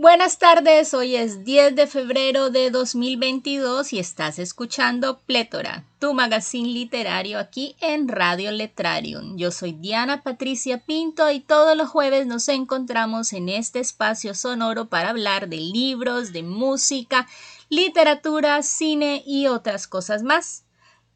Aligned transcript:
Buenas 0.00 0.38
tardes, 0.38 0.94
hoy 0.94 1.16
es 1.16 1.42
10 1.42 1.74
de 1.74 1.88
febrero 1.88 2.50
de 2.50 2.70
2022 2.70 3.92
y 3.92 3.98
estás 3.98 4.38
escuchando 4.38 5.18
Plétora, 5.26 5.86
tu 5.98 6.14
magazine 6.14 6.68
literario 6.68 7.40
aquí 7.40 7.74
en 7.80 8.06
Radio 8.06 8.52
Letrarium. 8.52 9.36
Yo 9.36 9.50
soy 9.50 9.72
Diana 9.72 10.22
Patricia 10.22 10.78
Pinto 10.78 11.28
y 11.32 11.40
todos 11.40 11.76
los 11.76 11.88
jueves 11.88 12.28
nos 12.28 12.46
encontramos 12.48 13.32
en 13.32 13.48
este 13.48 13.80
espacio 13.80 14.36
sonoro 14.36 14.88
para 14.88 15.08
hablar 15.08 15.48
de 15.48 15.56
libros, 15.56 16.32
de 16.32 16.44
música, 16.44 17.26
literatura, 17.68 18.62
cine 18.62 19.24
y 19.26 19.48
otras 19.48 19.88
cosas 19.88 20.22
más. 20.22 20.62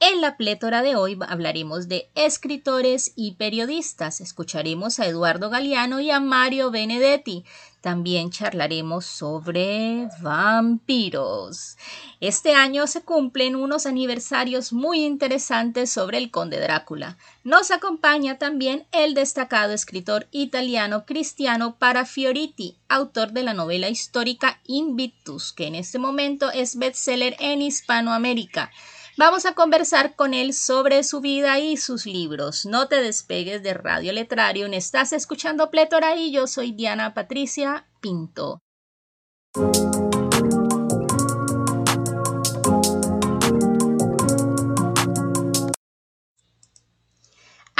En 0.05 0.21
la 0.21 0.37
plétora 0.37 0.83
de 0.83 0.97
hoy 0.97 1.17
hablaremos 1.29 1.87
de 1.87 2.11
escritores 2.17 3.13
y 3.15 3.37
periodistas. 3.37 4.21
Escucharemos 4.21 4.99
a 4.99 5.07
Eduardo 5.07 5.49
Galeano 5.49 6.01
y 6.01 6.11
a 6.11 6.19
Mario 6.19 6.73
Benedetti. 6.73 7.45
También 7.81 8.31
charlaremos 8.31 9.07
sobre 9.07 10.09
vampiros. 10.21 11.77
Este 12.19 12.53
año 12.53 12.89
se 12.89 13.03
cumplen 13.03 13.55
unos 13.55 13.87
aniversarios 13.87 14.73
muy 14.73 15.05
interesantes 15.05 15.93
sobre 15.93 16.19
el 16.19 16.33
conde 16.33 16.59
Drácula. 16.59 17.17
Nos 17.45 17.71
acompaña 17.71 18.39
también 18.39 18.89
el 18.91 19.15
destacado 19.15 19.73
escritor 19.73 20.27
italiano 20.33 21.07
Cristiano 21.07 21.77
Parafioriti, 21.79 22.77
autor 22.89 23.31
de 23.31 23.45
la 23.45 23.55
novela 23.55 23.89
histórica 23.89 24.61
Invictus, 24.65 25.53
que 25.53 25.69
en 25.69 25.77
este 25.77 26.01
momento 26.01 26.51
es 26.51 26.77
bestseller 26.77 27.37
en 27.39 27.63
Hispanoamérica. 27.63 28.73
Vamos 29.19 29.45
a 29.45 29.55
conversar 29.55 30.17
con 30.17 30.33
él 30.33 30.55
sobre 30.55 31.05
su 31.05 31.21
vida 31.21 31.59
y 31.59 31.77
sus 31.77 32.07
libros. 32.07 32.65
No 32.65 32.89
te 32.89 33.03
despegues 33.03 33.63
de 33.63 33.75
Radio 33.75 34.13
Letrario. 34.13 34.67
Estás 34.67 35.13
escuchando 35.13 35.71
Plétora 35.71 36.17
y 36.17 36.33
yo 36.33 36.47
soy 36.47 36.73
Diana 36.73 37.13
Patricia 37.13 37.87
Pinto. 38.01 38.61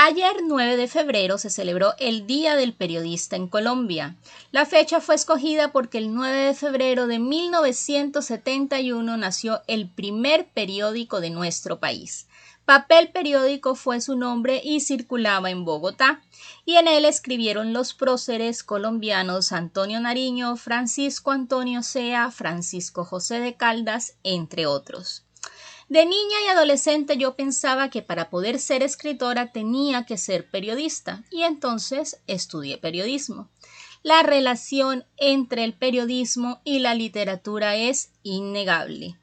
Ayer 0.05 0.39
9 0.43 0.77
de 0.77 0.89
febrero 0.89 1.39
se 1.39 1.49
celebró 1.49 1.95
el 2.01 2.27
Día 2.27 2.57
del 2.57 2.75
Periodista 2.75 3.37
en 3.37 3.47
Colombia. 3.47 4.17
La 4.51 4.67
fecha 4.67 5.01
fue 5.01 5.15
escogida 5.15 5.71
porque 5.71 5.99
el 5.99 6.13
9 6.13 6.39
de 6.39 6.55
febrero 6.55 7.07
de 7.07 7.21
1971 7.21 9.17
nació 9.17 9.63
el 9.69 9.89
primer 9.89 10.49
periódico 10.49 11.21
de 11.21 11.31
nuestro 11.31 11.79
país. 11.79 12.27
Papel 12.65 13.13
periódico 13.13 13.77
fue 13.77 14.01
su 14.01 14.17
nombre 14.17 14.61
y 14.65 14.81
circulaba 14.81 15.51
en 15.51 15.65
Bogotá, 15.65 16.21
y 16.65 16.75
en 16.79 16.89
él 16.89 17.05
escribieron 17.05 17.73
los 17.73 17.95
próceres 17.95 18.65
colombianos 18.65 19.53
Antonio 19.53 20.01
Nariño, 20.01 20.57
Francisco 20.57 21.31
Antonio 21.31 21.85
Sea, 21.85 22.33
Francisco 22.33 23.05
José 23.05 23.39
de 23.39 23.55
Caldas, 23.55 24.17
entre 24.25 24.67
otros. 24.67 25.23
De 25.93 26.07
niña 26.07 26.37
y 26.47 26.49
adolescente 26.49 27.19
yo 27.19 27.37
pensaba 27.37 27.91
que 27.91 28.01
para 28.01 28.31
poder 28.31 28.59
ser 28.59 28.83
escritora 28.83 29.53
tenía 29.53 30.07
que 30.07 30.17
ser 30.17 30.49
periodista 30.49 31.23
y 31.31 31.43
entonces 31.43 32.19
estudié 32.27 32.79
periodismo. 32.79 33.51
La 34.03 34.23
relación 34.23 35.05
entre 35.19 35.65
el 35.65 35.75
periodismo 35.75 36.63
y 36.65 36.79
la 36.79 36.95
literatura 36.95 37.77
es 37.77 38.09
innegable. 38.23 39.19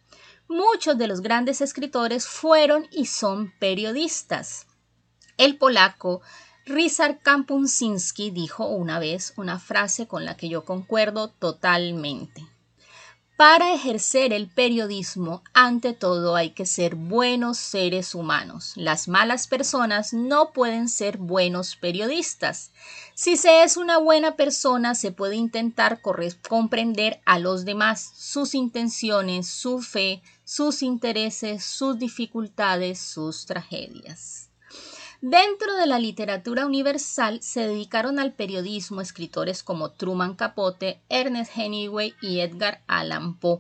Muchos 0.48 0.96
de 1.00 1.08
los 1.08 1.22
grandes 1.22 1.62
escritores 1.62 2.28
fueron 2.28 2.86
y 2.92 3.08
son 3.08 3.52
periodistas. 3.58 4.68
El 5.38 5.58
polaco 5.58 6.22
Ryszard 6.68 7.18
Kampunsinski 7.24 8.30
dijo 8.30 8.68
una 8.68 9.00
vez 9.00 9.34
una 9.38 9.58
frase 9.58 10.06
con 10.06 10.24
la 10.24 10.38
que 10.38 10.50
yo 10.50 10.66
concuerdo 10.66 11.32
totalmente. 11.32 12.46
Para 13.40 13.74
ejercer 13.74 14.34
el 14.34 14.50
periodismo, 14.50 15.44
ante 15.54 15.94
todo 15.94 16.36
hay 16.36 16.50
que 16.50 16.66
ser 16.66 16.96
buenos 16.96 17.58
seres 17.58 18.14
humanos. 18.14 18.74
Las 18.76 19.08
malas 19.08 19.48
personas 19.48 20.12
no 20.12 20.52
pueden 20.52 20.90
ser 20.90 21.18
buenos 21.18 21.78
periodistas. 21.78 22.74
Si 23.16 23.38
se 23.38 23.64
es 23.64 23.78
una 23.78 23.98
buena 23.98 24.36
persona, 24.36 24.94
se 24.94 25.14
puede 25.14 25.38
intentar 25.38 26.02
comprender 26.02 27.22
a 27.24 27.40
los 27.40 27.64
demás, 27.64 28.12
sus 28.18 28.56
intenciones, 28.56 29.48
su 29.48 29.82
fe, 29.82 30.22
sus 30.44 30.84
intereses, 30.84 31.64
sus 31.64 31.98
dificultades, 31.98 33.00
sus 33.00 33.46
tragedias. 33.46 34.49
Dentro 35.22 35.76
de 35.76 35.86
la 35.86 36.00
literatura 36.00 36.66
universal 36.66 37.42
se 37.42 37.68
dedicaron 37.68 38.20
al 38.20 38.32
periodismo 38.32 39.02
escritores 39.02 39.64
como 39.64 39.92
Truman 39.92 40.34
Capote, 40.34 41.02
Ernest 41.10 41.52
Hemingway 41.58 42.14
y 42.22 42.40
Edgar 42.40 42.82
Allan 42.88 43.38
Poe. 43.38 43.60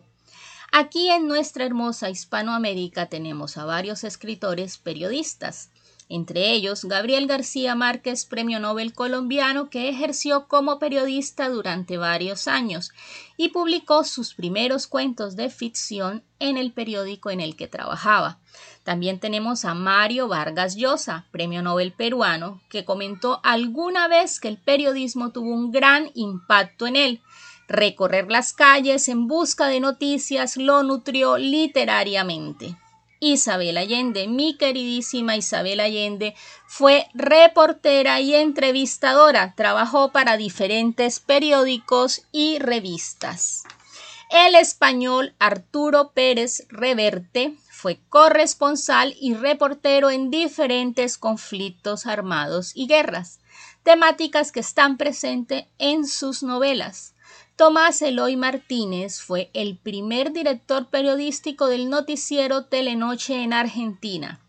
Aquí 0.71 1.09
en 1.09 1.27
nuestra 1.27 1.65
hermosa 1.65 2.09
Hispanoamérica 2.09 3.07
tenemos 3.07 3.57
a 3.57 3.65
varios 3.65 4.05
escritores 4.05 4.77
periodistas 4.77 5.69
entre 6.09 6.51
ellos 6.51 6.85
Gabriel 6.85 7.27
García 7.27 7.75
Márquez, 7.75 8.25
premio 8.25 8.59
Nobel 8.59 8.93
colombiano, 8.93 9.69
que 9.69 9.89
ejerció 9.89 10.47
como 10.47 10.79
periodista 10.79 11.49
durante 11.49 11.97
varios 11.97 12.47
años 12.47 12.91
y 13.37 13.49
publicó 13.49 14.03
sus 14.03 14.33
primeros 14.33 14.87
cuentos 14.87 15.35
de 15.35 15.51
ficción 15.51 16.23
en 16.39 16.57
el 16.57 16.71
periódico 16.71 17.29
en 17.29 17.39
el 17.39 17.55
que 17.55 17.67
trabajaba. 17.67 18.39
También 18.83 19.19
tenemos 19.19 19.65
a 19.65 19.75
Mario 19.75 20.27
Vargas 20.27 20.75
Llosa, 20.75 21.27
premio 21.29 21.61
Nobel 21.61 21.93
peruano, 21.93 22.59
que 22.69 22.85
comentó 22.85 23.39
alguna 23.43 24.07
vez 24.07 24.39
que 24.39 24.47
el 24.47 24.57
periodismo 24.57 25.31
tuvo 25.31 25.51
un 25.51 25.71
gran 25.71 26.09
impacto 26.15 26.87
en 26.87 26.95
él. 26.95 27.21
Recorrer 27.67 28.31
las 28.31 28.53
calles 28.53 29.07
en 29.09 29.27
busca 29.27 29.67
de 29.67 29.79
noticias 29.79 30.57
lo 30.57 30.81
nutrió 30.81 31.37
literariamente. 31.37 32.75
Isabel 33.19 33.77
Allende. 33.77 34.27
Mi 34.27 34.55
queridísima 34.55 35.35
Isabel 35.35 35.79
Allende 35.79 36.35
fue 36.67 37.07
reportera 37.13 38.19
y 38.21 38.35
entrevistadora. 38.35 39.53
Trabajó 39.55 40.11
para 40.11 40.37
diferentes 40.37 41.19
periódicos 41.19 42.23
y 42.31 42.59
revistas. 42.59 43.63
El 44.29 44.55
español 44.55 45.33
Arturo 45.39 46.11
Pérez 46.11 46.67
Reverte 46.69 47.55
fue 47.67 47.99
corresponsal 48.09 49.15
y 49.19 49.33
reportero 49.33 50.09
en 50.09 50.29
diferentes 50.29 51.17
conflictos 51.17 52.05
armados 52.05 52.73
y 52.75 52.87
guerras, 52.87 53.39
temáticas 53.83 54.51
que 54.51 54.59
están 54.59 54.97
presentes 54.97 55.65
en 55.79 56.05
sus 56.05 56.43
novelas. 56.43 57.15
Tomás 57.59 58.01
Eloy 58.01 58.37
Martínez 58.37 59.19
fue 59.19 59.49
el 59.53 59.77
primer 59.77 60.31
director 60.31 60.87
periodístico 60.87 61.67
del 61.67 61.89
noticiero 61.89 62.63
Telenoche 62.63 63.43
en 63.43 63.51
Argentina. 63.51 64.39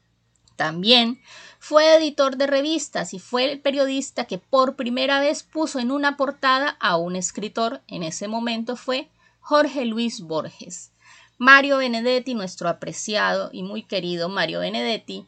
También 0.55 1.21
fue 1.59 1.97
editor 1.97 2.37
de 2.37 2.47
revistas 2.47 3.13
y 3.13 3.19
fue 3.19 3.51
el 3.51 3.59
periodista 3.59 4.27
que 4.27 4.39
por 4.39 4.77
primera 4.77 5.19
vez 5.19 5.43
puso 5.43 5.81
en 5.81 5.91
una 5.91 6.17
portada 6.17 6.77
a 6.79 6.99
un 6.99 7.17
escritor. 7.17 7.83
En 7.89 8.05
ese 8.05 8.29
momento 8.29 8.77
fue 8.77 9.09
Jorge 9.41 9.87
Luis 9.87 10.21
Borges. 10.21 10.93
Mario 11.37 11.79
Benedetti, 11.79 12.35
nuestro 12.35 12.69
apreciado 12.69 13.51
y 13.53 13.65
muy 13.65 13.83
querido 13.83 14.29
Mario 14.29 14.61
Benedetti, 14.61 15.27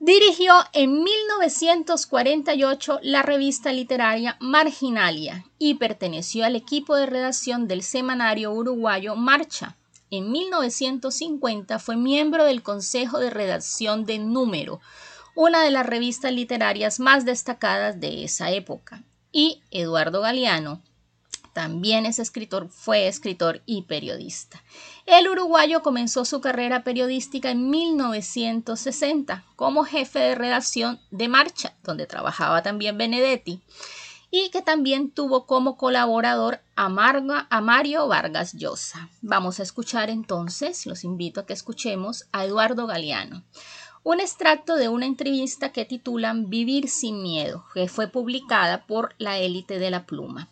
Dirigió 0.00 0.54
en 0.72 1.02
1948 1.02 2.98
la 3.02 3.22
revista 3.22 3.72
literaria 3.72 4.36
Marginalia 4.40 5.44
y 5.58 5.74
perteneció 5.74 6.44
al 6.44 6.56
equipo 6.56 6.96
de 6.96 7.06
redacción 7.06 7.68
del 7.68 7.82
semanario 7.82 8.52
uruguayo 8.52 9.14
Marcha. 9.14 9.76
En 10.10 10.30
1950 10.30 11.78
fue 11.78 11.96
miembro 11.96 12.44
del 12.44 12.62
Consejo 12.62 13.18
de 13.18 13.30
Redacción 13.30 14.04
de 14.04 14.18
Número, 14.18 14.80
una 15.36 15.62
de 15.62 15.70
las 15.70 15.86
revistas 15.86 16.32
literarias 16.32 17.00
más 17.00 17.24
destacadas 17.24 17.98
de 18.00 18.24
esa 18.24 18.50
época. 18.50 19.02
Y 19.32 19.62
Eduardo 19.70 20.20
Galeano, 20.20 20.82
también 21.54 22.04
es 22.04 22.18
escritor, 22.18 22.68
fue 22.68 23.06
escritor 23.08 23.62
y 23.64 23.82
periodista. 23.82 24.62
El 25.06 25.28
uruguayo 25.28 25.82
comenzó 25.82 26.24
su 26.24 26.40
carrera 26.40 26.84
periodística 26.84 27.50
en 27.50 27.70
1960 27.70 29.44
como 29.56 29.84
jefe 29.84 30.18
de 30.18 30.34
redacción 30.34 31.00
de 31.10 31.28
Marcha, 31.28 31.72
donde 31.82 32.06
trabajaba 32.06 32.62
también 32.62 32.98
Benedetti. 32.98 33.62
y 34.30 34.50
que 34.50 34.62
también 34.62 35.12
tuvo 35.12 35.46
como 35.46 35.76
colaborador 35.76 36.60
a, 36.74 36.86
a 36.86 37.60
Mario 37.60 38.08
Vargas 38.08 38.52
Llosa. 38.54 39.08
Vamos 39.22 39.60
a 39.60 39.62
escuchar 39.62 40.10
entonces, 40.10 40.86
los 40.86 41.04
invito 41.04 41.40
a 41.40 41.46
que 41.46 41.52
escuchemos 41.52 42.24
a 42.32 42.44
Eduardo 42.44 42.88
Galeano 42.88 43.44
un 44.04 44.20
extracto 44.20 44.76
de 44.76 44.88
una 44.88 45.06
entrevista 45.06 45.72
que 45.72 45.86
titulan 45.86 46.50
Vivir 46.50 46.90
sin 46.90 47.22
miedo, 47.22 47.64
que 47.72 47.88
fue 47.88 48.06
publicada 48.06 48.84
por 48.86 49.14
la 49.16 49.38
élite 49.38 49.78
de 49.78 49.90
la 49.90 50.04
pluma. 50.04 50.50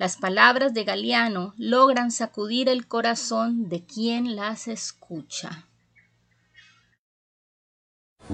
Las 0.00 0.16
palabras 0.16 0.72
de 0.72 0.84
Galeano 0.84 1.52
logran 1.58 2.10
sacudir 2.10 2.70
el 2.70 2.86
corazón 2.86 3.68
de 3.68 3.84
quien 3.84 4.34
las 4.34 4.66
escucha. 4.66 5.66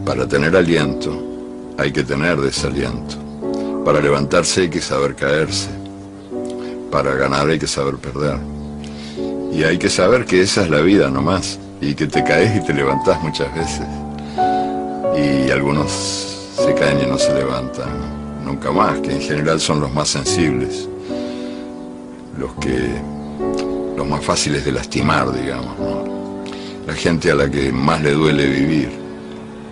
Para 0.05 0.29
tener 0.29 0.55
aliento 0.55 1.75
hay 1.77 1.91
que 1.91 2.05
tener 2.05 2.41
desaliento. 2.41 3.17
Para 3.85 4.01
levantarse 4.01 4.61
hay 4.61 4.71
que 4.71 4.81
saber 4.81 5.17
caerse. 5.17 5.69
Para 6.93 7.17
ganar 7.17 7.49
hay 7.49 7.59
que 7.59 7.67
saber 7.67 7.97
perder. 7.97 8.39
Y 9.53 9.65
hay 9.65 9.77
que 9.77 9.91
saber 9.91 10.25
que 10.25 10.43
esa 10.43 10.63
es 10.63 10.71
la 10.71 10.83
vida 10.83 11.11
nomás. 11.11 11.59
Y 11.81 11.97
que 11.97 12.07
te 12.07 12.23
caes 12.23 12.63
y 12.63 12.65
te 12.65 12.75
levantás 12.75 13.21
muchas 13.21 13.53
veces 13.53 13.89
y 15.17 15.51
algunos 15.51 15.91
se 15.91 16.75
caen 16.75 17.01
y 17.01 17.07
no 17.07 17.19
se 17.19 17.35
levantan 17.35 18.45
nunca 18.45 18.71
más, 18.71 19.01
que 19.01 19.13
en 19.13 19.21
general 19.21 19.61
son 19.61 19.81
los 19.81 19.93
más 19.93 20.09
sensibles, 20.09 20.89
los 22.39 22.53
que 22.55 23.01
los 23.97 24.07
más 24.07 24.25
fáciles 24.25 24.65
de 24.65 24.73
lastimar, 24.73 25.33
digamos, 25.33 25.75
la 26.87 26.95
gente 26.95 27.31
a 27.31 27.35
la 27.35 27.51
que 27.51 27.73
más 27.73 28.03
le 28.03 28.13
duele 28.13 28.47
vivir, 28.47 28.91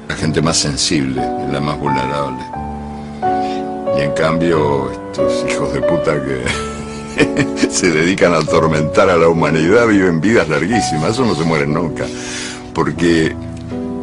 la 0.08 0.16
gente 0.16 0.40
más 0.42 0.56
sensible, 0.56 1.22
la 1.52 1.60
más 1.60 1.78
vulnerable. 1.78 2.42
Y 3.96 4.00
en 4.02 4.12
cambio, 4.12 4.90
estos 4.90 5.44
hijos 5.48 5.72
de 5.72 5.80
puta 5.82 6.14
que 6.24 7.68
se 7.70 7.90
dedican 7.90 8.34
a 8.34 8.38
atormentar 8.38 9.10
a 9.10 9.16
la 9.16 9.28
humanidad 9.28 9.86
viven 9.86 10.20
vidas 10.20 10.48
larguísimas, 10.48 11.10
eso 11.10 11.24
no 11.24 11.34
se 11.34 11.44
mueren 11.44 11.72
nunca, 11.72 12.06
porque 12.72 13.36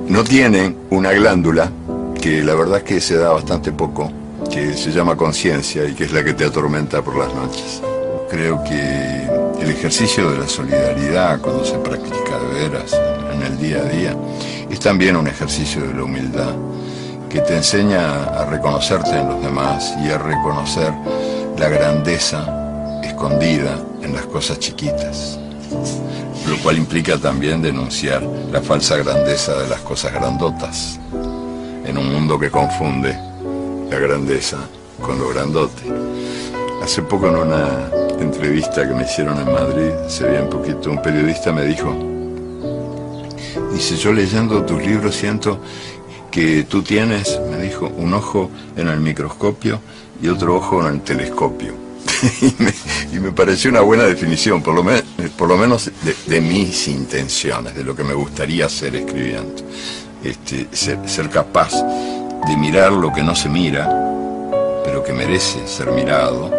no 0.08 0.24
tienen 0.24 0.78
una 0.90 1.12
glándula 1.12 1.72
que 2.22 2.44
la 2.44 2.54
verdad 2.54 2.78
es 2.78 2.84
que 2.84 3.02
se 3.02 3.18
da 3.18 3.32
bastante 3.32 3.72
poco, 3.72 4.12
que 4.52 4.74
se 4.74 4.92
llama 4.92 5.18
conciencia 5.18 5.86
y 5.86 5.94
que 5.94 6.04
es 6.04 6.14
la 6.14 6.24
que 6.24 6.34
te 6.34 6.46
atormenta 6.46 7.02
por 7.02 7.18
las 7.18 7.34
noches. 7.34 7.82
Creo 8.32 8.64
que 8.64 9.62
el 9.62 9.70
ejercicio 9.70 10.32
de 10.32 10.40
la 10.40 10.48
solidaridad 10.48 11.42
cuando 11.42 11.66
se 11.66 11.78
practica 11.78 12.40
de 12.40 12.70
veras 12.70 12.94
en 13.34 13.44
el 13.44 13.58
día 13.58 13.80
a 13.80 13.84
día 13.84 14.16
es 14.70 14.80
también 14.80 15.18
un 15.18 15.28
ejercicio 15.28 15.86
de 15.86 15.94
la 15.94 16.06
humildad 16.06 16.56
que 17.30 17.42
te 17.42 17.58
enseña 17.58 18.24
a 18.24 18.46
reconocerte 18.46 19.12
en 19.20 19.28
los 19.28 19.44
demás 19.44 19.94
y 20.02 20.10
a 20.10 20.18
reconocer 20.18 20.94
la 21.60 21.68
grandeza 21.68 23.02
escondida 23.04 23.78
en 24.02 24.14
las 24.14 24.26
cosas 24.28 24.60
chiquitas 24.60 25.38
lo 26.48 26.58
cual 26.64 26.78
implica 26.78 27.18
también 27.18 27.62
denunciar 27.62 28.24
la 28.24 28.62
falsa 28.62 28.98
grandeza 28.98 29.62
de 29.62 29.70
las 29.70 29.82
cosas 29.82 30.14
grandotas, 30.14 31.00
en 31.86 31.98
un 31.98 32.12
mundo 32.12 32.40
que 32.40 32.50
confunde 32.50 33.18
la 33.90 34.00
grandeza 34.00 34.58
con 35.02 35.20
lo 35.20 35.30
grandote. 35.30 35.84
Hace 36.84 37.04
poco 37.04 37.28
en 37.28 37.36
una 37.36 38.01
entrevista 38.24 38.88
que 38.88 38.94
me 38.94 39.04
hicieron 39.04 39.38
en 39.40 39.52
Madrid, 39.52 39.92
se 40.08 40.26
veía 40.26 40.44
un 40.44 40.50
poquito, 40.50 40.92
un 40.92 41.02
periodista 41.02 41.52
me 41.52 41.66
dijo, 41.66 41.94
dice, 43.74 43.96
yo 43.98 44.14
leyendo 44.14 44.64
tus 44.64 44.82
libros 44.82 45.16
siento 45.16 45.60
que 46.32 46.64
tú 46.64 46.82
tienes, 46.82 47.40
me 47.50 47.58
dijo, 47.58 47.88
un 47.98 48.14
ojo 48.14 48.50
en 48.78 48.88
el 48.88 49.00
microscopio 49.00 49.80
y 50.22 50.30
otro 50.30 50.56
ojo 50.56 50.82
en 50.82 50.96
el 50.96 51.02
telescopio. 51.02 51.74
y, 53.14 53.20
me, 53.20 53.32
pareció 53.32 53.70
una 53.70 53.82
buena 53.82 54.04
definición, 54.04 54.62
por 54.62 54.76
lo, 54.76 54.84
por 55.38 55.48
lo 55.48 55.58
menos 55.58 55.92
de, 56.28 56.42
mis 56.42 56.88
intenciones, 56.88 57.76
de 57.76 57.84
lo 57.84 57.96
que 57.96 58.04
me 58.04 58.14
gustaría 58.14 58.66
hacer 58.66 58.96
escribiendo. 58.96 59.64
Este, 60.24 60.68
ser, 60.72 61.30
capaz 61.30 61.74
de 61.74 62.58
mirar 62.58 62.92
lo 62.92 63.12
que 63.12 63.24
no 63.24 63.36
se 63.36 63.50
mira, 63.50 63.88
pero 64.86 65.04
que 65.04 65.14
merece 65.14 65.68
ser 65.68 65.92
mirado, 65.92 66.52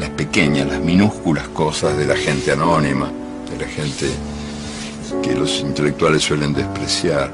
las, 0.00 0.10
pequeñas, 0.10 0.66
las 0.66 0.80
minúsculas 0.80 1.48
cosas 1.48 1.96
de 1.96 2.06
la 2.06 2.16
gente 2.16 2.52
anónima, 2.52 3.10
de 3.50 3.64
la 3.64 3.70
gente 3.70 4.06
que 5.22 5.34
los 5.34 5.60
intelectuales 5.60 6.22
suelen 6.22 6.52
despreciar 6.54 7.32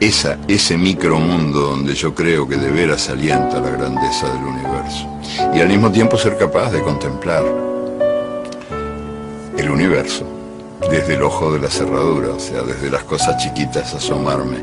esa, 0.00 0.38
ese 0.48 0.76
micromundo 0.76 1.60
donde 1.60 1.94
yo 1.94 2.14
creo 2.14 2.48
que 2.48 2.56
de 2.56 2.70
veras 2.70 3.08
alienta 3.08 3.60
la 3.60 3.70
grandeza 3.70 4.32
del 4.32 4.44
universo. 4.44 5.08
Y 5.54 5.60
al 5.60 5.68
mismo 5.68 5.90
tiempo 5.90 6.16
ser 6.16 6.36
capaz 6.36 6.70
de 6.70 6.82
contemplar 6.82 7.44
el 9.56 9.70
universo 9.70 10.24
desde 10.90 11.14
el 11.14 11.22
ojo 11.22 11.52
de 11.52 11.60
la 11.60 11.68
cerradura, 11.68 12.30
o 12.30 12.40
sea, 12.40 12.62
desde 12.62 12.90
las 12.90 13.04
cosas 13.04 13.36
chiquitas 13.42 13.94
asomarme 13.94 14.58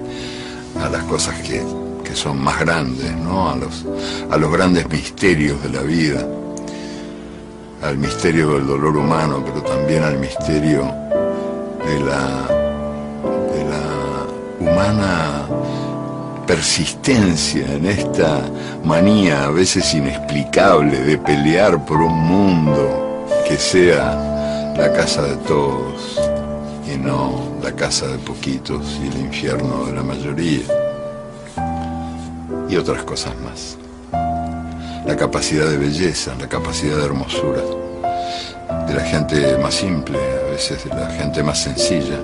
a 0.81 0.89
las 0.89 1.03
cosas 1.03 1.35
que, 1.41 1.63
que 2.09 2.15
son 2.15 2.41
más 2.43 2.59
grandes, 2.59 3.15
¿no? 3.15 3.51
a, 3.51 3.55
los, 3.55 3.85
a 4.31 4.37
los 4.37 4.51
grandes 4.51 4.89
misterios 4.89 5.61
de 5.61 5.69
la 5.69 5.83
vida, 5.83 6.25
al 7.83 7.99
misterio 7.99 8.53
del 8.53 8.65
dolor 8.65 8.97
humano, 8.97 9.43
pero 9.45 9.61
también 9.61 10.01
al 10.03 10.17
misterio 10.17 10.91
de 11.85 11.99
la 11.99 12.47
humana 14.59 15.47
persistencia 16.47 17.65
en 17.75 17.85
esta 17.85 18.41
manía 18.83 19.45
a 19.45 19.51
veces 19.51 19.93
inexplicable 19.93 20.99
de 20.99 21.17
pelear 21.19 21.85
por 21.85 22.01
un 22.01 22.17
mundo 22.17 23.27
que 23.47 23.55
sea 23.55 24.73
la 24.75 24.91
casa 24.91 25.21
de 25.21 25.35
todos 25.47 26.19
y 26.91 26.97
no 26.97 27.59
la 27.61 27.71
casa 27.75 28.07
de 28.07 28.17
poquitos 28.17 28.99
y 29.03 29.07
el 29.07 29.25
infierno 29.25 29.85
de 29.85 29.93
la 29.93 30.03
mayoría 30.03 30.88
y 32.69 32.77
otras 32.77 33.03
cosas 33.03 33.33
más. 33.41 33.77
La 35.05 35.15
capacidad 35.17 35.67
de 35.69 35.77
belleza, 35.77 36.35
la 36.39 36.47
capacidad 36.47 36.97
de 36.97 37.05
hermosura 37.05 37.61
de 38.87 38.93
la 38.93 39.03
gente 39.03 39.57
más 39.57 39.75
simple, 39.75 40.17
a 40.17 40.51
veces 40.51 40.83
de 40.83 40.89
la 40.89 41.09
gente 41.09 41.41
más 41.43 41.63
sencilla 41.63 42.19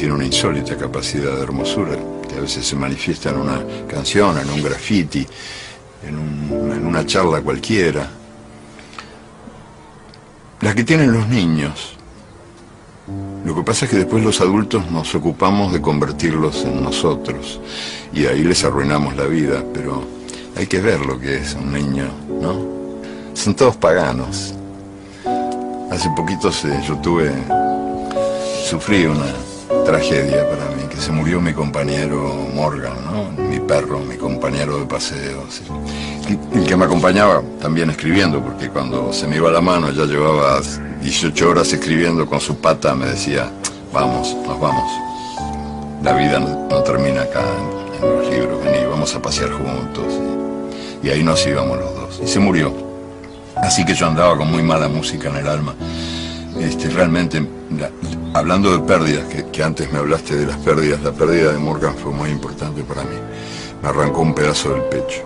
tiene 0.00 0.14
una 0.14 0.24
insólita 0.24 0.78
capacidad 0.78 1.36
de 1.36 1.42
hermosura, 1.42 1.94
que 2.26 2.38
a 2.38 2.40
veces 2.40 2.66
se 2.66 2.74
manifiesta 2.74 3.28
en 3.28 3.36
una 3.36 3.62
canción, 3.86 4.38
en 4.38 4.48
un 4.48 4.62
graffiti, 4.62 5.26
en, 6.02 6.86
una 6.86 7.04
charla 7.04 7.42
cualquiera. 7.42 8.08
La 10.62 10.74
que 10.74 10.84
tienen 10.84 11.12
los 11.12 11.28
niños. 11.28 11.96
Lo 13.44 13.54
que 13.54 13.62
pasa 13.62 13.84
es 13.84 13.90
que 13.90 13.98
después 13.98 14.24
los 14.24 14.40
adultos 14.40 14.90
nos 14.90 15.14
ocupamos 15.14 15.70
de 15.70 15.82
convertirlos 15.82 16.64
en 16.64 16.82
nosotros 16.82 17.60
y 18.12 18.26
ahí 18.26 18.42
les 18.42 18.64
arruinamos 18.64 19.16
la 19.16 19.24
vida, 19.24 19.62
pero 19.72 20.02
hay 20.56 20.66
que 20.66 20.80
ver 20.80 21.00
lo 21.00 21.18
que 21.18 21.36
es 21.36 21.54
un 21.54 21.72
niño, 21.72 22.08
¿no? 22.40 22.54
Son 23.34 23.54
todos 23.54 23.76
paganos. 23.76 24.54
Hace 25.90 26.10
poquito 26.16 26.50
yo 26.86 26.96
tuve, 26.98 27.32
sufrí 28.68 29.06
una, 29.06 29.26
tragedia 29.84 30.48
para 30.48 30.66
mí, 30.76 30.82
que 30.88 30.96
se 30.96 31.12
murió 31.12 31.40
mi 31.40 31.52
compañero 31.52 32.46
Morgan, 32.54 32.94
mi 33.48 33.60
perro, 33.60 34.00
mi 34.00 34.16
compañero 34.16 34.78
de 34.78 34.86
paseos, 34.86 35.62
el, 36.52 36.64
que 36.64 36.76
me 36.76 36.84
acompañaba 36.84 37.42
también 37.60 37.90
escribiendo, 37.90 38.40
porque 38.40 38.68
cuando 38.68 39.12
se 39.12 39.26
me 39.26 39.36
iba 39.36 39.50
la 39.50 39.60
mano 39.60 39.90
ya 39.90 40.04
llevaba 40.04 40.60
18 41.00 41.48
horas 41.48 41.72
escribiendo 41.72 42.26
con 42.26 42.40
su 42.40 42.56
pata, 42.56 42.94
me 42.94 43.06
decía, 43.06 43.50
vamos, 43.92 44.36
nos 44.46 44.60
vamos. 44.60 44.90
La 46.02 46.14
vida 46.14 46.38
no, 46.38 46.82
termina 46.82 47.22
acá 47.22 47.44
los 48.00 48.90
vamos 48.90 49.14
a 49.14 49.22
pasear 49.22 49.50
juntos. 49.50 50.04
Y, 51.02 51.06
y 51.06 51.10
ahí 51.10 51.22
nos 51.22 51.46
íbamos 51.46 51.78
los 51.78 51.94
dos. 51.94 52.20
Y 52.22 52.26
se 52.26 52.38
murió. 52.38 52.72
Así 53.56 53.84
que 53.84 53.94
yo 53.94 54.06
andaba 54.06 54.36
con 54.36 54.50
muy 54.50 54.62
mala 54.62 54.88
música 54.88 55.28
en 55.28 55.36
el 55.36 55.46
alma. 55.46 55.74
Este, 56.58 56.88
realmente 56.88 57.46
hablando 58.34 58.72
de 58.72 58.80
pérdidas, 58.80 59.24
que, 59.52 59.62
antes 59.62 59.92
me 59.92 59.98
hablaste 59.98 60.36
de 60.36 60.46
las 60.46 60.56
pérdidas, 60.58 61.02
la 61.02 61.12
pérdida 61.12 61.52
de 61.52 61.58
Morgan 61.58 61.94
fue 61.94 62.12
muy 62.12 62.30
importante 62.30 62.82
para 62.82 63.02
mí. 63.02 63.16
Me 63.82 63.88
arrancó 63.88 64.20
un 64.22 64.34
pedazo 64.34 64.72
del 64.74 64.82
pecho. 64.82 65.22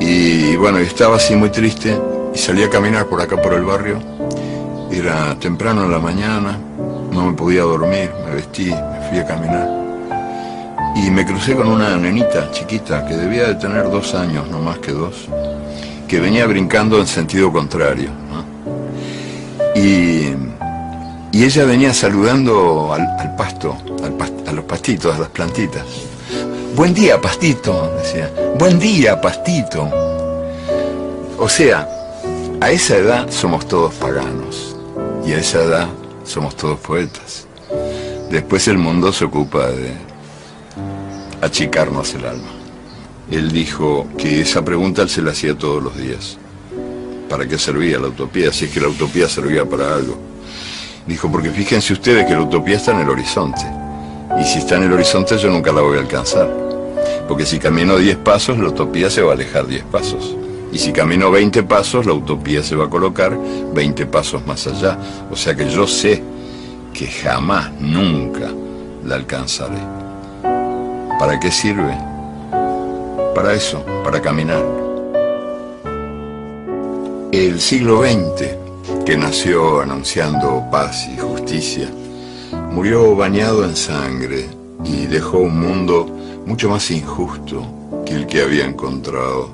Y 0.00 0.56
bueno, 0.56 0.78
estaba 0.78 1.16
así 1.16 1.34
muy 1.34 1.50
triste 1.50 1.96
y 2.34 2.38
salí 2.38 2.62
a 2.62 2.70
caminar 2.70 3.06
por 3.06 3.20
acá 3.20 3.40
por 3.40 3.52
el 3.54 3.64
barrio. 3.64 3.98
Era 4.90 5.38
temprano 5.38 5.84
en 5.84 5.92
la 5.92 5.98
mañana, 5.98 6.58
no 7.12 7.26
me 7.26 7.32
podía 7.34 7.62
dormir, 7.62 8.10
me 8.24 8.34
vestí, 8.34 8.66
me 8.66 9.08
fui 9.08 9.18
a 9.18 9.26
caminar. 9.26 9.87
Y 10.96 11.10
me 11.10 11.24
crucé 11.24 11.54
con 11.54 11.68
una 11.68 11.96
nenita 11.96 12.50
chiquita 12.50 13.06
que 13.06 13.14
debía 13.16 13.48
de 13.48 13.54
tener 13.54 13.90
dos 13.90 14.14
años, 14.14 14.48
no 14.50 14.60
más 14.60 14.78
que 14.78 14.92
dos, 14.92 15.28
que 16.06 16.20
venía 16.20 16.46
brincando 16.46 16.98
en 16.98 17.06
sentido 17.06 17.52
contrario. 17.52 18.10
Y 19.74 20.34
y 21.30 21.44
ella 21.44 21.64
venía 21.66 21.92
saludando 21.92 22.92
al, 22.92 23.36
pasto, 23.36 23.76
a 24.46 24.52
los 24.52 24.64
pastitos, 24.64 25.14
a 25.14 25.18
las 25.18 25.28
plantitas. 25.28 25.84
buen 26.74 26.94
día, 26.94 27.20
pastito, 27.20 27.92
decía, 27.96 28.32
buen 28.58 28.78
día, 28.78 29.20
pastito. 29.20 29.88
O 31.38 31.48
sea, 31.48 31.88
a 32.60 32.70
esa 32.70 32.96
edad 32.96 33.30
somos 33.30 33.68
todos 33.68 33.94
paganos 33.94 34.74
y 35.24 35.32
a 35.32 35.38
esa 35.38 35.62
edad 35.62 35.88
somos 36.24 36.56
todos 36.56 36.78
poetas. 36.80 37.46
Después 38.30 38.66
el 38.66 38.78
mundo 38.78 39.12
se 39.12 39.26
ocupa 39.26 39.68
de 39.68 39.92
achicarnos 41.40 42.14
el 42.14 42.24
alma. 42.24 42.48
Él 43.30 43.52
dijo 43.52 44.06
que 44.16 44.40
esa 44.40 44.64
pregunta 44.64 45.02
él 45.02 45.08
se 45.08 45.22
la 45.22 45.32
hacía 45.32 45.56
todos 45.56 45.82
los 45.82 45.96
días. 45.96 46.38
¿Para 47.28 47.46
qué 47.46 47.58
servía 47.58 47.98
la 47.98 48.08
utopía? 48.08 48.52
Si 48.52 48.66
es 48.66 48.70
que 48.70 48.80
la 48.80 48.88
utopía 48.88 49.28
servía 49.28 49.64
para 49.66 49.94
algo. 49.94 50.18
Dijo, 51.06 51.30
porque 51.30 51.50
fíjense 51.50 51.92
ustedes 51.92 52.26
que 52.26 52.32
la 52.32 52.42
utopía 52.42 52.76
está 52.76 52.92
en 52.92 53.00
el 53.00 53.10
horizonte. 53.10 53.64
Y 54.40 54.44
si 54.44 54.58
está 54.58 54.76
en 54.76 54.84
el 54.84 54.92
horizonte 54.92 55.36
yo 55.36 55.50
nunca 55.50 55.72
la 55.72 55.82
voy 55.82 55.98
a 55.98 56.00
alcanzar. 56.00 56.48
Porque 57.26 57.44
si 57.44 57.58
camino 57.58 57.98
10 57.98 58.16
pasos, 58.18 58.58
la 58.58 58.68
utopía 58.68 59.10
se 59.10 59.20
va 59.22 59.32
a 59.32 59.34
alejar 59.34 59.66
10 59.66 59.84
pasos. 59.84 60.36
Y 60.72 60.78
si 60.78 60.92
camino 60.92 61.30
20 61.30 61.62
pasos, 61.62 62.06
la 62.06 62.12
utopía 62.12 62.62
se 62.62 62.76
va 62.76 62.86
a 62.86 62.90
colocar 62.90 63.38
20 63.74 64.06
pasos 64.06 64.46
más 64.46 64.66
allá. 64.66 64.98
O 65.30 65.36
sea 65.36 65.54
que 65.54 65.68
yo 65.70 65.86
sé 65.86 66.22
que 66.92 67.06
jamás, 67.06 67.70
nunca 67.80 68.50
la 69.04 69.14
alcanzaré. 69.14 69.97
¿Para 71.18 71.40
qué 71.40 71.50
sirve? 71.50 71.98
Para 73.34 73.52
eso, 73.52 73.84
para 74.04 74.22
caminar. 74.22 74.64
El 77.32 77.60
siglo 77.60 78.02
XX, 78.02 79.04
que 79.04 79.16
nació 79.16 79.80
anunciando 79.80 80.64
paz 80.70 81.08
y 81.12 81.18
justicia, 81.18 81.90
murió 82.70 83.16
bañado 83.16 83.64
en 83.64 83.74
sangre 83.74 84.48
y 84.84 85.06
dejó 85.06 85.38
un 85.38 85.58
mundo 85.60 86.06
mucho 86.46 86.70
más 86.70 86.88
injusto 86.92 87.66
que 88.06 88.14
el 88.14 88.26
que 88.28 88.42
había 88.42 88.64
encontrado. 88.64 89.50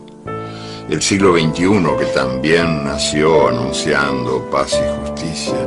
El 0.90 1.00
siglo 1.00 1.32
XXI, 1.32 1.96
que 1.98 2.06
también 2.14 2.84
nació 2.84 3.48
anunciando 3.48 4.50
paz 4.50 4.78
y 4.78 5.00
justicia, 5.00 5.66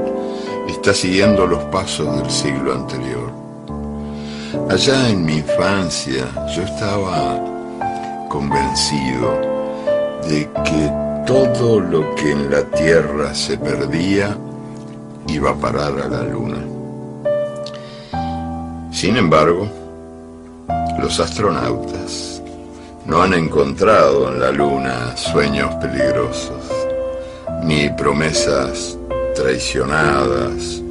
está 0.69 0.93
siguiendo 0.93 1.47
los 1.47 1.63
pasos 1.65 2.15
del 2.21 2.29
siglo 2.29 2.73
anterior. 2.75 3.26
Allá 4.69 5.09
en 5.09 5.25
mi 5.25 5.37
infancia 5.37 6.25
yo 6.53 6.63
estaba 6.63 7.39
convencido 8.27 9.39
de 10.27 10.49
que 10.65 10.91
todo 11.25 11.79
lo 11.79 12.13
que 12.15 12.31
en 12.31 12.51
la 12.51 12.63
Tierra 12.63 13.33
se 13.33 13.57
perdía 13.57 14.37
iba 15.27 15.51
a 15.51 15.55
parar 15.55 15.93
a 15.99 16.07
la 16.09 16.23
Luna. 16.23 16.57
Sin 18.91 19.15
embargo, 19.15 19.69
los 20.99 21.17
astronautas 21.21 22.41
no 23.05 23.21
han 23.21 23.33
encontrado 23.35 24.33
en 24.33 24.41
la 24.41 24.51
Luna 24.51 25.15
sueños 25.15 25.73
peligrosos, 25.75 26.69
ni 27.63 27.89
promesas 27.91 28.97
traicionadas, 29.33 30.81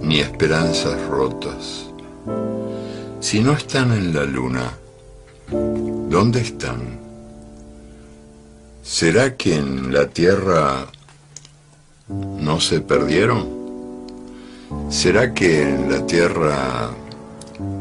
ni 0.00 0.20
esperanzas 0.20 0.98
rotas. 1.06 1.83
Si 3.24 3.40
no 3.40 3.54
están 3.54 3.90
en 3.92 4.12
la 4.12 4.24
Luna, 4.24 4.70
¿dónde 5.50 6.42
están? 6.42 6.98
¿Será 8.82 9.34
que 9.34 9.56
en 9.56 9.94
la 9.94 10.08
Tierra 10.08 10.84
no 12.06 12.60
se 12.60 12.82
perdieron? 12.82 13.48
¿Será 14.90 15.32
que 15.32 15.62
en 15.62 15.90
la 15.90 16.04
Tierra 16.04 16.90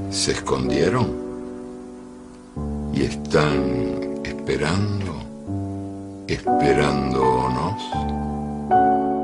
se 0.09 0.31
escondieron 0.31 1.11
y 2.93 3.01
están 3.03 4.21
esperando, 4.23 5.13
esperándonos. 6.25 7.83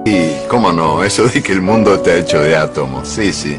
Y, 0.05 0.47
¿cómo 0.49 0.73
no? 0.73 1.01
Eso 1.01 1.29
de 1.29 1.41
que 1.41 1.53
el 1.53 1.61
mundo 1.61 1.95
está 1.95 2.13
hecho 2.17 2.41
de 2.41 2.57
átomos. 2.57 3.07
Sí, 3.07 3.31
sí. 3.31 3.57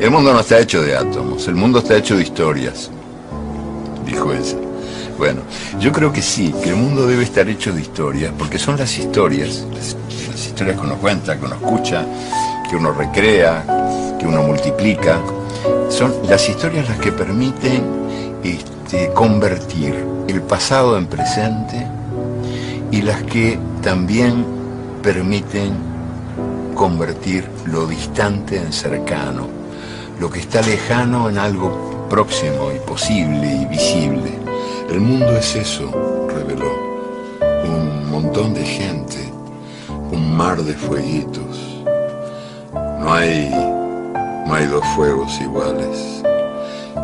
El 0.00 0.10
mundo 0.10 0.32
no 0.32 0.40
está 0.40 0.58
hecho 0.58 0.82
de 0.82 0.96
átomos, 0.96 1.46
el 1.48 1.54
mundo 1.54 1.78
está 1.78 1.96
hecho 1.96 2.16
de 2.16 2.24
historias, 2.24 2.90
dijo 4.04 4.32
ella. 4.32 4.56
Bueno, 5.16 5.42
yo 5.78 5.92
creo 5.92 6.12
que 6.12 6.20
sí, 6.20 6.52
que 6.62 6.70
el 6.70 6.76
mundo 6.76 7.06
debe 7.06 7.22
estar 7.22 7.48
hecho 7.48 7.72
de 7.72 7.80
historias, 7.80 8.32
porque 8.36 8.58
son 8.58 8.76
las 8.76 8.98
historias, 8.98 9.64
las, 9.72 9.96
historias 10.46 10.78
que 10.78 10.86
uno 10.86 10.96
cuenta, 10.96 11.38
que 11.38 11.44
uno 11.44 11.54
escucha, 11.54 12.04
que 12.68 12.76
uno 12.76 12.92
recrea, 12.92 14.16
que 14.18 14.26
uno 14.26 14.42
multiplica, 14.42 15.20
son 15.88 16.12
las 16.28 16.48
historias 16.48 16.88
las 16.88 16.98
que 16.98 17.12
permiten 17.12 17.84
este, 18.42 19.10
convertir 19.14 19.94
el 20.26 20.42
pasado 20.42 20.98
en 20.98 21.06
presente 21.06 21.86
y 22.90 23.02
las 23.02 23.22
que 23.22 23.58
también 23.82 24.44
permiten 25.02 25.72
convertir 26.74 27.48
lo 27.66 27.86
distante 27.86 28.56
en 28.56 28.72
cercano, 28.72 29.63
lo 30.24 30.30
que 30.30 30.40
está 30.40 30.62
lejano 30.62 31.28
en 31.28 31.36
algo 31.36 32.08
próximo 32.08 32.72
y 32.74 32.78
posible 32.88 33.46
y 33.60 33.66
visible. 33.66 34.30
El 34.88 35.00
mundo 35.00 35.30
es 35.36 35.54
eso, 35.54 35.90
reveló, 36.34 36.72
un 37.62 38.10
montón 38.10 38.54
de 38.54 38.64
gente, 38.64 39.18
un 40.10 40.34
mar 40.34 40.62
de 40.62 40.72
fueguitos. 40.72 41.84
No 42.72 43.12
hay 43.12 43.50
no 44.46 44.54
hay 44.54 44.64
dos 44.64 44.82
fuegos 44.96 45.30
iguales. 45.42 46.22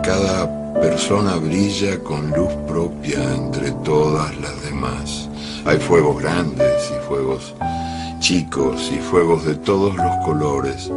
Cada 0.03 0.49
persona 0.81 1.37
brilla 1.37 2.03
con 2.03 2.31
luz 2.31 2.55
propia 2.67 3.23
entre 3.35 3.71
todas 3.85 4.35
las 4.39 4.63
demás. 4.63 5.29
Hay 5.67 5.77
fuegos 5.77 6.23
grandes 6.23 6.91
y 6.91 7.07
fuegos 7.07 7.55
chicos 8.19 8.91
y 8.91 8.99
fuegos 8.99 9.45
de 9.45 9.57
todos 9.57 9.95
los 9.95 10.17
colores. 10.25 10.91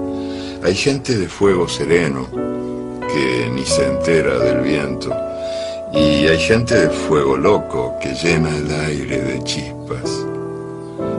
Hay 0.63 0.75
gente 0.75 1.17
de 1.17 1.27
fuego 1.27 1.67
sereno 1.67 2.25
que 2.31 3.49
ni 3.53 3.65
se 3.65 3.85
entera 3.85 4.39
del 4.39 4.61
viento. 4.61 5.13
Y 5.91 6.25
hay 6.25 6.39
gente 6.39 6.87
de 6.87 6.89
fuego 6.89 7.35
loco 7.35 7.95
que 8.01 8.13
llena 8.13 8.55
el 8.55 8.71
aire 8.71 9.21
de 9.21 9.43
chispas. 9.43 10.25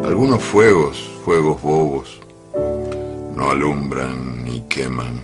Algunos 0.03 0.43
fuegos, 0.43 1.11
fuegos 1.27 1.61
bobos, 1.61 2.21
no 3.37 3.51
alumbran 3.51 4.45
ni 4.45 4.63
queman, 4.63 5.21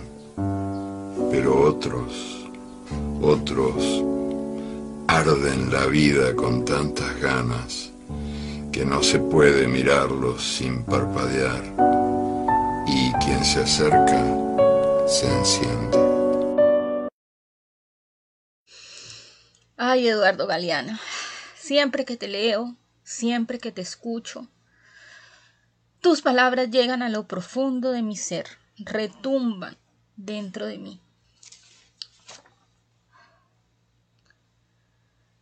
pero 1.31 1.59
otros, 1.59 2.47
otros 3.23 4.03
arden 5.07 5.71
la 5.71 5.87
vida 5.87 6.35
con 6.35 6.63
tantas 6.63 7.19
ganas 7.19 7.91
que 8.71 8.85
no 8.85 9.01
se 9.01 9.17
puede 9.17 9.67
mirarlos 9.67 10.43
sin 10.43 10.83
parpadear 10.83 12.20
quien 13.19 13.43
se 13.43 13.61
acerca 13.61 15.07
se 15.07 15.27
enciende. 15.27 15.97
Ay, 19.75 20.07
Eduardo 20.07 20.47
Galeano, 20.47 20.97
siempre 21.55 22.05
que 22.05 22.15
te 22.15 22.27
leo, 22.27 22.75
siempre 23.03 23.59
que 23.59 23.71
te 23.71 23.81
escucho, 23.81 24.47
tus 25.99 26.21
palabras 26.21 26.69
llegan 26.69 27.01
a 27.01 27.09
lo 27.09 27.27
profundo 27.27 27.91
de 27.91 28.01
mi 28.01 28.15
ser, 28.15 28.45
retumban 28.77 29.77
dentro 30.15 30.65
de 30.65 30.77
mí. 30.77 31.01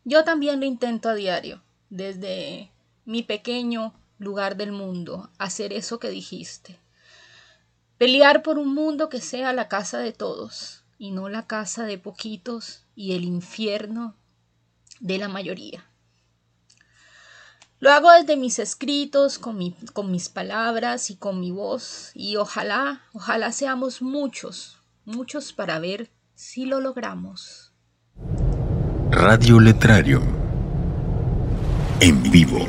Yo 0.03 0.23
también 0.23 0.59
lo 0.59 0.65
intento 0.65 1.09
a 1.09 1.13
diario, 1.13 1.61
desde 1.89 2.71
mi 3.05 3.23
pequeño 3.23 3.93
lugar 4.17 4.55
del 4.57 4.71
mundo, 4.71 5.29
hacer 5.37 5.73
eso 5.73 5.99
que 5.99 6.09
dijiste. 6.09 6.79
Pelear 7.99 8.43
por 8.43 8.57
un 8.57 8.73
mundo 8.73 9.09
que 9.09 9.19
sea 9.19 9.51
la 9.51 9.67
casa 9.67 9.97
de 9.97 10.13
todos 10.13 10.85
y 10.97 11.11
no 11.11 11.27
la 11.27 11.47
casa 11.47 11.83
de 11.83 11.97
poquitos 11.97 12.85
y 12.95 13.11
el 13.11 13.25
infierno 13.25 14.15
de 15.01 15.17
la 15.17 15.27
mayoría. 15.27 15.83
Lo 17.81 17.91
hago 17.91 18.09
desde 18.11 18.37
mis 18.37 18.57
escritos, 18.57 19.37
con, 19.37 19.57
mi, 19.57 19.75
con 19.91 20.11
mis 20.11 20.29
palabras 20.29 21.09
y 21.09 21.17
con 21.17 21.41
mi 21.41 21.51
voz, 21.51 22.11
y 22.13 22.37
ojalá, 22.37 23.01
ojalá 23.11 23.51
seamos 23.51 24.01
muchos, 24.01 24.77
muchos 25.03 25.51
para 25.51 25.77
ver 25.79 26.09
si 26.35 26.65
lo 26.65 26.79
logramos. 26.79 27.73
Radio 29.11 29.59
Letrario. 29.59 30.21
En 31.99 32.23
vivo. 32.31 32.65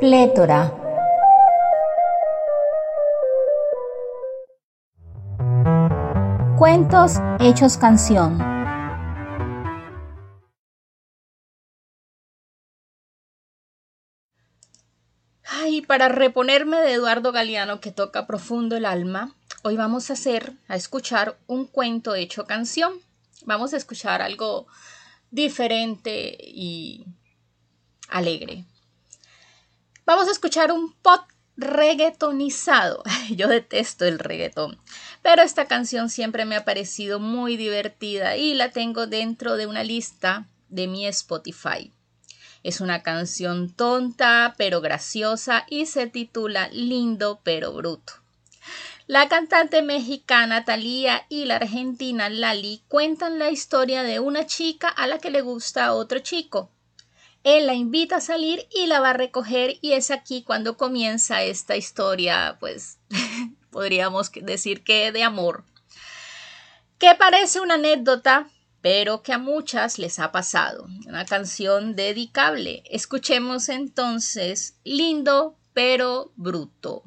Plétora. 0.00 0.74
Cuentos 6.56 7.16
hechos 7.38 7.76
canción. 7.76 8.38
Ay, 15.44 15.82
para 15.82 16.08
reponerme 16.08 16.78
de 16.78 16.94
Eduardo 16.94 17.30
Galeano 17.30 17.82
que 17.82 17.92
toca 17.92 18.26
profundo 18.26 18.78
el 18.78 18.86
alma, 18.86 19.34
hoy 19.64 19.76
vamos 19.76 20.08
a 20.08 20.14
hacer, 20.14 20.54
a 20.68 20.76
escuchar 20.76 21.36
un 21.46 21.66
cuento 21.66 22.14
hecho 22.14 22.46
canción. 22.46 22.94
Vamos 23.44 23.74
a 23.74 23.76
escuchar 23.76 24.22
algo 24.22 24.66
diferente 25.30 26.38
y 26.40 27.04
alegre. 28.08 28.64
Vamos 30.10 30.26
a 30.26 30.32
escuchar 30.32 30.72
un 30.72 30.92
pop 30.92 31.20
reggaetonizado. 31.56 33.04
Yo 33.30 33.46
detesto 33.46 34.04
el 34.04 34.18
reggaetón, 34.18 34.76
pero 35.22 35.42
esta 35.42 35.66
canción 35.66 36.10
siempre 36.10 36.44
me 36.44 36.56
ha 36.56 36.64
parecido 36.64 37.20
muy 37.20 37.56
divertida 37.56 38.36
y 38.36 38.54
la 38.54 38.72
tengo 38.72 39.06
dentro 39.06 39.56
de 39.56 39.68
una 39.68 39.84
lista 39.84 40.48
de 40.68 40.88
mi 40.88 41.06
Spotify. 41.06 41.92
Es 42.64 42.80
una 42.80 43.04
canción 43.04 43.72
tonta 43.72 44.56
pero 44.58 44.80
graciosa 44.80 45.64
y 45.70 45.86
se 45.86 46.08
titula 46.08 46.66
Lindo 46.72 47.38
pero 47.44 47.72
bruto. 47.72 48.14
La 49.06 49.28
cantante 49.28 49.80
mexicana 49.80 50.64
Thalía 50.64 51.24
y 51.28 51.44
la 51.44 51.54
argentina 51.54 52.28
Lali 52.28 52.82
cuentan 52.88 53.38
la 53.38 53.50
historia 53.50 54.02
de 54.02 54.18
una 54.18 54.44
chica 54.44 54.88
a 54.88 55.06
la 55.06 55.20
que 55.20 55.30
le 55.30 55.42
gusta 55.42 55.94
otro 55.94 56.18
chico. 56.18 56.68
Él 57.42 57.66
la 57.66 57.74
invita 57.74 58.16
a 58.16 58.20
salir 58.20 58.66
y 58.74 58.86
la 58.86 59.00
va 59.00 59.10
a 59.10 59.14
recoger 59.14 59.78
y 59.80 59.92
es 59.92 60.10
aquí 60.10 60.42
cuando 60.42 60.76
comienza 60.76 61.42
esta 61.42 61.76
historia, 61.76 62.56
pues 62.60 62.98
podríamos 63.70 64.30
decir 64.32 64.82
que 64.84 65.12
de 65.12 65.22
amor. 65.22 65.64
Que 66.98 67.14
parece 67.14 67.60
una 67.60 67.74
anécdota, 67.74 68.50
pero 68.82 69.22
que 69.22 69.32
a 69.32 69.38
muchas 69.38 69.98
les 69.98 70.18
ha 70.18 70.32
pasado. 70.32 70.86
Una 71.06 71.24
canción 71.24 71.96
dedicable. 71.96 72.82
Escuchemos 72.90 73.68
entonces 73.70 74.76
Lindo 74.84 75.56
pero 75.72 76.32
Bruto. 76.36 77.04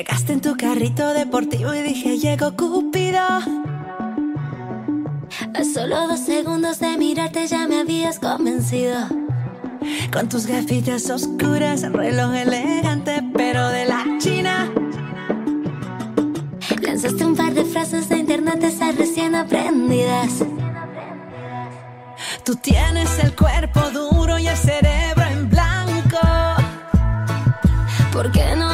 Llegaste 0.00 0.32
en 0.32 0.40
tu 0.40 0.56
carrito 0.56 1.12
deportivo 1.12 1.74
y 1.74 1.82
dije, 1.82 2.16
llego 2.16 2.56
Cupido. 2.56 3.20
A 3.20 3.44
solo 5.74 6.08
dos 6.08 6.20
segundos 6.20 6.80
de 6.80 6.96
mirarte 6.96 7.46
ya 7.46 7.68
me 7.68 7.80
habías 7.80 8.18
convencido. 8.18 8.96
Con 10.10 10.30
tus 10.30 10.46
gafitas 10.46 11.10
oscuras, 11.10 11.82
reloj 11.82 12.34
elegante, 12.34 13.22
pero 13.34 13.68
de 13.68 13.84
la 13.84 14.06
China. 14.18 14.72
Lanzaste 16.80 17.22
un 17.26 17.36
par 17.36 17.52
de 17.52 17.66
frases 17.66 18.08
de 18.08 18.20
internet, 18.20 18.64
esas 18.64 18.96
recién 18.96 19.34
aprendidas. 19.34 20.42
Tú 22.42 22.56
tienes 22.56 23.18
el 23.22 23.36
cuerpo 23.36 23.82
duro 23.90 24.38
y 24.38 24.48
el 24.48 24.56
cerebro 24.56 25.24
en 25.30 25.50
blanco. 25.50 26.18
¿Por 28.14 28.32
qué 28.32 28.56
no 28.56 28.69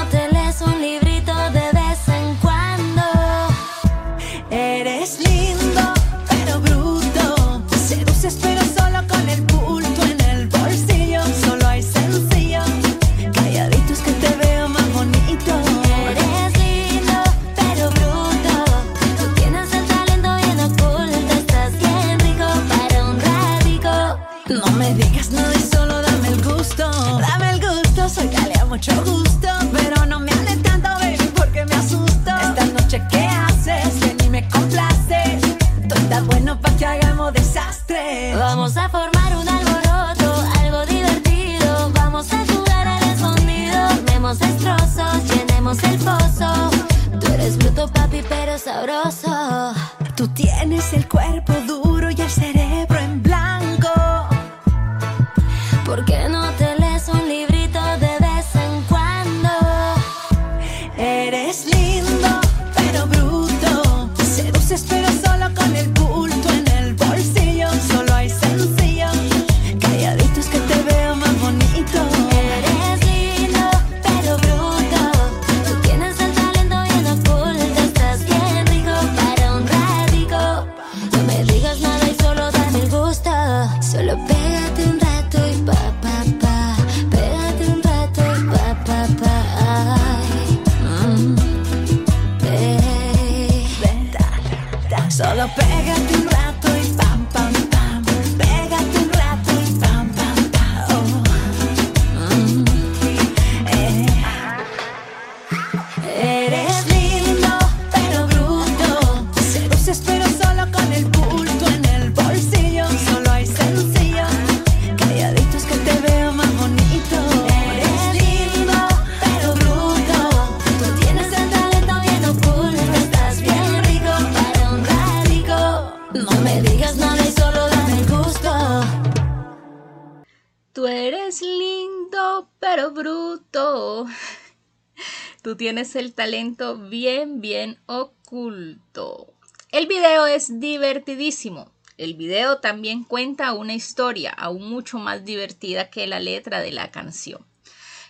tienes 135.76 135.94
el 135.96 136.14
talento 136.14 136.78
bien, 136.78 137.42
bien 137.42 137.78
oculto. 137.84 139.34
El 139.70 139.86
video 139.86 140.24
es 140.24 140.58
divertidísimo. 140.58 141.70
El 141.98 142.14
video 142.14 142.60
también 142.60 143.04
cuenta 143.04 143.52
una 143.52 143.74
historia 143.74 144.30
aún 144.30 144.70
mucho 144.70 144.98
más 144.98 145.26
divertida 145.26 145.90
que 145.90 146.06
la 146.06 146.18
letra 146.18 146.60
de 146.60 146.72
la 146.72 146.90
canción. 146.90 147.44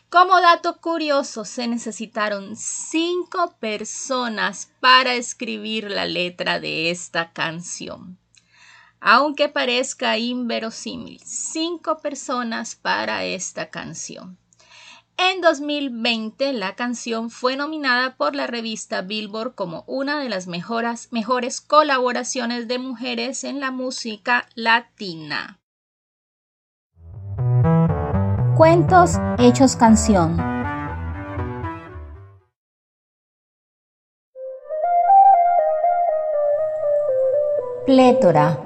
Como 0.08 0.40
dato 0.40 0.80
curioso, 0.80 1.44
se 1.44 1.66
necesitaron 1.66 2.54
cinco 2.54 3.56
personas 3.58 4.70
para 4.78 5.14
escribir 5.14 5.90
la 5.90 6.04
letra 6.04 6.60
de 6.60 6.92
esta 6.92 7.32
canción. 7.32 8.16
Aunque 9.00 9.48
parezca 9.48 10.18
inverosímil, 10.18 11.20
cinco 11.24 11.98
personas 11.98 12.76
para 12.76 13.24
esta 13.24 13.70
canción. 13.70 14.38
En 15.18 15.40
2020, 15.40 16.52
la 16.52 16.74
canción 16.74 17.30
fue 17.30 17.56
nominada 17.56 18.16
por 18.16 18.36
la 18.36 18.46
revista 18.46 19.00
Billboard 19.00 19.54
como 19.54 19.82
una 19.86 20.20
de 20.20 20.28
las 20.28 20.46
mejores, 20.46 21.08
mejores 21.10 21.62
colaboraciones 21.62 22.68
de 22.68 22.78
mujeres 22.78 23.42
en 23.42 23.58
la 23.60 23.70
música 23.70 24.46
latina. 24.54 25.58
Cuentos 28.56 29.12
hechos 29.38 29.76
canción. 29.76 30.36
Plétora. 37.86 38.65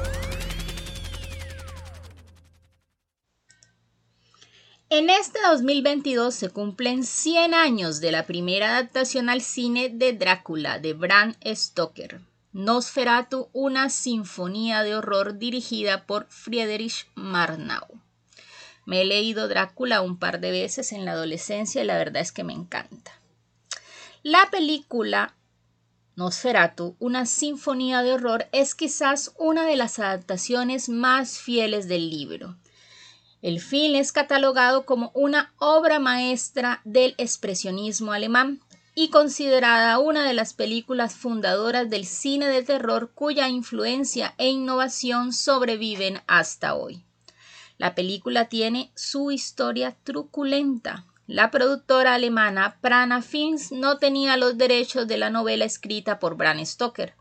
En 4.93 5.09
este 5.09 5.39
2022 5.47 6.35
se 6.35 6.49
cumplen 6.49 7.05
100 7.05 7.53
años 7.53 8.01
de 8.01 8.11
la 8.11 8.25
primera 8.25 8.71
adaptación 8.71 9.29
al 9.29 9.41
cine 9.41 9.87
de 9.87 10.11
Drácula 10.11 10.79
de 10.79 10.91
Bram 10.91 11.33
Stoker. 11.45 12.19
Nosferatu, 12.51 13.47
una 13.53 13.89
sinfonía 13.89 14.83
de 14.83 14.93
horror 14.93 15.37
dirigida 15.37 16.05
por 16.05 16.27
Friedrich 16.27 17.07
Marnau. 17.15 17.87
Me 18.85 19.03
he 19.03 19.05
leído 19.05 19.47
Drácula 19.47 20.01
un 20.01 20.19
par 20.19 20.41
de 20.41 20.51
veces 20.51 20.91
en 20.91 21.05
la 21.05 21.13
adolescencia 21.13 21.81
y 21.81 21.85
la 21.85 21.97
verdad 21.97 22.21
es 22.21 22.33
que 22.33 22.43
me 22.43 22.51
encanta. 22.51 23.13
La 24.23 24.49
película 24.51 25.35
Nosferatu, 26.17 26.97
una 26.99 27.25
sinfonía 27.27 28.03
de 28.03 28.11
horror, 28.11 28.47
es 28.51 28.75
quizás 28.75 29.31
una 29.39 29.65
de 29.65 29.77
las 29.77 29.99
adaptaciones 29.99 30.89
más 30.89 31.39
fieles 31.39 31.87
del 31.87 32.09
libro. 32.09 32.57
El 33.41 33.59
film 33.59 33.95
es 33.95 34.11
catalogado 34.11 34.85
como 34.85 35.11
una 35.15 35.53
obra 35.57 35.99
maestra 35.99 36.81
del 36.83 37.15
expresionismo 37.17 38.13
alemán 38.13 38.61
y 38.93 39.09
considerada 39.09 39.97
una 39.99 40.23
de 40.23 40.33
las 40.33 40.53
películas 40.53 41.15
fundadoras 41.15 41.89
del 41.89 42.05
cine 42.05 42.47
de 42.47 42.61
terror 42.61 43.11
cuya 43.15 43.47
influencia 43.47 44.35
e 44.37 44.49
innovación 44.49 45.33
sobreviven 45.33 46.21
hasta 46.27 46.75
hoy. 46.75 47.03
La 47.77 47.95
película 47.95 48.45
tiene 48.47 48.91
su 48.95 49.31
historia 49.31 49.97
truculenta. 50.03 51.07
La 51.25 51.49
productora 51.49 52.13
alemana 52.13 52.77
Prana 52.81 53.23
Films 53.23 53.71
no 53.71 53.97
tenía 53.97 54.37
los 54.37 54.57
derechos 54.57 55.07
de 55.07 55.17
la 55.17 55.31
novela 55.31 55.65
escrita 55.65 56.19
por 56.19 56.35
Bram 56.35 56.63
Stoker. 56.63 57.15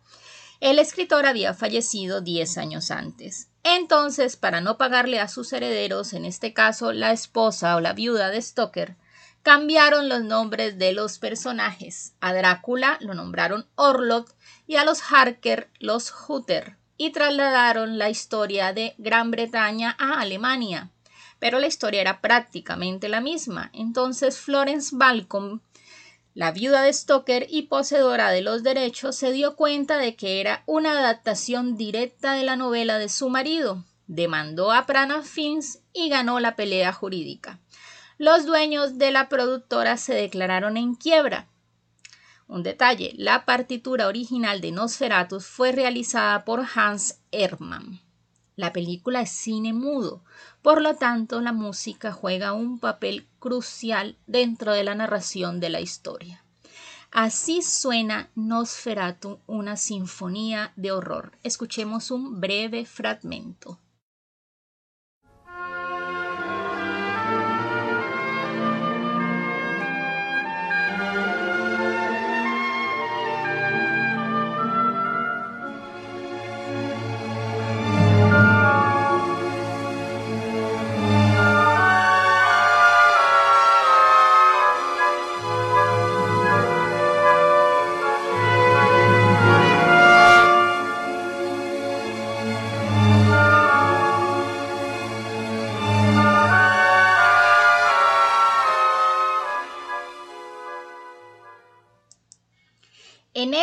El 0.61 0.79
escritor 0.79 1.25
había 1.25 1.55
fallecido 1.55 2.21
10 2.21 2.59
años 2.59 2.91
antes. 2.91 3.50
Entonces, 3.63 4.37
para 4.37 4.61
no 4.61 4.79
pagarle 4.79 5.21
a 5.21 5.29
sus 5.29 5.53
herederos, 5.53 6.13
en 6.13 6.25
este 6.25 6.53
caso 6.55 6.93
la 6.93 7.13
esposa 7.13 7.77
o 7.77 7.81
la 7.81 7.93
viuda 7.93 8.31
de 8.31 8.41
Stoker, 8.41 8.97
cambiaron 9.43 10.09
los 10.09 10.23
nombres 10.23 10.79
de 10.79 10.93
los 10.93 11.19
personajes. 11.19 12.15
A 12.21 12.33
Drácula 12.33 12.99
lo 13.01 13.15
nombraron 13.15 13.67
Orlok 13.75 14.33
y 14.67 14.77
a 14.77 14.85
los 14.85 15.03
Harker 15.11 15.71
los 15.79 16.13
Hutter 16.29 16.77
y 16.97 17.11
trasladaron 17.11 17.99
la 17.99 18.11
historia 18.11 18.73
de 18.73 18.95
Gran 18.99 19.31
Bretaña 19.31 19.97
a 19.99 20.21
Alemania. 20.21 20.91
Pero 21.39 21.59
la 21.59 21.67
historia 21.67 22.03
era 22.03 22.21
prácticamente 22.21 23.09
la 23.09 23.23
misma. 23.23 23.71
Entonces 23.73 24.39
Florence 24.39 24.95
Balcom 24.95 25.61
la 26.35 26.53
viuda 26.53 26.83
de 26.83 26.93
Stoker 26.93 27.47
y 27.51 27.63
poseedora 27.63 28.31
de 28.31 28.41
los 28.41 28.63
derechos 28.63 29.17
se 29.17 29.33
dio 29.33 29.57
cuenta 29.57 29.99
de 29.99 30.15
que 30.15 30.41
era 30.41 30.63
una 30.67 30.93
adaptación 30.93 31.77
directa 31.77 32.35
de 32.35 32.45
la 32.45 32.57
novela 32.57 32.99
de 32.99 33.09
su 33.09 33.29
marido, 33.29 33.85
demandó 34.07 34.73
a 34.73 34.87
Prana 34.87 35.23
Films 35.23 35.81
y 35.93 36.09
ganó 36.09 36.41
la 36.41 36.57
pelea 36.57 36.93
jurídica. 36.93 37.59
Los 38.19 38.45
dueños 38.45 38.99
de 38.99 39.11
la 39.13 39.29
productora 39.29 39.97
se 39.97 40.15
declararon 40.15 40.77
en 40.77 40.95
quiebra. 40.95 41.49
Un 42.47 42.63
detalle, 42.63 43.13
la 43.17 43.45
partitura 43.45 44.09
original 44.09 44.61
de 44.61 44.73
Nosferatus 44.73 45.47
fue 45.47 45.73
realizada 45.73 46.45
por 46.45 46.67
Hans 46.75 47.21
Hermann. 47.31 48.01
La 48.61 48.75
película 48.75 49.23
es 49.23 49.31
cine 49.31 49.73
mudo, 49.73 50.23
por 50.61 50.83
lo 50.83 50.95
tanto 50.95 51.41
la 51.41 51.55
música 51.55 52.13
juega 52.13 52.53
un 52.53 52.79
papel 52.79 53.27
crucial 53.39 54.19
dentro 54.27 54.75
de 54.75 54.85
la 54.85 54.95
narración 54.95 55.61
de 55.61 55.71
la 55.71 55.81
historia. 55.81 56.45
Así 57.11 57.63
suena 57.63 58.29
Nosferatu, 58.35 59.39
una 59.47 59.79
sinfonía 59.79 60.75
de 60.77 60.93
horror. 60.93 61.33
Escuchemos 61.43 62.11
un 62.11 62.39
breve 62.39 62.85
fragmento. 62.85 63.79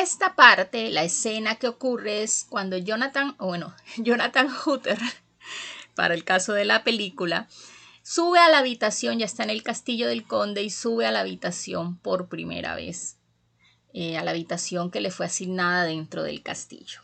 Esta 0.01 0.35
parte, 0.35 0.89
la 0.91 1.03
escena 1.03 1.55
que 1.55 1.67
ocurre 1.67 2.23
es 2.23 2.45
cuando 2.49 2.77
Jonathan, 2.77 3.35
o 3.39 3.47
bueno, 3.47 3.73
Jonathan 3.97 4.49
Hutter, 4.65 4.99
para 5.95 6.13
el 6.13 6.23
caso 6.23 6.53
de 6.53 6.65
la 6.65 6.83
película, 6.83 7.47
sube 8.03 8.39
a 8.39 8.49
la 8.49 8.59
habitación, 8.59 9.19
ya 9.19 9.25
está 9.25 9.43
en 9.43 9.49
el 9.49 9.63
castillo 9.63 10.07
del 10.07 10.25
conde 10.25 10.63
y 10.63 10.69
sube 10.69 11.05
a 11.05 11.11
la 11.11 11.21
habitación 11.21 11.97
por 11.97 12.29
primera 12.29 12.75
vez, 12.75 13.17
eh, 13.93 14.17
a 14.17 14.23
la 14.23 14.31
habitación 14.31 14.91
que 14.91 15.01
le 15.01 15.11
fue 15.11 15.25
asignada 15.25 15.83
dentro 15.83 16.23
del 16.23 16.43
castillo. 16.43 17.01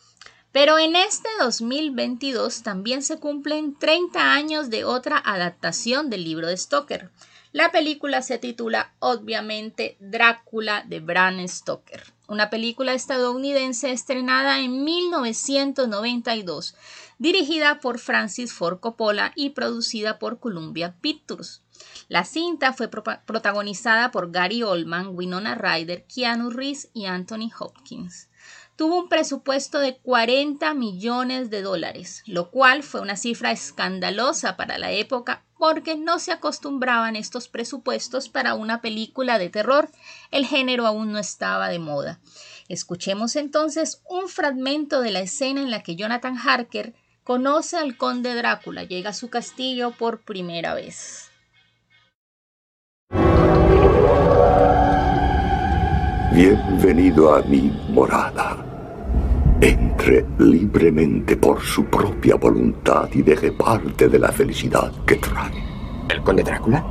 Pero 0.53 0.77
en 0.77 0.95
este 0.95 1.27
2022 1.39 2.61
también 2.61 3.01
se 3.01 3.19
cumplen 3.19 3.75
30 3.77 4.33
años 4.33 4.69
de 4.69 4.85
otra 4.85 5.17
adaptación 5.17 6.11
del 6.11 6.23
libro 6.23 6.47
de 6.47 6.55
Stoker. 6.55 7.09
La 7.51 7.71
película 7.71 8.21
se 8.21 8.37
titula 8.37 8.93
obviamente 8.99 9.97
Drácula 9.99 10.83
de 10.87 10.99
Bram 10.99 11.47
Stoker, 11.47 12.12
una 12.27 12.49
película 12.49 12.93
estadounidense 12.93 13.91
estrenada 13.91 14.59
en 14.59 14.83
1992, 14.83 16.75
dirigida 17.17 17.79
por 17.79 17.99
Francis 17.99 18.53
Ford 18.53 18.79
Coppola 18.79 19.33
y 19.35 19.51
producida 19.51 20.19
por 20.19 20.39
Columbia 20.39 20.95
Pictures. 21.01 21.61
La 22.07 22.23
cinta 22.23 22.73
fue 22.73 22.89
protagonizada 22.89 24.11
por 24.11 24.31
Gary 24.31 24.63
Oldman, 24.63 25.15
Winona 25.15 25.55
Ryder, 25.55 26.05
Keanu 26.05 26.49
Reeves 26.49 26.89
y 26.93 27.05
Anthony 27.05 27.51
Hopkins 27.59 28.29
tuvo 28.75 28.99
un 28.99 29.09
presupuesto 29.09 29.79
de 29.79 29.97
40 29.97 30.73
millones 30.73 31.49
de 31.49 31.61
dólares, 31.61 32.23
lo 32.25 32.49
cual 32.49 32.83
fue 32.83 33.01
una 33.01 33.15
cifra 33.15 33.51
escandalosa 33.51 34.57
para 34.57 34.77
la 34.77 34.91
época 34.91 35.43
porque 35.63 35.95
no 35.95 36.19
se 36.19 36.33
acostumbraban 36.33 37.15
estos 37.15 37.47
presupuestos 37.47 38.27
para 38.27 38.53
una 38.53 38.81
película 38.81 39.39
de 39.39 39.49
terror. 39.49 39.89
El 40.29 40.45
género 40.45 40.85
aún 40.85 41.13
no 41.13 41.19
estaba 41.19 41.69
de 41.69 41.79
moda. 41.79 42.19
Escuchemos 42.67 43.37
entonces 43.37 44.01
un 44.09 44.27
fragmento 44.27 44.99
de 44.99 45.11
la 45.11 45.21
escena 45.21 45.61
en 45.61 45.71
la 45.71 45.81
que 45.81 45.95
Jonathan 45.95 46.37
Harker 46.37 46.93
conoce 47.23 47.77
al 47.77 47.95
conde 47.95 48.35
Drácula, 48.35 48.83
llega 48.83 49.11
a 49.11 49.13
su 49.13 49.29
castillo 49.29 49.91
por 49.91 50.25
primera 50.25 50.73
vez. 50.73 51.31
Bienvenido 56.33 57.33
a 57.33 57.41
mi 57.43 57.71
morada. 57.87 58.42
Entre 59.63 60.25
libremente 60.39 61.37
por 61.37 61.61
su 61.61 61.85
propia 61.85 62.35
voluntad 62.35 63.07
y 63.13 63.21
deje 63.21 63.53
parte 63.53 64.09
de 64.09 64.19
la 64.19 64.29
felicidad 64.29 64.91
que 65.05 65.15
trae. 65.15 65.53
¿El 66.09 66.21
conde 66.21 66.43
Drácula? 66.43 66.83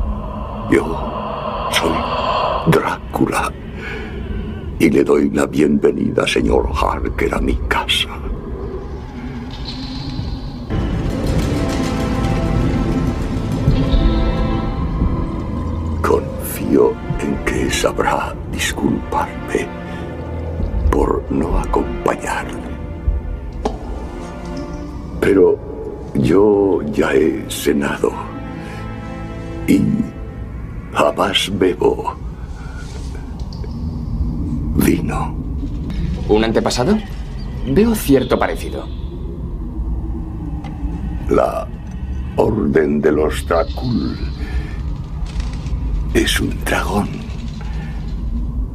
Yo 0.70 1.68
soy 1.70 2.72
Drácula. 2.72 3.52
Y 4.78 4.88
le 4.88 5.04
doy 5.04 5.28
la 5.28 5.44
bienvenida, 5.44 6.26
señor 6.26 6.66
Harker, 6.74 7.34
a 7.34 7.40
mi 7.40 7.56
casa. 7.68 8.08
Confío 16.00 16.94
en 17.20 17.36
que 17.44 17.70
sabrá 17.70 18.34
disculparme 18.50 19.68
por 20.90 21.22
no 21.30 21.58
acompañarle. 21.58 22.61
Pero 25.22 25.56
yo 26.14 26.82
ya 26.92 27.14
he 27.14 27.46
cenado 27.48 28.10
Y 29.68 29.80
jamás 30.92 31.48
bebo 31.58 32.16
vino. 34.74 35.34
¿Un 36.28 36.44
antepasado? 36.44 36.98
Veo 37.68 37.94
cierto 37.94 38.36
parecido. 38.36 38.84
La 41.28 41.68
Orden 42.36 43.00
de 43.00 43.12
los 43.12 43.46
Dracul 43.46 44.16
es 46.14 46.40
un 46.40 46.58
dragón. 46.64 47.08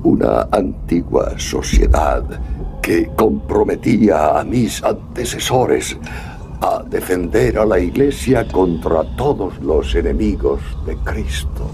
Una 0.03 0.47
antigua 0.51 1.37
sociedad 1.37 2.23
que 2.81 3.07
comprometía 3.17 4.39
a 4.39 4.43
mis 4.45 4.81
antecesores 4.81 5.97
a 6.61 6.83
defender 6.83 7.57
a 7.57 7.65
la 7.65 7.79
Iglesia 7.79 8.47
contra 8.47 9.03
todos 9.15 9.59
los 9.59 9.93
enemigos 9.95 10.59
de 10.85 10.95
Cristo. 10.97 11.69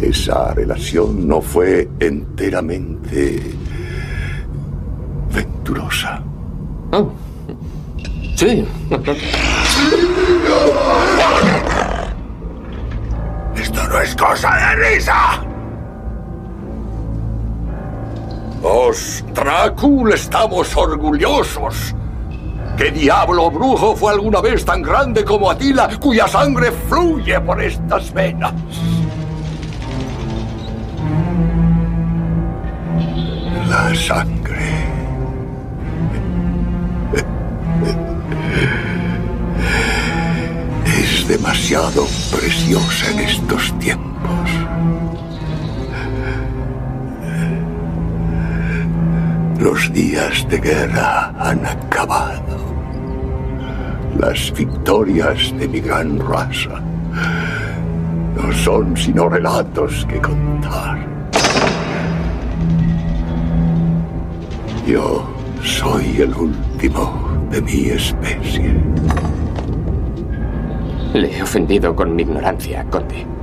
Esa 0.00 0.52
relación 0.54 1.26
no 1.26 1.40
fue 1.40 1.88
enteramente 1.98 3.54
venturosa. 5.32 6.22
Oh. 6.92 7.10
Sí. 8.36 8.66
Esto 13.56 13.88
no 13.88 14.00
es 14.00 14.14
cosa 14.16 14.50
de 14.56 14.90
risa. 14.90 15.42
Los 18.62 19.24
Drácul 19.34 20.12
estamos 20.12 20.76
orgullosos. 20.76 21.94
¿Qué 22.76 22.90
diablo 22.90 23.50
brujo 23.52 23.94
fue 23.94 24.12
alguna 24.12 24.40
vez 24.40 24.64
tan 24.64 24.82
grande 24.82 25.24
como 25.24 25.48
Atila, 25.48 25.88
cuya 26.00 26.26
sangre 26.26 26.72
fluye 26.72 27.40
por 27.40 27.62
estas 27.62 28.12
venas? 28.12 28.52
La 33.68 33.94
sangre. 33.94 34.74
Es 40.84 41.28
demasiado 41.28 42.06
preciosa 42.32 43.10
en 43.12 43.18
estos 43.20 43.78
tiempos. 43.78 44.50
Los 49.60 49.92
días 49.92 50.46
de 50.48 50.58
guerra 50.58 51.32
han 51.38 51.64
acabado. 51.64 52.63
Las 54.18 54.52
victorias 54.52 55.52
de 55.58 55.66
mi 55.68 55.80
gran 55.80 56.18
raza 56.18 56.80
no 58.36 58.52
son 58.52 58.96
sino 58.96 59.28
relatos 59.28 60.06
que 60.06 60.20
contar. 60.20 61.06
Yo 64.86 65.26
soy 65.62 66.20
el 66.20 66.34
último 66.34 67.46
de 67.50 67.60
mi 67.62 67.86
especie. 67.86 68.74
Le 71.14 71.36
he 71.36 71.42
ofendido 71.42 71.94
con 71.94 72.14
mi 72.14 72.22
ignorancia, 72.22 72.84
Conde. 72.90 73.33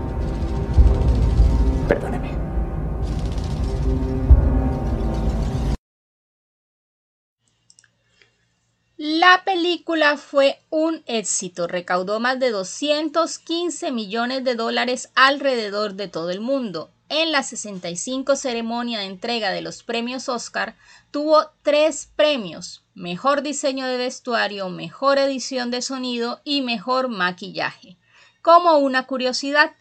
Película 9.72 10.18
fue 10.18 10.60
un 10.70 11.02
éxito, 11.06 11.66
recaudó 11.66 12.20
más 12.20 12.38
de 12.42 12.50
215 12.50 13.94
millones 13.94 14.44
de 14.44 14.56
dólares 14.56 15.10
alrededor 15.16 15.94
de 15.94 16.10
todo 16.10 16.30
el 16.30 16.42
mundo. 16.42 16.92
En 17.08 17.32
la 17.32 17.42
65 17.42 18.36
ceremonia 18.36 19.00
de 19.00 19.06
entrega 19.06 19.52
de 19.52 19.62
los 19.62 19.84
premios 19.84 20.28
Oscar, 20.28 20.76
tuvo 21.10 21.52
tres 21.62 22.12
premios, 22.18 22.84
mejor 22.96 23.44
diseño 23.44 23.88
de 23.88 23.96
vestuario, 23.96 24.68
mejor 24.68 25.20
edición 25.20 25.72
de 25.72 25.82
sonido 25.82 26.42
y 26.44 26.62
mejor 26.64 27.08
maquillaje. 27.08 27.98
Como 28.42 28.78
una 28.78 29.08
curiosidad, 29.08 29.72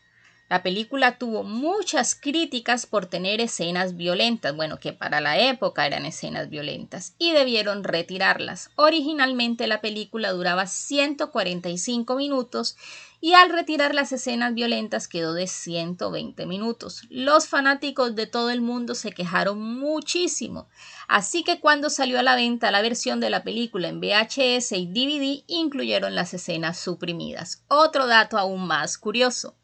la 0.51 0.65
película 0.65 1.17
tuvo 1.17 1.45
muchas 1.45 2.17
críticas 2.17 2.85
por 2.85 3.07
tener 3.07 3.41
escenas 3.41 3.97
violentas, 3.97 4.55
bueno, 4.57 4.81
que 4.81 4.93
para 4.93 5.21
la 5.21 5.39
época 5.39 5.87
eran 5.87 6.07
escenas 6.07 6.51
violentas, 6.51 7.15
y 7.19 7.31
debieron 7.31 7.85
retirarlas. 7.85 8.71
Originalmente 8.75 9.69
la 9.69 9.81
película 9.81 10.33
duraba 10.33 10.67
145 10.67 12.17
minutos 12.17 12.77
y 13.21 13.35
al 13.35 13.51
retirar 13.51 13.95
las 13.95 14.13
escenas 14.13 14.55
violentas 14.55 15.07
quedó 15.07 15.35
de 15.35 15.47
120 15.47 16.47
minutos. 16.47 17.03
Los 17.11 17.49
fanáticos 17.49 18.15
de 18.15 18.27
todo 18.27 18.51
el 18.51 18.63
mundo 18.63 18.95
se 18.95 19.13
quejaron 19.13 19.61
muchísimo, 19.61 20.69
así 21.07 21.45
que 21.45 21.61
cuando 21.61 21.91
salió 21.91 22.19
a 22.19 22.23
la 22.23 22.35
venta 22.35 22.71
la 22.71 22.81
versión 22.83 23.21
de 23.21 23.31
la 23.31 23.45
película 23.45 23.89
en 23.89 24.01
VHS 24.01 24.73
y 24.73 24.87
DVD 24.87 25.45
incluyeron 25.47 26.15
las 26.15 26.33
escenas 26.33 26.79
suprimidas. 26.79 27.63
Otro 27.69 28.07
dato 28.07 28.39
aún 28.39 28.67
más 28.67 28.97
curioso. 28.97 29.55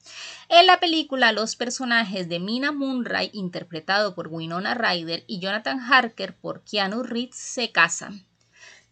En 0.48 0.66
la 0.66 0.78
película 0.78 1.32
los 1.32 1.56
personajes 1.56 2.28
de 2.28 2.38
Mina 2.38 2.72
Moonray 2.72 3.30
interpretado 3.32 4.14
por 4.14 4.28
Winona 4.28 4.74
Ryder 4.74 5.24
y 5.26 5.40
Jonathan 5.40 5.80
Harker 5.80 6.36
por 6.36 6.62
Keanu 6.62 7.02
Reeves 7.02 7.36
se 7.36 7.72
casan. 7.72 8.26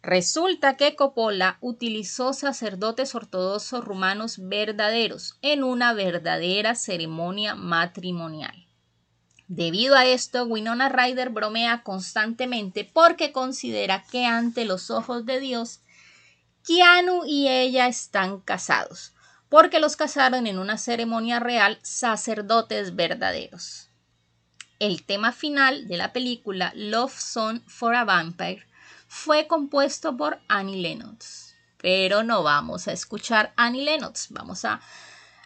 Resulta 0.05 0.77
que 0.77 0.95
Coppola 0.95 1.57
utilizó 1.61 2.33
sacerdotes 2.33 3.15
ortodoxos 3.15 3.83
rumanos 3.83 4.37
verdaderos 4.37 5.39
en 5.41 5.63
una 5.63 5.93
verdadera 5.93 6.75
ceremonia 6.75 7.55
matrimonial. 7.55 8.67
Debido 9.47 9.95
a 9.95 10.05
esto, 10.05 10.43
Winona 10.43 10.89
Ryder 10.89 11.31
bromea 11.31 11.81
constantemente 11.81 12.87
porque 12.93 13.31
considera 13.31 14.03
que 14.11 14.27
ante 14.27 14.65
los 14.65 14.91
ojos 14.91 15.25
de 15.25 15.39
Dios, 15.39 15.79
Keanu 16.67 17.23
y 17.25 17.47
ella 17.47 17.87
están 17.87 18.41
casados, 18.41 19.11
porque 19.49 19.79
los 19.79 19.95
casaron 19.95 20.45
en 20.45 20.59
una 20.59 20.77
ceremonia 20.77 21.39
real 21.39 21.79
sacerdotes 21.81 22.95
verdaderos. 22.95 23.89
El 24.77 25.03
tema 25.03 25.31
final 25.31 25.87
de 25.87 25.97
la 25.97 26.13
película 26.13 26.71
Love 26.75 27.19
Song 27.19 27.61
for 27.65 27.95
a 27.95 28.05
Vampire 28.05 28.67
fue 29.15 29.47
compuesto 29.47 30.17
por 30.17 30.39
Annie 30.49 30.81
Lennox. 30.81 31.55
Pero 31.77 32.23
no 32.23 32.43
vamos 32.43 32.89
a 32.89 32.91
escuchar 32.91 33.53
Annie 33.55 33.85
Lennox, 33.85 34.27
vamos 34.29 34.65
a 34.65 34.81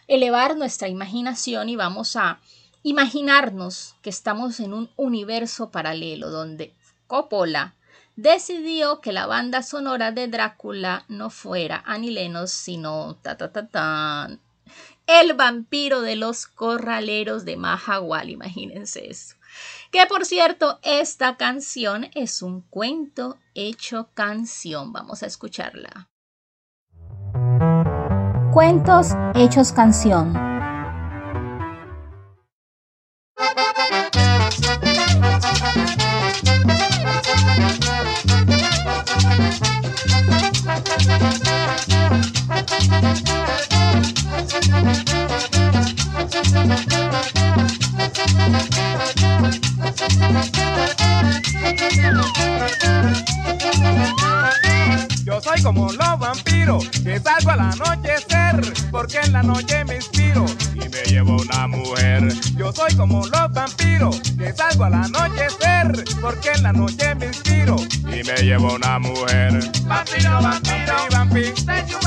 elevar 0.08 0.56
nuestra 0.56 0.88
imaginación 0.88 1.68
y 1.68 1.76
vamos 1.76 2.16
a 2.16 2.40
imaginarnos 2.82 3.94
que 4.02 4.10
estamos 4.10 4.58
en 4.58 4.74
un 4.74 4.90
universo 4.96 5.70
paralelo 5.70 6.30
donde 6.30 6.74
Coppola 7.06 7.74
decidió 8.16 9.00
que 9.00 9.12
la 9.12 9.26
banda 9.26 9.62
sonora 9.62 10.10
de 10.10 10.26
Drácula 10.26 11.04
no 11.06 11.30
fuera 11.30 11.82
Annie 11.86 12.10
Lennox, 12.10 12.50
sino 12.50 13.16
ta 13.22 13.36
ta 13.36 13.52
ta 13.52 13.68
ta 13.68 14.30
el 15.06 15.34
vampiro 15.34 16.00
de 16.00 16.16
los 16.16 16.46
corraleros 16.46 17.44
de 17.44 17.56
Mahahual, 17.56 18.30
imagínense 18.30 19.08
eso. 19.08 19.36
Que 19.90 20.06
por 20.06 20.24
cierto, 20.24 20.78
esta 20.82 21.36
canción 21.36 22.10
es 22.14 22.42
un 22.42 22.62
cuento 22.62 23.38
hecho 23.54 24.10
canción. 24.14 24.92
Vamos 24.92 25.22
a 25.22 25.26
escucharla. 25.26 26.08
Cuentos 28.52 29.08
hechos 29.34 29.72
canción. 29.72 30.59
Salgo 57.20 57.50
al 57.50 57.60
anochecer, 57.60 58.90
porque 58.90 59.18
en 59.18 59.32
la 59.32 59.42
noche 59.42 59.84
me 59.84 59.96
inspiro 59.96 60.44
y 60.74 60.88
me 60.88 61.02
llevo 61.06 61.36
una 61.36 61.66
mujer. 61.66 62.28
Yo 62.56 62.72
soy 62.72 62.94
como 62.96 63.26
los 63.26 63.52
vampiros 63.52 64.20
que 64.38 64.52
salgo 64.52 64.84
al 64.84 64.94
anochecer, 64.94 66.04
porque 66.20 66.50
en 66.52 66.62
la 66.62 66.72
noche 66.72 67.14
me 67.14 67.26
inspiro 67.26 67.76
y 68.04 68.22
me 68.24 68.36
llevo 68.42 68.74
una 68.74 68.98
mujer. 68.98 69.70
Vampiro, 69.84 70.42
vampiro, 70.42 70.94
vampiro, 71.10 71.54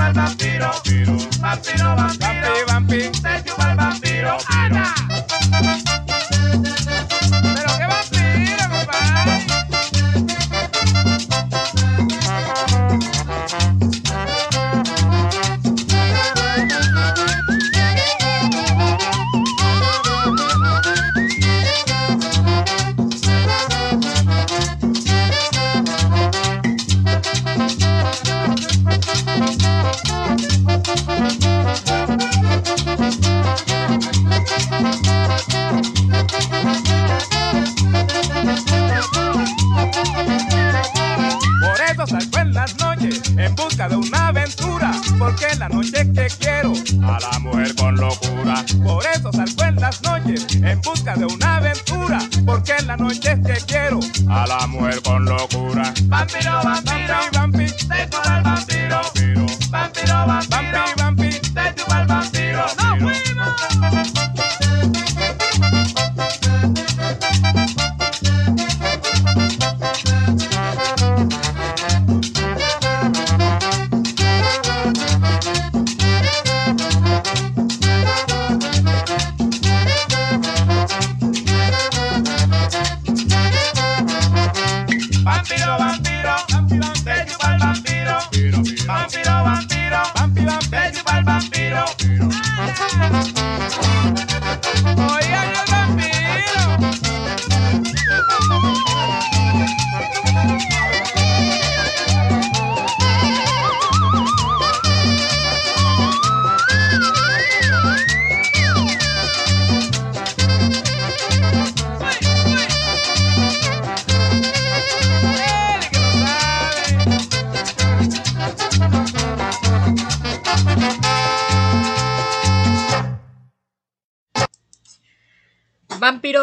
el 0.08 0.13
vampiro, 0.13 0.71
vampiro, 0.71 1.17
vampiro, 1.39 1.95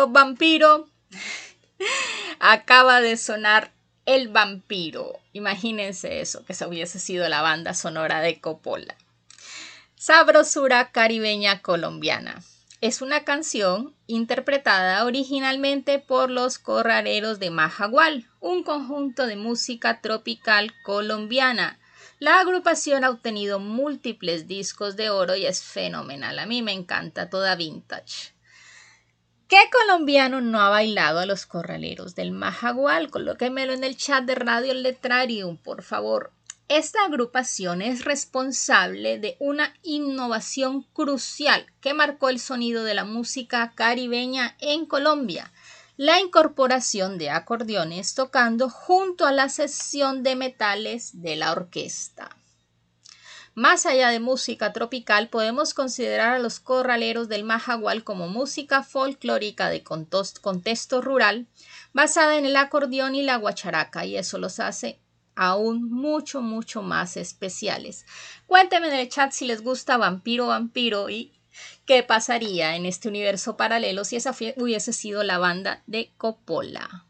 Vampiro. 0.08 0.88
Acaba 2.38 3.00
de 3.00 3.16
sonar 3.16 3.72
El 4.06 4.28
vampiro. 4.28 5.18
Imagínense 5.32 6.20
eso, 6.20 6.44
que 6.44 6.52
esa 6.52 6.68
hubiese 6.68 6.98
sido 6.98 7.28
la 7.28 7.42
banda 7.42 7.74
sonora 7.74 8.20
de 8.20 8.40
Coppola. 8.40 8.96
Sabrosura 9.96 10.90
caribeña 10.92 11.60
colombiana. 11.60 12.42
Es 12.80 13.02
una 13.02 13.24
canción 13.24 13.94
interpretada 14.06 15.04
originalmente 15.04 15.98
por 15.98 16.30
los 16.30 16.58
Corraleros 16.58 17.38
de 17.38 17.50
Majagual, 17.50 18.26
un 18.40 18.62
conjunto 18.62 19.26
de 19.26 19.36
música 19.36 20.00
tropical 20.00 20.72
colombiana. 20.82 21.78
La 22.18 22.40
agrupación 22.40 23.04
ha 23.04 23.10
obtenido 23.10 23.58
múltiples 23.58 24.48
discos 24.48 24.96
de 24.96 25.10
oro 25.10 25.36
y 25.36 25.44
es 25.44 25.62
fenomenal. 25.62 26.38
A 26.38 26.46
mí 26.46 26.62
me 26.62 26.72
encanta 26.72 27.28
toda 27.28 27.54
vintage. 27.54 28.32
¿Qué 29.50 29.68
colombiano 29.72 30.40
no 30.40 30.60
ha 30.60 30.68
bailado 30.68 31.18
a 31.18 31.26
los 31.26 31.44
corraleros 31.44 32.14
del 32.14 32.30
Majagual? 32.30 33.10
Colóquemelo 33.10 33.72
en 33.72 33.82
el 33.82 33.96
chat 33.96 34.22
de 34.22 34.36
Radio 34.36 34.72
Letrarium, 34.74 35.56
por 35.56 35.82
favor. 35.82 36.30
Esta 36.68 37.04
agrupación 37.04 37.82
es 37.82 38.04
responsable 38.04 39.18
de 39.18 39.36
una 39.40 39.74
innovación 39.82 40.82
crucial 40.92 41.66
que 41.80 41.94
marcó 41.94 42.28
el 42.28 42.38
sonido 42.38 42.84
de 42.84 42.94
la 42.94 43.04
música 43.04 43.72
caribeña 43.74 44.54
en 44.60 44.86
Colombia, 44.86 45.52
la 45.96 46.20
incorporación 46.20 47.18
de 47.18 47.30
acordeones 47.30 48.14
tocando 48.14 48.70
junto 48.70 49.26
a 49.26 49.32
la 49.32 49.48
sesión 49.48 50.22
de 50.22 50.36
metales 50.36 51.22
de 51.22 51.34
la 51.34 51.50
orquesta. 51.50 52.36
Más 53.60 53.84
allá 53.84 54.08
de 54.08 54.20
música 54.20 54.72
tropical, 54.72 55.28
podemos 55.28 55.74
considerar 55.74 56.32
a 56.32 56.38
los 56.38 56.60
corraleros 56.60 57.28
del 57.28 57.44
Majagual 57.44 58.04
como 58.04 58.26
música 58.26 58.82
folclórica 58.82 59.68
de 59.68 59.82
contexto 59.82 61.02
rural, 61.02 61.46
basada 61.92 62.38
en 62.38 62.46
el 62.46 62.56
acordeón 62.56 63.14
y 63.14 63.22
la 63.22 63.36
guacharaca, 63.36 64.06
y 64.06 64.16
eso 64.16 64.38
los 64.38 64.60
hace 64.60 64.98
aún 65.34 65.90
mucho, 65.90 66.40
mucho 66.40 66.80
más 66.80 67.18
especiales. 67.18 68.06
Cuéntenme 68.46 68.88
en 68.88 68.94
el 68.94 69.10
chat 69.10 69.30
si 69.32 69.44
les 69.44 69.62
gusta 69.62 69.98
Vampiro 69.98 70.46
Vampiro 70.46 71.10
y 71.10 71.38
qué 71.84 72.02
pasaría 72.02 72.76
en 72.76 72.86
este 72.86 73.10
universo 73.10 73.58
paralelo 73.58 74.06
si 74.06 74.16
esa 74.16 74.34
hubiese 74.56 74.94
sido 74.94 75.22
la 75.22 75.36
banda 75.36 75.82
de 75.86 76.10
Coppola. 76.16 77.09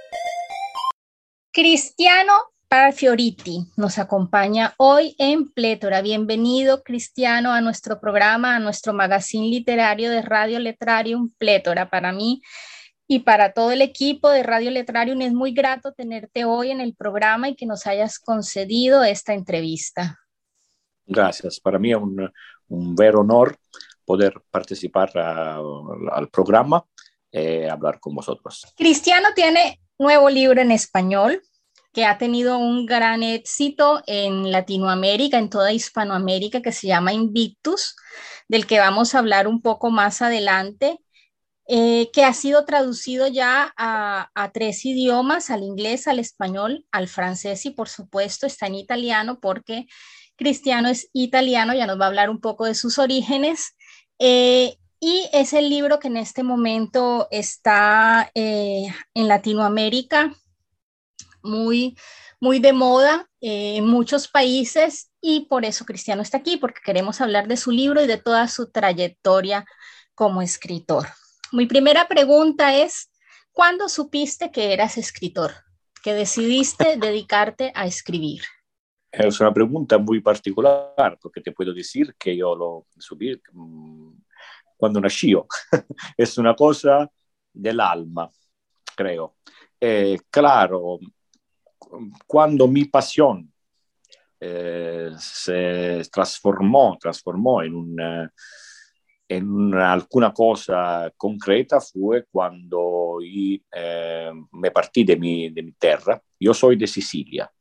Cristiano 1.51 2.31
Parafioriti 2.69 3.65
nos 3.75 3.99
acompaña 3.99 4.73
hoy 4.77 5.15
en 5.17 5.51
Plétora. 5.51 6.01
Bienvenido, 6.01 6.81
Cristiano, 6.81 7.51
a 7.51 7.59
nuestro 7.59 7.99
programa, 7.99 8.55
a 8.55 8.59
nuestro 8.59 8.93
magazine 8.93 9.49
literario 9.49 10.09
de 10.09 10.21
Radio 10.21 10.59
Letrarium 10.59 11.29
Plétora. 11.37 11.89
Para 11.89 12.13
mí 12.13 12.41
y 13.05 13.19
para 13.19 13.51
todo 13.51 13.71
el 13.71 13.81
equipo 13.81 14.29
de 14.29 14.43
Radio 14.43 14.71
Letrarium 14.71 15.21
es 15.21 15.33
muy 15.33 15.51
grato 15.51 15.91
tenerte 15.91 16.45
hoy 16.45 16.71
en 16.71 16.79
el 16.79 16.95
programa 16.95 17.49
y 17.49 17.55
que 17.55 17.65
nos 17.65 17.85
hayas 17.85 18.17
concedido 18.17 19.03
esta 19.03 19.33
entrevista. 19.33 20.17
Gracias. 21.05 21.59
Para 21.59 21.77
mí 21.77 21.91
es 21.91 21.97
un, 21.97 22.31
un 22.69 22.95
ver 22.95 23.17
honor 23.17 23.57
poder 24.05 24.41
participar 24.49 25.11
a- 25.17 25.59
al 26.13 26.29
programa 26.29 26.85
y 27.29 27.65
hablar 27.65 27.99
con 27.99 28.15
vosotros. 28.15 28.65
Cristiano 28.77 29.27
tiene 29.35 29.81
nuevo 29.99 30.29
libro 30.29 30.61
en 30.61 30.71
español 30.71 31.41
que 31.93 32.05
ha 32.05 32.17
tenido 32.17 32.57
un 32.57 32.85
gran 32.85 33.23
éxito 33.23 34.01
en 34.07 34.51
Latinoamérica, 34.51 35.37
en 35.37 35.49
toda 35.49 35.73
Hispanoamérica, 35.73 36.61
que 36.61 36.71
se 36.71 36.87
llama 36.87 37.13
Invictus, 37.13 37.95
del 38.47 38.65
que 38.65 38.79
vamos 38.79 39.13
a 39.13 39.19
hablar 39.19 39.47
un 39.47 39.61
poco 39.61 39.89
más 39.91 40.21
adelante, 40.21 40.99
eh, 41.67 42.09
que 42.11 42.25
ha 42.25 42.33
sido 42.33 42.65
traducido 42.65 43.27
ya 43.27 43.73
a, 43.77 44.51
tres 44.53 44.85
idiomas, 44.85 45.49
al 45.49 45.63
inglés, 45.63 46.07
al 46.07 46.19
español, 46.19 46.85
al 46.91 47.07
francés 47.07 47.65
y 47.65 47.71
por 47.71 47.87
supuesto 47.87 48.45
está 48.45 48.67
en 48.67 48.75
italiano 48.75 49.39
porque 49.39 49.85
Cristiano 50.35 50.89
es 50.89 51.09
italiano, 51.13 51.73
ya 51.73 51.87
nos 51.87 51.99
va 51.99 52.05
a 52.05 52.07
hablar 52.07 52.29
un 52.29 52.41
poco 52.41 52.65
de 52.65 52.75
sus 52.75 52.97
orígenes. 52.97 53.75
Eh, 54.19 54.75
y 54.99 55.29
es 55.33 55.53
el 55.53 55.69
libro 55.69 55.99
que 55.99 56.09
en 56.09 56.17
este 56.17 56.43
momento 56.43 57.27
está 57.31 58.31
eh, 58.35 58.87
en 59.13 59.27
Latinoamérica 59.27 60.33
muy, 61.43 61.97
muy 62.39 62.59
de 62.59 62.73
moda 62.73 63.29
eh, 63.39 63.77
en 63.77 63.87
muchos 63.87 64.27
países 64.27 65.11
y 65.21 65.41
por 65.45 65.65
eso 65.65 65.85
Cristiano 65.85 66.21
está 66.21 66.37
aquí, 66.37 66.57
porque 66.57 66.81
queremos 66.83 67.21
hablar 67.21 67.47
de 67.47 67.57
su 67.57 67.71
libro 67.71 68.01
y 68.03 68.07
de 68.07 68.17
toda 68.17 68.47
su 68.47 68.71
trayectoria 68.71 69.65
como 70.15 70.41
escritor. 70.41 71.07
Mi 71.51 71.65
primera 71.65 72.07
pregunta 72.07 72.75
es, 72.75 73.11
¿cuándo 73.51 73.89
supiste 73.89 74.51
que 74.51 74.73
eras 74.73 74.97
escritor? 74.97 75.51
Que 76.03 76.13
decidiste 76.13 76.97
dedicarte 76.97 77.71
a 77.75 77.85
escribir. 77.85 78.41
Es 79.11 79.39
una 79.41 79.53
pregunta 79.53 79.97
muy 79.97 80.21
particular 80.21 81.17
porque 81.21 81.41
te 81.41 81.51
puedo 81.51 81.73
decir 81.73 82.15
que 82.17 82.35
yo 82.35 82.55
lo 82.55 82.87
subí 82.97 83.39
mm, 83.51 84.13
cuando 84.77 85.01
nací. 85.01 85.33
es 86.17 86.37
una 86.37 86.55
cosa 86.55 87.09
del 87.53 87.79
alma, 87.79 88.29
creo. 88.95 89.35
Eh, 89.79 90.17
claro, 90.29 90.99
cuando 92.27 92.67
mi 92.67 92.85
pasión 92.85 93.51
eh, 94.39 95.11
se 95.17 96.01
transformó, 96.11 96.97
transformó 96.99 97.61
en, 97.61 97.75
una, 97.75 98.33
en 99.27 99.51
una, 99.51 99.93
alguna 99.93 100.33
cosa 100.33 101.11
concreta 101.15 101.79
fue 101.79 102.25
cuando 102.31 103.19
y, 103.23 103.63
eh, 103.71 104.31
me 104.53 104.71
partí 104.71 105.03
de 105.03 105.15
mi, 105.15 105.49
de 105.49 105.61
mi 105.61 105.73
tierra, 105.73 106.21
Yo 106.39 106.53
soy 106.53 106.75
de 106.75 106.87
Sicilia. 106.87 107.51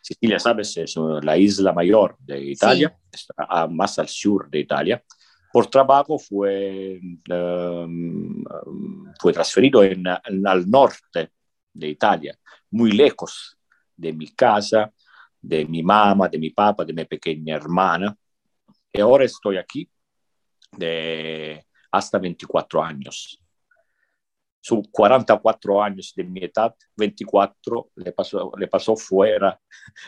Sicilia, 0.00 0.38
sabes, 0.38 0.76
es 0.78 0.96
la 0.96 1.36
isla 1.36 1.72
mayor 1.72 2.16
de 2.18 2.40
Italia, 2.40 2.96
está 3.12 3.66
más 3.66 3.98
al 3.98 4.08
sur 4.08 4.48
de 4.48 4.60
Italia. 4.60 5.04
Por 5.52 5.66
trabajo 5.66 6.18
fue, 6.18 6.98
um, 7.28 8.42
fue 9.20 9.32
transferido 9.32 9.84
en, 9.84 10.06
al 10.06 10.70
norte 10.70 11.30
de 11.74 11.88
Italia, 11.88 12.38
muy 12.74 12.90
lejos 12.90 13.56
de 13.96 14.12
mi 14.12 14.26
casa, 14.34 14.92
de 15.40 15.64
mi 15.64 15.82
mamá, 15.82 16.28
de 16.28 16.38
mi 16.38 16.50
papá, 16.50 16.84
de 16.84 16.92
mi 16.92 17.04
pequeña 17.04 17.54
hermana. 17.54 18.16
Y 18.92 19.00
ahora 19.00 19.24
estoy 19.24 19.56
aquí 19.58 19.88
de 20.72 21.64
hasta 21.92 22.18
24 22.18 22.82
años. 22.82 23.40
Sus 24.60 24.88
44 24.90 25.82
años 25.82 26.12
de 26.16 26.24
mi 26.24 26.40
edad, 26.42 26.74
24 26.96 27.90
le 27.96 28.10
pasó, 28.12 28.50
le 28.56 28.66
pasó 28.66 28.96
fuera 28.96 29.60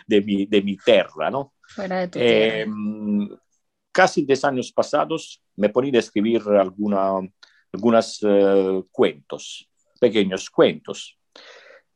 de 0.06 0.20
mi, 0.22 0.46
de 0.46 0.62
mi 0.62 0.76
tierra, 0.76 1.30
¿no? 1.30 1.54
Fuera 1.68 2.00
de 2.00 2.08
tu 2.08 2.18
Eh, 2.18 2.64
tierra. 2.64 3.40
casi 3.92 4.24
10 4.24 4.44
años 4.44 4.72
pasados 4.72 5.40
me 5.54 5.68
ponía 5.68 5.92
a 5.98 6.00
escribir 6.00 6.42
alguna, 6.48 7.18
algunos 7.72 8.20
cuentos, 8.90 9.68
pequeños 10.00 10.50
cuentos. 10.50 11.16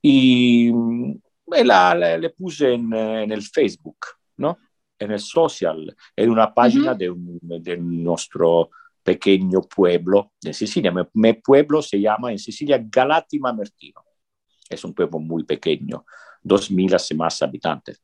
Y 0.03 0.71
mm, 0.73 1.15
me 1.49 1.65
la, 1.65 1.95
la- 1.95 2.19
le 2.19 2.31
puse 2.31 2.75
en, 2.75 2.93
eh, 2.93 3.23
en 3.25 3.33
el 3.33 3.43
Facebook, 3.43 3.99
¿no? 4.39 4.59
En 4.99 5.13
el 5.13 5.21
social, 5.21 5.95
en 6.17 6.31
una 6.31 6.53
página 6.55 6.95
de, 6.95 7.11
un- 7.11 7.39
de 7.43 7.77
nuestro 7.77 8.71
pequeño 9.03 9.63
pueblo 9.63 10.33
de 10.41 10.53
Sicilia. 10.53 10.93
Mi, 10.93 11.03
mi 11.15 11.33
pueblo 11.35 11.81
se 11.83 12.01
llama 12.01 12.31
en 12.33 12.39
Sicilia 12.39 12.79
Galati 12.83 13.39
Mamertino. 13.39 14.05
Es 14.69 14.85
un 14.85 14.93
pueblo 14.95 15.19
muy 15.19 15.45
pequeño, 15.45 16.05
2.000 16.43 16.95
hace 16.95 17.15
más 17.15 17.43
habitantes. 17.43 18.01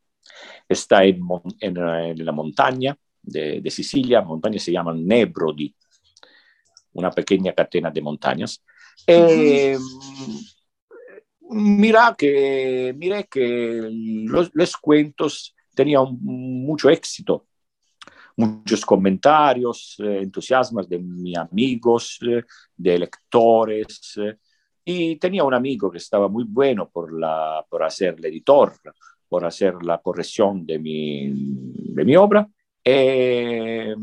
Está 0.69 1.05
en, 1.05 1.21
en, 1.61 1.77
eh, 1.77 2.11
en 2.11 2.25
la 2.25 2.33
montaña 2.33 2.97
de, 3.23 3.61
de 3.61 3.71
Sicilia, 3.71 4.23
montaña 4.23 4.59
se 4.59 4.73
llama 4.73 4.93
Nebrodi, 4.95 5.75
una 6.95 7.11
pequeña 7.11 7.53
catena 7.53 7.91
de 7.91 8.01
montañas. 8.03 8.65
Eh, 9.07 9.77
mira 11.51 12.15
que, 12.17 12.95
miré 12.97 13.25
que 13.25 13.89
los, 13.91 14.51
los 14.53 14.77
cuentos 14.77 15.55
tenían 15.75 16.19
mucho 16.21 16.89
éxito, 16.91 17.47
muchos 18.37 18.85
comentarios, 18.85 19.97
eh, 19.99 20.21
entusiasmos 20.23 20.89
de 20.89 20.99
mis 20.99 21.37
amigos, 21.37 22.19
eh, 22.27 22.43
de 22.77 22.99
lectores, 22.99 24.15
eh, 24.17 24.37
y 24.85 25.17
tenía 25.17 25.43
un 25.43 25.55
amigo 25.55 25.91
que 25.91 25.99
estaba 25.99 26.29
muy 26.29 26.45
bueno 26.45 26.89
por, 26.89 27.13
la, 27.19 27.65
por 27.69 27.83
hacer 27.83 28.15
el 28.19 28.25
editor, 28.27 28.73
por 29.29 29.45
hacer 29.45 29.83
la 29.83 29.99
corrección 29.99 30.65
de 30.65 30.79
mi, 30.79 31.33
de 31.33 32.05
mi 32.05 32.17
obra, 32.17 32.49
eh, 32.85 33.97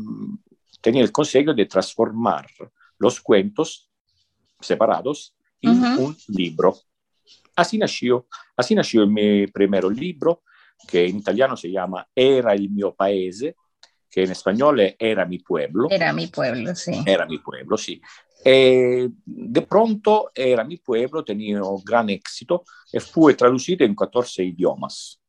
tenía 0.82 1.02
el 1.02 1.10
consejo 1.10 1.54
de 1.54 1.64
transformar 1.64 2.46
los 2.98 3.20
cuentos 3.20 3.90
separados 4.60 5.34
en 5.62 5.82
un 5.98 6.14
libro. 6.28 6.76
Así 7.56 7.78
nació, 7.78 8.26
así 8.56 8.74
nació 8.74 9.06
mi 9.06 9.46
primer 9.46 9.84
libro, 9.84 10.42
que 10.88 11.06
en 11.06 11.18
italiano 11.18 11.56
se 11.56 11.70
llama 11.70 12.06
Era 12.14 12.54
il 12.54 12.70
mio 12.70 12.94
paese, 12.94 13.56
que 14.10 14.24
en 14.24 14.32
español 14.32 14.80
es 14.80 14.96
Era 14.98 15.24
mi 15.24 15.38
pueblo. 15.38 15.88
Era 15.90 16.12
mi 16.12 16.26
pueblo, 16.26 16.74
sí. 16.74 16.92
Era 17.06 17.26
mi 17.26 17.38
pueblo, 17.38 17.76
sí. 17.76 18.00
E 18.46 19.08
de 19.24 19.62
pronto 19.62 20.30
Era 20.34 20.64
mi 20.64 20.76
pueblo, 20.76 21.24
tenía 21.24 21.60
gran 21.82 22.10
éxito 22.10 22.64
y 22.92 23.00
fue 23.00 23.34
traducido 23.34 23.86
en 23.86 23.94
14 23.94 24.44
idiomas. 24.44 25.20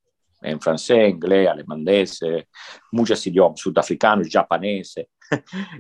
En 0.42 0.60
francés, 0.60 1.10
inglés, 1.10 1.48
alemandés, 1.48 2.20
muchos 2.92 3.26
idiomas, 3.26 3.60
sudafricano, 3.60 4.24
japonés. 4.30 4.96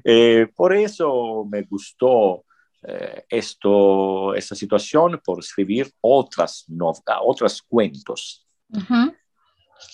Eh, 0.03 0.47
por 0.55 0.73
eso 0.73 1.45
me 1.47 1.61
gustó 1.61 2.45
eh, 2.87 3.25
esto, 3.29 4.33
esta 4.35 4.55
situación 4.55 5.21
por 5.23 5.39
escribir 5.39 5.91
otras, 6.01 6.65
no- 6.67 6.93
otros 7.23 7.61
cuentos. 7.61 8.45
Ujú. 8.69 9.13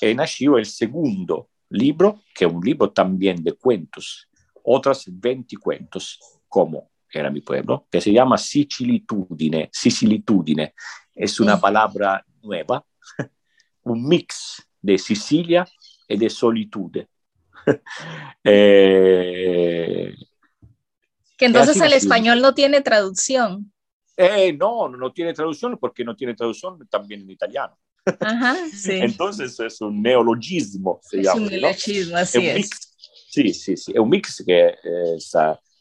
E 0.01 0.13
nació 0.13 0.57
el 0.57 0.65
segundo 0.65 1.49
libro, 1.69 2.21
que 2.35 2.45
es 2.45 2.51
un 2.51 2.63
libro 2.63 2.91
también 2.91 3.43
de 3.43 3.53
cuentos, 3.53 4.27
otras 4.63 5.05
20 5.07 5.57
cuentos, 5.57 6.19
como 6.47 6.91
era 7.11 7.29
mi 7.29 7.41
pueblo, 7.41 7.87
que 7.89 7.99
se 8.01 8.11
llama 8.11 8.37
Sicilitudine. 8.37 9.69
Sicilitudine 9.71 10.73
es 11.15 11.39
una 11.39 11.59
palabra 11.59 12.25
nueva, 12.41 12.85
un 13.83 14.07
mix 14.07 14.65
de 14.81 14.97
Sicilia 14.97 15.65
y 16.07 16.17
de 16.17 16.29
solitude. 16.29 17.07
Eh, 18.43 20.15
Que 21.41 21.47
entonces 21.47 21.77
nació. 21.77 21.97
español 21.97 22.41
no 22.41 22.53
tiene 22.53 22.81
traducción. 22.81 23.71
eh, 24.17 24.53
no, 24.53 24.87
no 24.89 25.11
tiene 25.11 25.33
traducción 25.33 25.77
porque 25.79 26.03
no 26.03 26.15
tiene 26.15 26.35
traducción 26.35 26.87
también 26.89 27.21
en 27.21 27.31
italiano. 27.31 27.77
Ajá, 28.19 28.55
sí. 28.73 28.93
Entonces 29.01 29.59
es 29.59 29.81
un 29.81 30.01
neologismo, 30.01 30.99
se 31.01 31.17
es 31.19 31.25
llama. 31.25 31.37
un 31.37 31.43
¿no? 31.45 31.49
neologismo, 31.49 32.17
È 32.17 32.21
así 32.21 32.37
un 32.37 32.45
es. 32.45 32.55
mix, 32.55 32.95
sì, 33.29 33.53
sì, 33.53 33.75
sì, 33.75 33.91
è 33.93 33.97
un 33.97 34.09
mix 34.09 34.43
che 34.43 34.77
eh, 34.83 35.17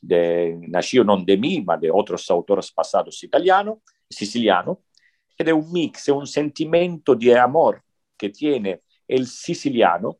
de, 0.03 0.59
nació 0.69 1.03
non 1.05 1.25
de 1.25 1.37
mí, 1.37 1.63
ma 1.63 1.77
de 1.77 1.91
otros 1.91 2.29
autores 2.31 2.73
pasados 2.73 3.23
italiano, 3.23 3.83
siciliano, 4.09 4.85
ed 5.37 5.49
è 5.49 5.51
un 5.51 5.71
mix, 5.71 6.09
è 6.09 6.13
un 6.13 6.27
sentimento 6.27 7.15
di 7.15 7.33
amor 7.33 7.83
que 8.17 8.31
tiene 8.31 8.83
el 9.07 9.27
siciliano 9.27 10.19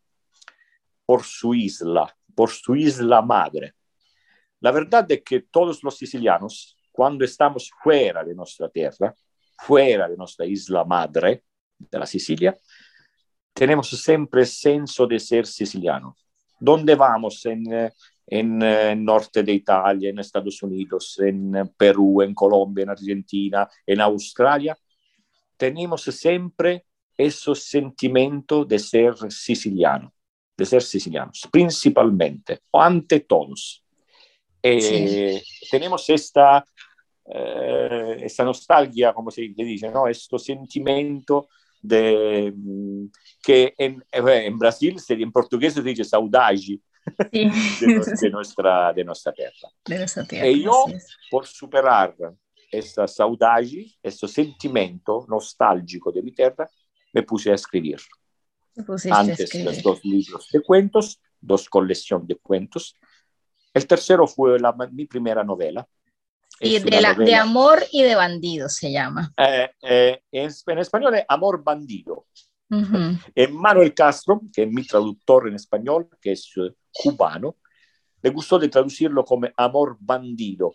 por 1.07 1.25
su 1.25 1.53
isla, 1.55 2.07
por 2.35 2.51
su 2.51 2.75
isla 2.75 3.23
madre. 3.23 3.77
La 4.61 4.71
verdad 4.71 5.11
es 5.11 5.23
que 5.23 5.41
todos 5.43 5.83
los 5.83 5.97
sicilianos, 5.97 6.77
cuando 6.93 7.25
estamos 7.25 7.71
fuera 7.83 8.23
de 8.25 8.35
nuestra 8.35 8.69
tierra, 8.69 9.15
fuera 9.59 10.09
de 10.09 10.17
nuestra 10.17 10.47
isla 10.47 10.85
madre, 10.85 11.45
de 11.79 11.99
la 11.99 12.07
Sicilia, 12.07 12.57
tenemos 13.53 13.89
siempre 13.89 14.43
el 14.43 14.47
senso 14.47 15.07
de 15.07 15.19
ser 15.19 15.47
siciliano. 15.47 16.17
¿Dónde 16.59 16.95
vamos? 16.95 17.45
En, 17.47 17.73
eh, 17.73 17.93
en 18.27 18.63
eh, 18.63 18.95
norte 18.95 19.43
de 19.43 19.53
Italia, 19.53 20.11
en 20.11 20.19
Estados 20.19 20.63
Unidos, 20.63 21.19
en 21.21 21.57
eh, 21.57 21.65
Perú, 21.77 22.23
en 22.23 22.35
Colombia, 22.35 22.85
en 22.85 22.91
Argentina, 22.91 23.69
en 23.87 24.01
Australia, 24.01 24.77
tenemos 25.57 26.03
siempre 26.03 26.87
ese 27.17 27.55
sentimiento 27.55 28.65
de 28.65 28.79
ser 28.79 29.15
siciliano, 29.31 30.13
de 30.57 30.65
ser 30.65 30.83
sicilianos, 30.83 31.49
principalmente, 31.51 32.61
ante 32.73 33.21
todos. 33.21 33.85
Eh, 34.63 35.43
Tenemos 35.71 36.09
esta, 36.11 36.65
eh, 37.33 38.17
esta 38.23 38.45
nostalgia, 38.45 39.13
como 39.13 39.31
se 39.31 39.43
le 39.43 39.65
dice, 39.65 39.91
¿no? 39.91 40.07
Este 40.09 40.39
sentimiento 40.39 41.49
de, 41.83 42.53
que 43.43 43.75
en, 43.79 44.05
eh, 44.13 44.45
en 44.47 44.59
Brasil, 44.59 44.99
se- 45.01 45.15
en 45.15 45.33
portugués 45.33 45.75
se 45.75 45.83
dice 45.83 46.05
saudade 46.05 46.59
Sí. 46.59 46.81
de, 47.33 47.87
nues- 47.87 48.21
de 48.21 48.31
nuestra, 48.31 48.93
de 48.93 49.05
nuestra 49.05 49.33
tierra. 49.33 49.69
De 49.87 49.99
nuestra 49.99 50.25
tierra, 50.27 50.47
E 50.47 50.53
io, 50.53 50.87
así 50.87 50.95
es. 50.97 51.17
por 51.31 51.47
superar 51.47 52.15
esta 52.71 53.09
saudade, 53.09 53.87
este 54.03 54.29
sentimiento 54.29 55.25
nostálgico 55.29 56.13
de 56.13 56.23
mi 56.23 56.33
tierra, 56.33 56.69
me 57.13 57.23
puse 57.23 57.51
a 57.51 57.55
escribir. 57.55 57.99
Te 58.75 58.83
pusiste 58.85 59.11
a 59.13 59.21
Antes 59.21 59.41
escribir. 59.41 59.67
los 59.67 59.83
dos 59.83 60.05
libros 60.05 60.49
de 60.53 60.61
cuentos, 60.63 61.21
dos 61.41 61.69
colecciones 61.69 62.29
de 62.29 62.37
cuentos. 62.37 62.95
El 63.73 63.87
tercero 63.87 64.27
fue 64.27 64.59
la- 64.59 64.75
mi 64.93 65.07
primera 65.07 65.45
novela. 65.45 65.87
Y 66.63 66.79
de, 66.79 67.15
de 67.25 67.35
amor 67.35 67.79
y 67.91 68.03
de 68.03 68.15
bandido 68.15 68.69
se 68.69 68.93
llama. 68.93 69.33
eh, 69.39 69.71
eh, 69.83 70.21
en, 70.31 70.51
en 70.67 70.79
español 70.79 71.15
es 71.15 71.25
Amor 71.29 71.63
Bandido. 71.65 72.27
En 73.35 73.57
Manuel 73.57 73.95
Castro, 73.95 74.43
que 74.53 74.63
es 74.65 74.71
mi 74.71 74.85
traductor 74.87 75.49
en 75.49 75.55
español, 75.55 76.09
que 76.21 76.33
es 76.33 76.53
eh, 76.57 76.73
cubano, 76.93 77.57
le 78.23 78.31
gustó 78.31 78.59
de 78.59 78.69
traducirlo 78.69 79.25
como 79.25 79.49
Amor 79.57 79.97
Bandido. 79.99 80.75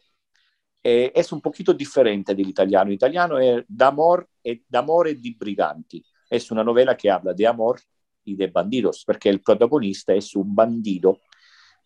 Eh, 0.83 1.11
es 1.15 1.31
un 1.31 1.41
poquito 1.41 1.73
diferente 1.73 2.33
del 2.35 2.49
italiano. 2.49 2.89
El 2.89 2.95
italiano 2.95 3.39
es 3.39 3.63
D'amor 3.67 4.27
e, 4.43 4.63
d'amore 4.67 5.15
di 5.15 5.35
briganti. 5.35 6.03
Es 6.29 6.49
una 6.51 6.63
novela 6.63 6.95
que 6.97 7.09
habla 7.09 7.33
de 7.33 7.45
amor 7.47 7.79
y 8.23 8.35
de 8.35 8.47
bandidos, 8.47 9.03
porque 9.05 9.29
el 9.29 9.41
protagonista 9.41 10.13
es 10.13 10.35
un 10.35 10.53
bandido 10.55 11.21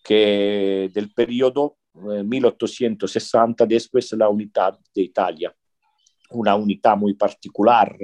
que 0.04 0.89
del 0.93 1.12
periodo 1.12 1.78
eh, 1.95 2.24
1860, 2.24 3.66
después 3.66 4.12
la 4.14 4.30
unidad 4.30 4.78
de 4.93 5.02
Italia, 5.02 5.54
una 6.32 6.56
unidad 6.56 6.97
muy 6.97 7.14
particular, 7.14 7.97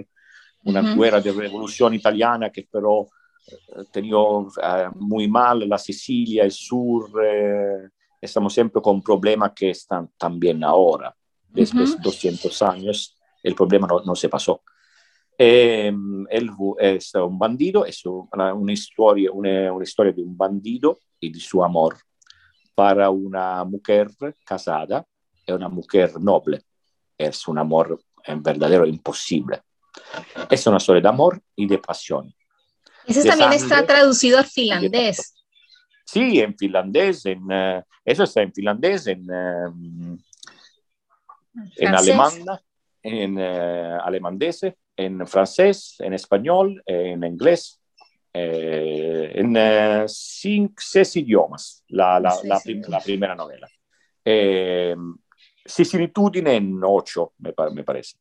una 0.64 0.82
Ujú. 0.82 1.02
guerra 1.02 1.22
de 1.22 1.32
revolución 1.32 1.94
italiana 1.94 2.50
que 2.50 2.68
pero 2.72 3.08
eh, 3.48 3.84
tenía 3.92 4.18
eh, 4.18 4.90
muy 4.96 5.28
mal 5.28 5.68
la 5.68 5.78
Sicilia, 5.78 6.44
el 6.44 6.52
sur, 6.52 7.12
eh, 7.24 7.90
estamos 8.20 8.54
siempre 8.54 8.82
con 8.82 9.02
problemas 9.02 9.52
que 9.54 9.70
están 9.70 10.10
también 10.18 10.64
ahora. 10.64 11.16
Después 11.48 11.92
de 11.92 11.96
Ujú. 11.96 12.04
200 12.04 12.62
años, 12.64 13.18
el 13.44 13.56
problema 13.56 13.88
no, 13.88 14.02
no 14.04 14.16
se 14.16 14.28
pasó. 14.28 14.62
Eh, 15.38 15.94
él 16.30 16.50
es 16.80 17.14
un 17.16 17.38
bandido, 17.38 17.86
es 17.86 18.06
una, 18.06 18.54
una 18.54 18.74
historia, 18.74 19.32
una, 19.32 19.74
una, 19.74 19.84
historia 19.84 20.14
de 20.14 20.22
un 20.22 20.38
bandido 20.38 21.00
y 21.20 21.32
de 21.32 21.40
su 21.40 21.64
amor 21.64 21.98
para 22.74 23.10
una 23.10 23.64
mujer 23.64 24.10
casada 24.46 25.06
y 25.46 25.52
una 25.52 25.70
mujer 25.70 26.20
noble. 26.20 26.62
Es 27.18 27.48
un 27.48 27.58
amor 27.58 28.00
en 28.24 28.42
verdadero 28.42 28.86
imposible. 28.86 29.62
Es 30.50 30.66
una 30.68 30.78
historia 30.78 31.02
de 31.02 31.08
amor 31.08 31.42
y 31.56 31.68
de 31.68 31.78
pasión. 31.78 32.34
Ese 33.06 33.22
de 33.22 33.30
también 33.30 33.52
sangre 33.52 33.64
está 33.64 33.86
traducido 33.86 34.38
al 34.38 34.46
finlandés. 34.46 35.36
Sí, 36.06 36.40
en 36.40 36.56
finlandés, 36.56 37.26
en, 37.26 37.42
eh, 37.52 37.84
eso 38.04 38.24
está 38.24 38.42
en 38.42 38.54
finlandés, 38.54 39.08
en, 39.08 39.26
eh, 39.32 40.18
en 41.78 41.96
alemán, 41.96 42.34
en 43.02 43.38
eh, 43.40 43.98
alemandés, 44.04 44.62
en 44.96 45.26
francés, 45.28 45.96
en 46.00 46.14
español, 46.14 46.82
en 46.86 47.24
inglés, 47.24 47.82
eh, 48.34 49.32
en 49.36 49.56
eh, 49.58 50.04
cinco, 50.08 50.76
seis 50.78 51.16
idiomas, 51.16 51.84
la, 51.88 52.20
la, 52.20 52.38
la 52.44 52.60
prim- 52.60 52.84
la 52.88 53.00
primera 53.00 53.36
novela. 53.36 53.68
Eh, 54.24 54.96
Similitudine 55.68 56.56
en 56.56 56.80
ocho, 56.84 57.34
me, 57.40 57.52
pa- 57.52 57.72
me 57.72 57.84
parece. 57.84 58.18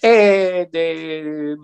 E 0.00 0.68
eh, 0.72 1.56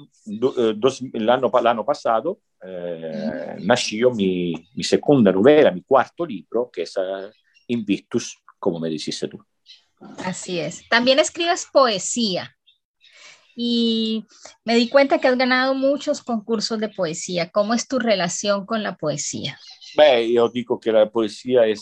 l'anno, 1.12 1.50
pa- 1.50 1.60
l'anno 1.62 1.84
passato 1.84 2.40
eh, 2.60 3.56
io 3.96 4.10
mi, 4.10 4.52
mi 4.74 4.82
seconda 4.82 5.30
novela, 5.30 5.70
mi 5.70 5.82
quarto 5.86 6.24
libro, 6.24 6.68
è 6.82 6.82
eh, 6.82 7.30
Invictus, 7.66 8.42
come 8.58 8.78
me 8.80 8.88
dijiste 8.88 9.28
tú. 9.28 9.42
Así 10.24 10.58
es. 10.58 10.86
También 10.88 11.18
escribes 11.18 11.66
poesía. 11.72 12.53
Y 13.56 14.24
me 14.64 14.74
di 14.74 14.88
cuenta 14.88 15.18
que 15.18 15.28
has 15.28 15.38
ganado 15.38 15.74
muchos 15.74 16.22
concursos 16.22 16.78
de 16.80 16.88
poesía. 16.88 17.50
¿Cómo 17.50 17.74
es 17.74 17.86
tu 17.86 17.98
relación 17.98 18.66
con 18.66 18.82
la 18.82 18.96
poesía? 18.96 19.58
Beh, 19.96 20.24
io 20.24 20.48
dico 20.48 20.78
che 20.78 20.90
la 20.90 21.08
poesia 21.08 21.64
è 21.64 21.74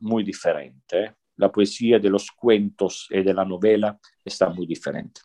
molto 0.00 0.24
differente. 0.24 0.98
eh. 0.98 1.14
La 1.34 1.50
poesia 1.50 2.00
de 2.00 2.08
los 2.08 2.32
cuentos 2.32 3.06
e 3.10 3.22
della 3.22 3.44
novela 3.44 3.96
está 4.24 4.48
muy 4.48 4.66
diferente. 4.66 5.20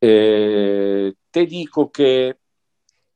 Eh, 0.00 1.14
te 1.30 1.46
dico 1.46 1.90
que 1.90 2.36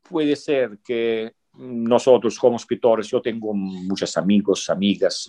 puede 0.09 0.37
ser 0.37 0.79
que 0.85 1.35
nosotros 1.55 2.39
como 2.39 2.57
escritores, 2.57 3.09
yo 3.09 3.21
tengo 3.21 3.53
muchos 3.53 4.17
amigos, 4.17 4.71
amigas 4.71 5.27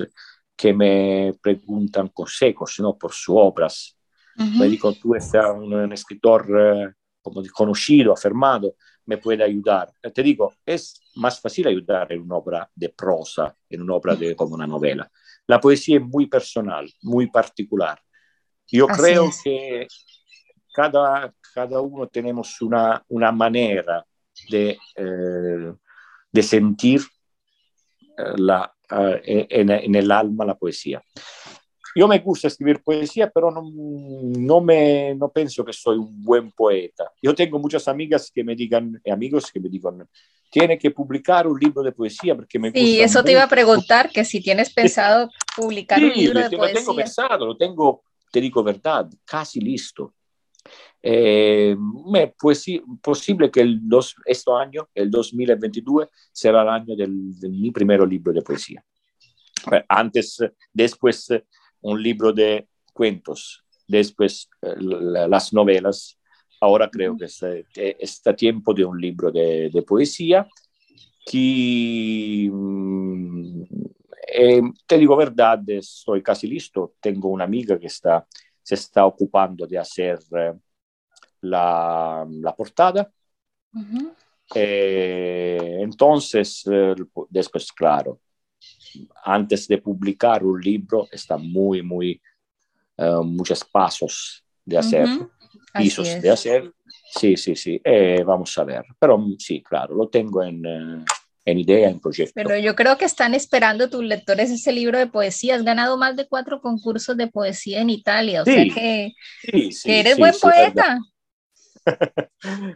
que 0.55 0.73
me 0.73 1.33
preguntan 1.41 2.09
consejos 2.09 2.79
¿no? 2.79 2.97
por 2.97 3.11
sus 3.11 3.35
obras. 3.37 3.97
Me 4.37 4.67
digo, 4.67 4.93
tú 4.93 5.13
eres 5.15 5.31
un, 5.33 5.73
un 5.73 5.93
escritor 5.93 6.47
eh, 6.57 6.93
como 7.21 7.43
conocido, 7.53 8.13
afirmado, 8.13 8.75
me 9.05 9.17
puede 9.17 9.43
ayudar. 9.43 9.91
Eh, 10.01 10.11
Te 10.11 10.23
digo, 10.23 10.53
es 10.65 11.01
más 11.15 11.39
fácil 11.39 11.67
ayudar 11.67 12.11
en 12.11 12.21
una 12.21 12.35
obra 12.37 12.69
de 12.73 12.89
prosa, 12.89 13.55
en 13.69 13.81
una 13.81 13.95
obra 13.95 14.15
de, 14.15 14.35
como 14.35 14.55
una 14.55 14.65
novela. 14.67 15.09
La 15.47 15.59
poesía 15.59 15.97
es 15.97 16.03
muy 16.03 16.27
personal, 16.27 16.89
muy 17.01 17.27
particular. 17.29 17.99
Yo 18.67 18.89
Así 18.89 19.01
creo 19.01 19.25
es. 19.25 19.41
que 19.43 19.87
cada, 20.73 21.33
cada 21.53 21.81
uno 21.81 22.07
tenemos 22.07 22.61
una, 22.61 23.03
una 23.09 23.31
manera 23.31 24.05
de, 24.49 24.77
eh, 24.95 25.73
de 26.31 26.43
sentir 26.43 27.01
eh, 28.17 28.33
la, 28.37 28.73
eh, 29.25 29.47
en, 29.49 29.69
en 29.71 29.95
el 29.95 30.09
alma 30.11 30.45
la 30.45 30.55
poesía. 30.55 31.03
Yo 31.95 32.07
me 32.07 32.19
gusta 32.19 32.47
escribir 32.47 32.81
poesía, 32.81 33.29
pero 33.29 33.51
no, 33.51 33.61
no, 33.73 34.61
me, 34.61 35.13
no 35.15 35.29
pienso 35.29 35.63
que 35.65 35.73
soy 35.73 35.97
un 35.97 36.23
buen 36.23 36.51
poeta. 36.51 37.11
Yo 37.21 37.35
tengo 37.35 37.59
muchas 37.59 37.87
amigas 37.87 38.31
que 38.33 38.43
me 38.43 38.55
digan, 38.55 39.01
amigos 39.11 39.51
que 39.51 39.59
me 39.59 39.67
digan, 39.69 40.07
tiene 40.49 40.77
que 40.77 40.91
publicar 40.91 41.47
un 41.47 41.59
libro 41.59 41.81
de 41.83 41.91
poesía 41.91 42.35
porque 42.35 42.59
me 42.59 42.69
gusta. 42.69 42.79
Y 42.79 42.99
eso 43.01 43.23
te 43.23 43.31
iba 43.33 43.41
a 43.41 43.45
mucho". 43.45 43.55
preguntar, 43.55 44.09
que 44.09 44.23
si 44.23 44.41
tienes 44.41 44.73
pensado 44.73 45.29
publicar 45.55 46.01
un 46.03 46.13
Sí, 46.13 46.19
libro 46.21 46.39
lo, 46.41 46.49
de 46.49 46.57
lo 46.57 46.63
tengo 46.63 46.93
poesía. 46.93 46.95
pensado, 47.03 47.45
lo 47.45 47.57
tengo, 47.57 48.03
te 48.31 48.39
digo 48.41 48.63
verdad, 48.63 49.09
casi 49.25 49.59
listo. 49.59 50.13
Eh, 51.03 51.75
me, 52.11 52.27
pues 52.39 52.61
sí, 52.61 52.81
posible 53.01 53.49
que 53.49 53.61
el 53.61 53.79
dos, 53.89 54.15
este 54.25 54.51
año, 54.51 54.87
el 54.93 55.09
2022, 55.09 56.07
será 56.31 56.61
el 56.61 56.69
año 56.69 56.95
del, 56.95 57.39
de 57.39 57.49
mi 57.49 57.71
primer 57.71 58.07
libro 58.07 58.31
de 58.31 58.41
poesía. 58.41 58.83
Eh, 59.71 59.83
Antes, 59.89 60.37
después 60.71 61.27
un 61.81 62.01
libro 62.01 62.31
de 62.33 62.67
cuentos, 62.93 63.63
después 63.87 64.49
eh, 64.61 64.75
la- 64.79 65.27
las 65.27 65.53
novelas. 65.53 66.17
Ahora 66.61 66.89
creo 66.89 67.17
que 67.17 67.25
es, 67.25 67.41
eh, 67.43 67.65
está 67.99 68.35
tiempo 68.35 68.73
de 68.73 68.85
un 68.85 68.99
libro 68.99 69.31
de, 69.31 69.69
de 69.73 69.81
poesía 69.83 70.47
que 71.25 72.49
mm, 72.51 73.63
eh, 74.33 74.61
te 74.87 74.97
digo 74.97 75.15
verdad, 75.15 75.61
estoy 75.69 76.21
casi 76.23 76.47
listo. 76.47 76.95
Tengo 77.01 77.29
una 77.29 77.43
amiga 77.45 77.77
que 77.79 77.87
está, 77.87 78.25
se 78.61 78.75
está 78.75 79.05
ocupando 79.05 79.65
de 79.67 79.77
hacer 79.77 80.19
la, 81.41 82.25
la 82.29 82.55
portada. 82.55 83.11
Eh, 84.53 85.77
entonces, 85.81 86.63
después, 87.29 87.71
claro, 87.71 88.19
antes 89.23 89.67
de 89.67 89.77
publicar 89.77 90.43
un 90.43 90.59
libro, 90.61 91.07
está 91.11 91.37
muy, 91.37 91.81
muy, 91.81 92.21
eh, 92.97 93.19
muchos 93.23 93.63
pasos 93.65 94.43
de 94.65 94.77
hacer, 94.77 95.07
Ujú. 95.07 95.29
Así 95.73 95.83
pisos 95.83 96.21
de 96.21 96.29
hacer. 96.29 96.73
Sí, 97.13 97.35
sí, 97.35 97.55
sí, 97.55 97.79
eh, 97.83 98.23
vamos 98.25 98.57
a 98.57 98.63
ver. 98.63 98.83
Pero 98.99 99.17
mm, 99.17 99.35
sí, 99.37 99.61
claro, 99.61 99.95
lo 99.95 100.07
tengo 100.09 100.43
en, 100.43 100.65
eh, 100.65 101.05
en 101.45 101.59
idea, 101.59 101.89
en 101.89 101.99
proyecto. 101.99 102.33
Pero 102.35 102.57
yo 102.57 102.75
creo 102.75 102.97
que 102.97 103.05
están 103.05 103.33
esperando 103.33 103.89
tus 103.89 104.03
lectores 104.03 104.49
ese 104.51 104.71
libro 104.71 104.97
de 104.97 105.07
poesía. 105.07 105.55
Has 105.55 105.63
ganado 105.63 105.97
más 105.97 106.15
de 106.15 106.27
cuatro 106.27 106.61
concursos 106.61 107.17
de 107.17 107.27
poesía 107.27 107.81
en 107.81 107.89
Italia. 107.89 108.41
O 108.43 108.45
Sí, 108.45 108.53
sea 108.53 108.63
que, 108.75 109.13
Sí, 109.41 109.71
sí, 109.71 109.89
que 109.89 109.99
eres 110.01 110.17
buen 110.17 110.33
poeta. 110.39 110.99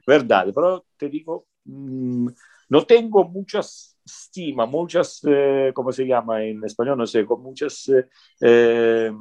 verdad, 0.08 0.48
pero 0.54 0.86
te 0.98 1.10
digo, 1.10 1.48
mm, 1.66 2.28
no 2.70 2.86
tengo 2.86 3.24
muchas 3.26 3.95
estima, 4.06 4.66
muchas, 4.66 5.22
eh, 5.28 5.72
¿cómo 5.74 5.92
se 5.92 6.06
llama 6.06 6.44
en 6.44 6.64
español? 6.64 6.98
No 6.98 7.08
sé, 7.08 7.26
con 7.26 7.42
muchas 7.42 7.90
eh, 7.90 8.08
eh, 8.40 9.12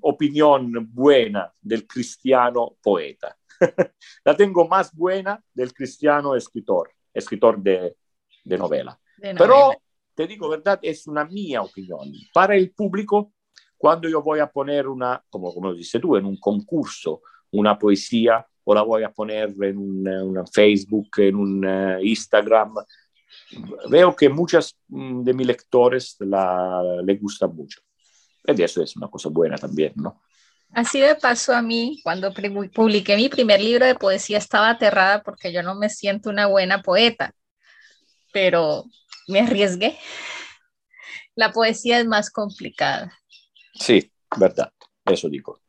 opinión 0.00 0.72
buena 0.92 1.52
del 1.60 1.86
cristiano 1.86 2.76
poeta. 2.82 3.36
La 4.24 4.36
tengo 4.36 4.66
más 4.66 4.94
buena 4.94 5.42
del 5.54 5.72
cristiano 5.72 6.34
escritor, 6.34 6.90
escritor 7.14 7.62
de, 7.62 7.96
de 8.44 8.58
novela. 8.58 8.98
De 9.16 9.34
Pero 9.34 9.72
te 10.14 10.26
digo 10.26 10.48
verdad, 10.48 10.80
es 10.82 11.06
una 11.06 11.24
mía 11.24 11.62
opinión. 11.62 12.12
Para 12.34 12.56
el 12.56 12.72
público, 12.72 13.32
cuando 13.76 14.08
yo 14.08 14.22
voy 14.22 14.40
a 14.40 14.50
poner 14.50 14.88
una, 14.88 15.22
como, 15.30 15.54
como 15.54 15.72
dices 15.72 16.00
tú, 16.00 16.16
en 16.16 16.26
un 16.26 16.38
concurso, 16.38 17.22
una 17.52 17.78
poesía, 17.78 18.46
o 18.64 18.74
la 18.74 18.82
voy 18.82 19.02
a 19.02 19.12
poner 19.12 19.54
en 19.60 19.78
un, 19.78 20.06
eh, 20.06 20.22
un 20.22 20.46
Facebook, 20.46 21.08
en 21.18 21.34
un 21.36 21.64
eh, 21.64 21.98
Instagram, 22.02 22.74
veo 23.88 24.14
que 24.14 24.28
muchas 24.28 24.76
mm, 24.88 25.22
de 25.22 25.34
mis 25.34 25.46
lectores 25.46 26.16
la, 26.20 26.82
le 27.04 27.16
gusta 27.16 27.46
mucho. 27.46 27.80
Y 28.46 28.62
eso 28.62 28.82
es 28.82 28.96
una 28.96 29.08
cosa 29.08 29.28
buena 29.28 29.56
también, 29.56 29.92
¿no? 29.96 30.20
Así 30.74 31.00
me 31.00 31.14
pasó 31.14 31.54
a 31.54 31.62
mí 31.62 32.00
cuando 32.02 32.32
pu- 32.32 32.70
publiqué 32.72 33.16
mi 33.16 33.28
primer 33.28 33.60
libro 33.60 33.84
de 33.86 33.94
poesía. 33.94 34.38
Estaba 34.38 34.70
aterrada 34.70 35.22
porque 35.22 35.52
yo 35.52 35.62
no 35.62 35.74
me 35.74 35.88
siento 35.90 36.30
una 36.30 36.46
buena 36.46 36.82
poeta, 36.82 37.34
pero 38.32 38.84
me 39.28 39.40
arriesgué. 39.40 39.98
La 41.34 41.52
poesía 41.52 41.98
es 42.00 42.06
más 42.06 42.30
complicada. 42.30 43.12
Sí, 43.74 44.10
verdad, 44.38 44.72
eso 45.04 45.28
digo. 45.28 45.60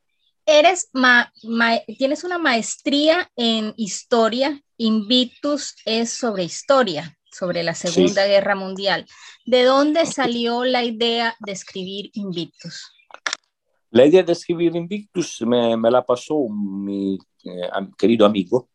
Eres 0.46 0.90
ma- 0.94 1.32
ma- 1.44 1.80
tienes 1.98 2.24
una 2.24 2.38
maestría 2.38 3.30
en 3.36 3.74
historia. 3.78 4.62
Invictus 4.78 5.76
es 5.86 6.12
sobre 6.12 6.44
historia, 6.44 7.18
sobre 7.34 7.64
la 7.64 7.74
Segunda 7.74 8.26
Guerra 8.28 8.56
Mundial. 8.56 9.06
¿De 9.46 9.64
dónde 9.64 10.06
salió 10.06 10.64
la 10.64 10.84
idea 10.84 11.36
de 11.46 11.52
escribir 11.52 12.12
Invictus? 12.14 12.92
La 13.92 14.06
idea 14.06 14.24
de 14.24 14.34
escribir 14.34 14.76
Invictus 14.76 15.42
me, 15.42 15.76
me 15.78 15.92
la 15.92 16.04
pasó 16.06 16.48
mi 16.50 17.18
eh, 17.44 17.70
querido 17.98 18.26
amigo 18.26 18.70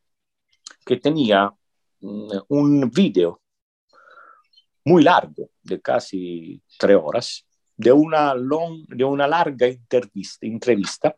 que 0.84 0.96
tenía 0.96 1.50
mm, 2.00 2.30
un 2.48 2.90
video 2.90 3.40
muy 4.84 5.02
largo, 5.02 5.50
de 5.62 5.80
casi 5.80 6.62
tres 6.78 6.96
horas, 7.02 7.46
de 7.76 7.92
una, 7.92 8.34
long- 8.34 8.86
de 8.88 9.04
una 9.04 9.26
larga 9.26 9.66
entrevista, 9.66 10.46
entrevista 10.46 11.16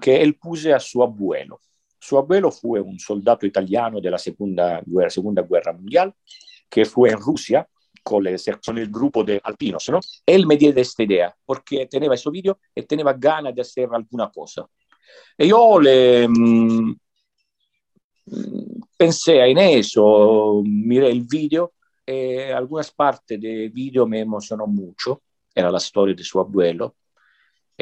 que 0.00 0.22
él 0.22 0.36
puse 0.36 0.72
a 0.72 0.78
su 0.78 1.02
abuelo. 1.02 1.60
Su 2.00 2.18
abuelo 2.18 2.50
fue 2.50 2.80
un 2.80 2.98
soldado 2.98 3.46
italiano 3.46 4.00
de 4.00 4.10
la 4.10 4.18
Segunda 4.18 4.82
Guerra, 4.84 5.10
Segunda 5.10 5.42
Guerra 5.42 5.72
Mundial 5.72 6.14
que 6.70 6.84
fue 6.84 7.10
en 7.10 7.18
Rusia 7.18 7.68
con, 8.02 8.26
el, 8.26 8.40
con 8.64 8.78
el 8.78 8.88
grupo 8.88 9.24
de 9.24 9.40
alpinos. 9.42 9.88
¿no? 9.90 10.00
Él 10.24 10.46
me 10.46 10.56
dio 10.56 10.72
esta 10.74 11.02
idea 11.02 11.34
porque 11.44 11.86
tenía 11.86 12.14
ese 12.14 12.30
video 12.30 12.58
y 12.74 12.82
tenía 12.82 13.12
ganas 13.12 13.54
de 13.54 13.60
hacer 13.60 13.88
alguna 13.92 14.30
cosa. 14.30 14.66
Y 15.36 15.48
yo 15.48 15.80
le, 15.80 16.28
mm, 16.28 16.96
pensé 18.96 19.44
en 19.44 19.58
eso, 19.58 20.62
miré 20.64 21.10
el 21.10 21.22
video 21.22 21.72
y 22.06 22.50
algunas 22.52 22.90
partes 22.92 23.40
del 23.40 23.70
video 23.70 24.06
me 24.06 24.20
emocionó 24.20 24.66
mucho. 24.66 25.22
Era 25.52 25.70
la 25.70 25.78
historia 25.78 26.14
de 26.14 26.24
su 26.24 26.38
abuelo. 26.38 26.94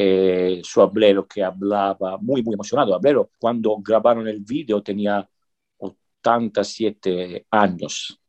Eh, 0.01 0.61
su 0.62 0.80
abuelo 0.80 1.26
que 1.26 1.42
hablaba 1.42 2.18
muy, 2.18 2.40
muy 2.40 2.55
emocionado. 2.55 2.94
Abuelo, 2.94 3.32
cuando 3.36 3.76
grabaron 3.78 4.28
el 4.28 4.38
video 4.38 4.80
tenía 4.80 5.28
87 5.76 7.46
años. 7.51 8.20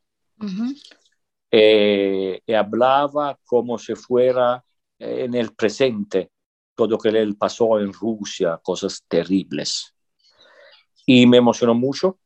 Eh, 1.52 2.42
y 2.44 2.54
hablaba 2.54 3.38
como 3.46 3.78
si 3.78 3.94
fuera 3.94 4.64
en 4.98 5.36
el 5.36 5.54
presente 5.54 6.32
todo 6.74 6.88
lo 6.88 6.98
que 6.98 7.10
él 7.10 7.38
pasó 7.38 7.80
en 7.80 7.94
Rusia, 7.94 8.60
cosas 8.64 9.04
terribles. 9.08 9.94
Y 11.06 11.28
me 11.28 11.38
emocionó 11.38 11.76
mucho 11.76 12.18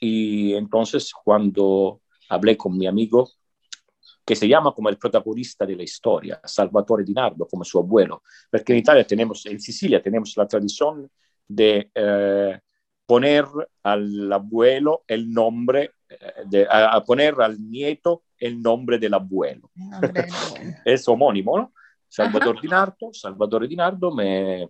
y 0.00 0.54
entonces 0.54 1.12
cuando 1.12 2.00
hablé 2.30 2.56
con 2.56 2.78
mi 2.78 2.86
amigo, 2.86 3.28
que 4.24 4.36
se 4.36 4.48
llama 4.48 4.72
como 4.72 4.88
el 4.88 4.98
protagonista 4.98 5.66
de 5.66 5.76
la 5.76 5.82
historia, 5.82 6.40
Salvatore 6.44 7.04
Di 7.04 7.12
Nardo, 7.12 7.46
como 7.46 7.64
su 7.64 7.78
abuelo, 7.78 8.22
porque 8.50 8.72
en 8.72 8.78
Italia 8.78 9.04
tenemos, 9.04 9.44
en 9.46 9.60
Sicilia 9.60 10.02
tenemos 10.02 10.36
la 10.36 10.46
tradición 10.46 11.10
de 11.48 11.90
eh, 11.94 12.60
poner 13.06 13.44
al 13.82 14.32
abuelo 14.32 15.02
el 15.06 15.30
nombre, 15.30 15.92
eh, 16.08 16.16
de, 16.46 16.66
a, 16.70 17.02
poner 17.04 17.40
al 17.40 17.60
nieto 17.60 18.22
el 18.38 18.62
nombre 18.62 18.98
del 18.98 19.14
abuelo. 19.14 19.70
Nombre 19.74 20.12
del 20.12 20.32
abuelo. 20.32 20.76
es 20.84 21.08
homónimo, 21.08 21.58
¿no? 21.58 21.72
Salvatore 22.08 22.60
Di 22.60 22.68
Nardo, 22.68 23.12
Salvatore 23.12 23.68
Di 23.68 23.76
Nardo 23.76 24.12
me, 24.12 24.68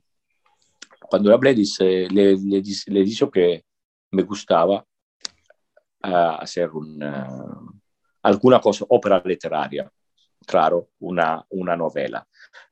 cuando 1.09 1.31
le 1.31 1.35
hablé 1.35 1.55
dice, 1.55 2.07
le, 2.11 2.37
le, 2.37 2.63
le, 2.87 3.03
dijo 3.03 3.31
que 3.31 3.65
me 4.11 4.23
gustaba 4.23 4.85
a 6.03 6.37
hacer 6.37 6.71
una, 6.71 7.29
alguna 8.23 8.61
cosa, 8.61 8.85
ópera 8.89 9.23
literaria, 9.25 9.91
claro, 10.47 10.91
una, 11.01 11.45
una 11.51 11.77
novela. 11.77 12.27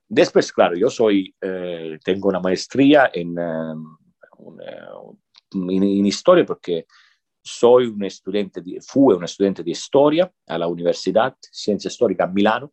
Después, 0.06 0.52
claro, 0.52 0.76
yo 0.76 0.90
soy, 0.90 1.34
eh, 1.40 1.98
tengo 2.02 2.28
una 2.28 2.40
maestría 2.40 3.10
en, 3.12 3.38
um, 3.38 3.98
in, 5.70 5.82
in, 5.82 6.06
historia 6.06 6.44
porque 6.44 6.86
soy 7.42 7.86
un 7.86 8.04
estudiante, 8.04 8.62
di, 8.62 8.78
fui 8.80 9.14
un 9.14 9.24
estudiante 9.24 9.62
de 9.62 9.70
historia 9.70 10.30
a 10.46 10.58
la 10.58 10.66
Universidad 10.66 11.36
Ciencia 11.40 11.88
Histórica 11.88 12.24
a 12.24 12.28
Milano 12.28 12.72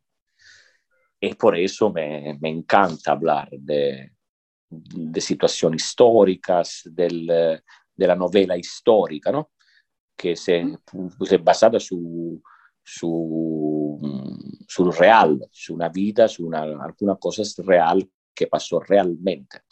y 1.20 1.34
por 1.34 1.56
eso 1.56 1.90
me, 1.90 2.38
me 2.40 2.48
encanta 2.50 3.12
hablar 3.12 3.48
de, 3.50 4.12
de 4.68 5.20
situaciones 5.20 5.82
históricas, 5.82 6.82
del, 6.84 7.26
de 7.26 8.06
la 8.06 8.14
novela 8.14 8.56
histórica, 8.56 9.32
¿no? 9.32 9.50
que 10.16 10.34
se, 10.36 10.64
se 11.24 11.36
basada 11.38 11.78
su, 11.78 12.42
su, 12.88 13.98
sul 14.68 14.94
real, 14.94 15.40
su 15.50 15.74
una 15.74 15.88
vida, 15.88 16.28
su 16.28 16.46
una, 16.46 16.62
alguna 16.62 17.16
cosa 17.16 17.42
real 17.64 18.08
que 18.32 18.46
pasó 18.46 18.78
realmente. 18.78 19.62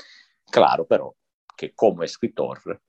Claro, 0.50 0.84
pero 0.84 1.16
que 1.56 1.72
como 1.72 2.02
escritor, 2.02 2.80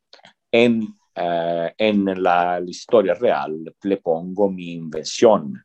en, 0.51 0.97
eh, 1.13 1.73
en 1.78 2.05
la, 2.23 2.59
la, 2.59 2.69
historia 2.69 3.13
real 3.13 3.76
le 3.84 3.97
pongo 3.97 4.49
mi 4.49 4.73
invención 4.73 5.63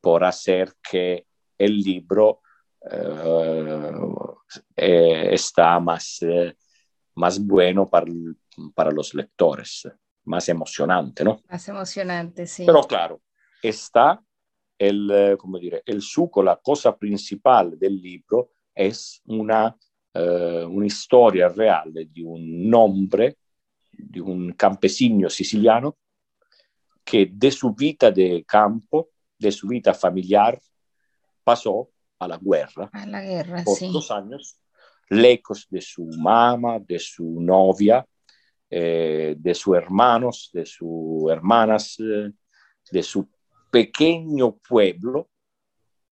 por 0.00 0.24
hacer 0.24 0.74
que 0.80 1.26
el 1.58 1.76
libro 1.78 2.42
eh, 2.88 3.92
eh, 4.76 5.34
está 5.34 5.80
más, 5.80 6.22
eh, 6.22 6.56
más 7.16 7.44
bueno 7.44 7.90
para, 7.90 8.06
para 8.74 8.92
los 8.92 9.12
lectores 9.14 9.88
más 10.24 10.48
emocionante, 10.48 11.24
¿no? 11.24 11.40
Más 11.48 11.68
emocionante, 11.68 12.46
sí. 12.46 12.64
Pero 12.64 12.82
claro, 12.84 13.20
está 13.62 14.22
el, 14.78 15.10
eh, 15.10 15.36
dire, 15.60 15.82
el 15.84 16.00
suco, 16.00 16.42
la 16.42 16.56
cosa 16.56 16.96
principal 16.96 17.78
del 17.78 18.00
libro 18.00 18.52
es 18.74 19.20
una, 19.26 19.76
uh, 20.14 20.66
una 20.66 20.86
historia 20.86 21.48
real 21.48 21.92
de 21.92 22.24
un 22.24 22.72
hombre, 22.74 23.36
de 23.92 24.20
un 24.20 24.52
campesino 24.52 25.28
siciliano 25.28 25.98
que 27.04 27.28
de 27.30 27.50
su 27.50 27.74
vida 27.74 28.10
de 28.10 28.44
campo, 28.46 29.10
de 29.38 29.52
su 29.52 29.68
vida 29.68 29.92
familiar, 29.92 30.58
pasó 31.42 31.90
a 32.18 32.28
la 32.28 32.38
guerra. 32.38 32.88
A 32.92 33.06
la 33.06 33.22
guerra, 33.22 33.64
por 33.64 33.76
sí. 33.76 33.90
dos 33.92 34.10
años, 34.10 34.60
lejos 35.08 35.66
de 35.68 35.80
su 35.80 36.06
mamá, 36.06 36.78
de 36.78 36.98
su 36.98 37.40
novia, 37.40 38.06
eh, 38.70 39.34
de 39.36 39.54
sus 39.54 39.76
hermanos, 39.76 40.50
de 40.52 40.64
sus 40.64 41.30
hermanas, 41.30 41.96
eh, 41.98 42.30
de 42.92 43.02
su 43.02 43.28
pequeño 43.70 44.56
pueblo, 44.56 45.28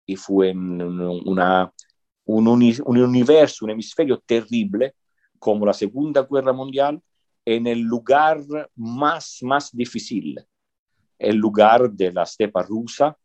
y 0.06 0.16
fue 0.16 0.52
una, 0.52 1.74
un, 2.26 2.48
uni, 2.48 2.74
un, 2.86 2.98
universo, 2.98 3.66
un 3.66 3.72
hemisferio 3.72 4.20
terrible 4.26 4.96
como 5.40 5.66
la 5.66 5.74
Segunda 5.74 6.28
Guerra 6.30 6.54
Mundial 6.54 7.02
en 7.46 7.68
el 7.68 7.82
lugar 7.82 8.40
más, 8.76 9.40
más 9.42 9.72
difícil, 9.72 10.40
el 11.18 11.36
lugar 11.36 11.92
de 11.92 12.12
la 12.12 12.26
stepa 12.26 12.64
rusa, 12.64 13.18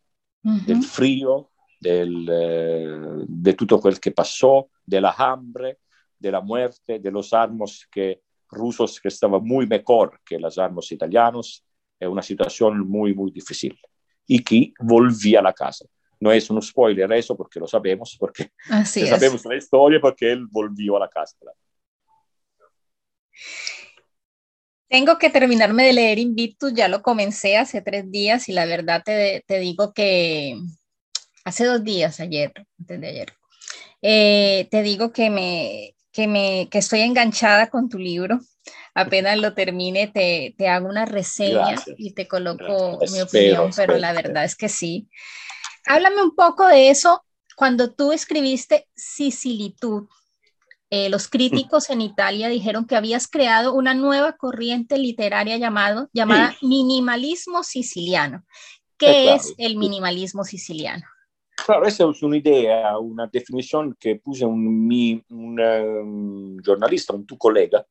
uh 0.45 0.51
-huh. 0.51 0.65
del 0.65 0.83
frío, 0.83 1.51
del, 1.81 2.29
eh, 2.31 3.25
de 3.27 3.55
todo 3.55 3.81
lo 3.91 3.97
que 3.97 4.13
pasó, 4.13 4.69
de 4.87 5.01
la 5.01 5.13
hambre, 5.19 5.79
de 6.19 6.31
la 6.31 6.41
muerte, 6.41 7.01
de 7.01 7.11
los 7.11 7.33
armas 7.33 7.87
que 7.91 8.23
rusos 8.49 9.01
que 9.01 9.09
estaban 9.09 9.43
muy 9.43 9.67
mejor 9.67 10.21
que 10.25 10.39
las 10.39 10.59
armas 10.59 10.93
italianos, 10.93 11.65
es 11.99 12.09
una 12.09 12.23
situación 12.23 12.89
muy, 12.89 13.15
muy 13.15 13.31
difícil. 13.31 13.77
Y 14.27 14.43
que 14.43 14.73
volvía 14.79 15.41
a 15.41 15.43
la 15.43 15.53
casa. 15.53 15.85
No 16.21 16.31
es 16.31 16.49
un 16.51 16.63
spoiler 16.63 17.13
eso 17.13 17.37
porque 17.37 17.59
lo 17.59 17.67
sabemos, 17.67 18.17
porque 18.19 18.51
Así 18.71 19.07
sabemos 19.07 19.45
la 19.45 19.57
historia, 19.57 20.01
porque 20.01 20.31
él 20.31 20.47
volvió 20.51 20.97
a 20.97 21.01
la 21.01 21.09
casa. 21.09 21.37
Tengo 24.89 25.19
que 25.19 25.31
terminarme 25.31 25.85
de 25.85 25.93
leer 25.95 26.19
Invictus, 26.19 26.75
ya 26.75 26.87
lo 26.87 27.03
comencé 27.03 27.57
hace 27.57 27.81
tres 27.81 28.11
días 28.11 28.49
y 28.49 28.53
la 28.53 28.67
verdad 28.67 29.03
te, 29.05 29.43
te 29.47 29.59
digo 29.59 29.93
que 29.93 30.57
hace 31.45 31.65
dos 31.65 31.83
días, 31.83 32.21
ayer, 32.21 32.53
antes 32.79 33.01
de 33.01 33.09
ayer, 33.09 33.33
eh, 34.03 34.69
te 34.71 34.83
digo 34.83 35.13
que 35.13 35.31
me, 35.31 35.95
que, 36.13 36.27
me, 36.27 36.69
que 36.71 36.79
estoy 36.79 37.01
enganchada 37.01 37.71
con 37.71 37.89
tu 37.89 37.99
libro. 37.99 38.41
Apenas 38.95 39.39
lo 39.39 39.55
termine, 39.55 40.09
te, 40.09 40.55
te 40.57 40.69
hago 40.69 40.89
una 40.89 41.05
reseña 41.05 41.69
Gracias. 41.73 41.97
y 41.99 42.13
te 42.13 42.29
coloco 42.29 42.99
Gracias. 42.99 43.13
mi 43.13 43.19
Espero, 43.19 43.25
opinión, 43.25 43.71
pero 43.75 43.95
espero, 43.95 43.99
la 43.99 44.13
verdad 44.13 44.45
es 44.45 44.57
que 44.57 44.69
sí. 44.69 45.09
Háblame 45.87 46.23
un 46.23 46.35
poco 46.35 46.67
de 46.67 46.91
eso 46.91 47.25
cuando 47.57 47.93
tú 47.93 48.13
escribiste 48.13 48.89
Sicilitud. 48.95 50.09
Eh, 50.91 51.09
los 51.09 51.29
críticos 51.29 51.89
en 51.89 52.03
Italia 52.03 52.49
dijeron 52.49 52.87
que 52.87 52.97
habías 52.97 53.27
creado 53.27 53.73
una 53.73 53.95
nueva 53.95 54.37
corriente 54.37 54.99
literaria 54.99 55.57
llamado, 55.57 56.11
llamada 56.13 56.55
minimalismo 56.61 57.65
siciliano. 57.65 58.45
¿Qué 58.99 59.23
claro. 59.25 59.37
es 59.37 59.55
el 59.57 59.79
minimalismo 59.79 60.45
siciliano? 60.45 61.05
Claro, 61.65 61.87
esa 61.87 62.09
es 62.11 62.23
una 62.23 62.37
idea, 62.37 62.99
una 62.99 63.27
definición 63.27 63.97
que 63.99 64.17
puse 64.17 64.45
un, 64.45 64.87
mi, 64.87 65.23
un, 65.31 65.61
um, 65.61 66.59
giornalista, 66.61 67.15
un 67.15 67.25
tu 67.27 67.37
colega, 67.39 67.87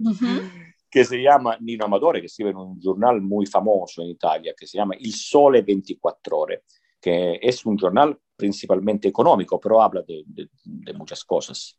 Ujú. 0.00 0.26
que 0.90 1.04
se 1.04 1.22
llama 1.22 1.56
Nino 1.60 1.84
Amadore, 1.86 2.20
que 2.20 2.26
escribe 2.26 2.50
en 2.50 2.56
un 2.56 2.80
giornal 2.80 3.20
muy 3.20 3.46
famoso 3.46 4.02
en 4.02 4.08
Italia, 4.10 4.54
que 4.58 4.66
se 4.66 4.76
llama 4.78 4.94
Il 4.98 5.12
Sole 5.12 5.62
24 5.62 6.38
Ore, 6.38 6.62
que 7.00 7.38
es 7.40 7.64
un 7.64 7.78
giornal 7.78 8.18
principalmente 8.36 9.08
económico, 9.08 9.58
pero 9.58 9.80
habla 9.80 10.02
de, 10.02 10.22
de, 10.26 10.48
de 10.64 10.92
muchas 10.92 11.24
cosas. 11.24 11.78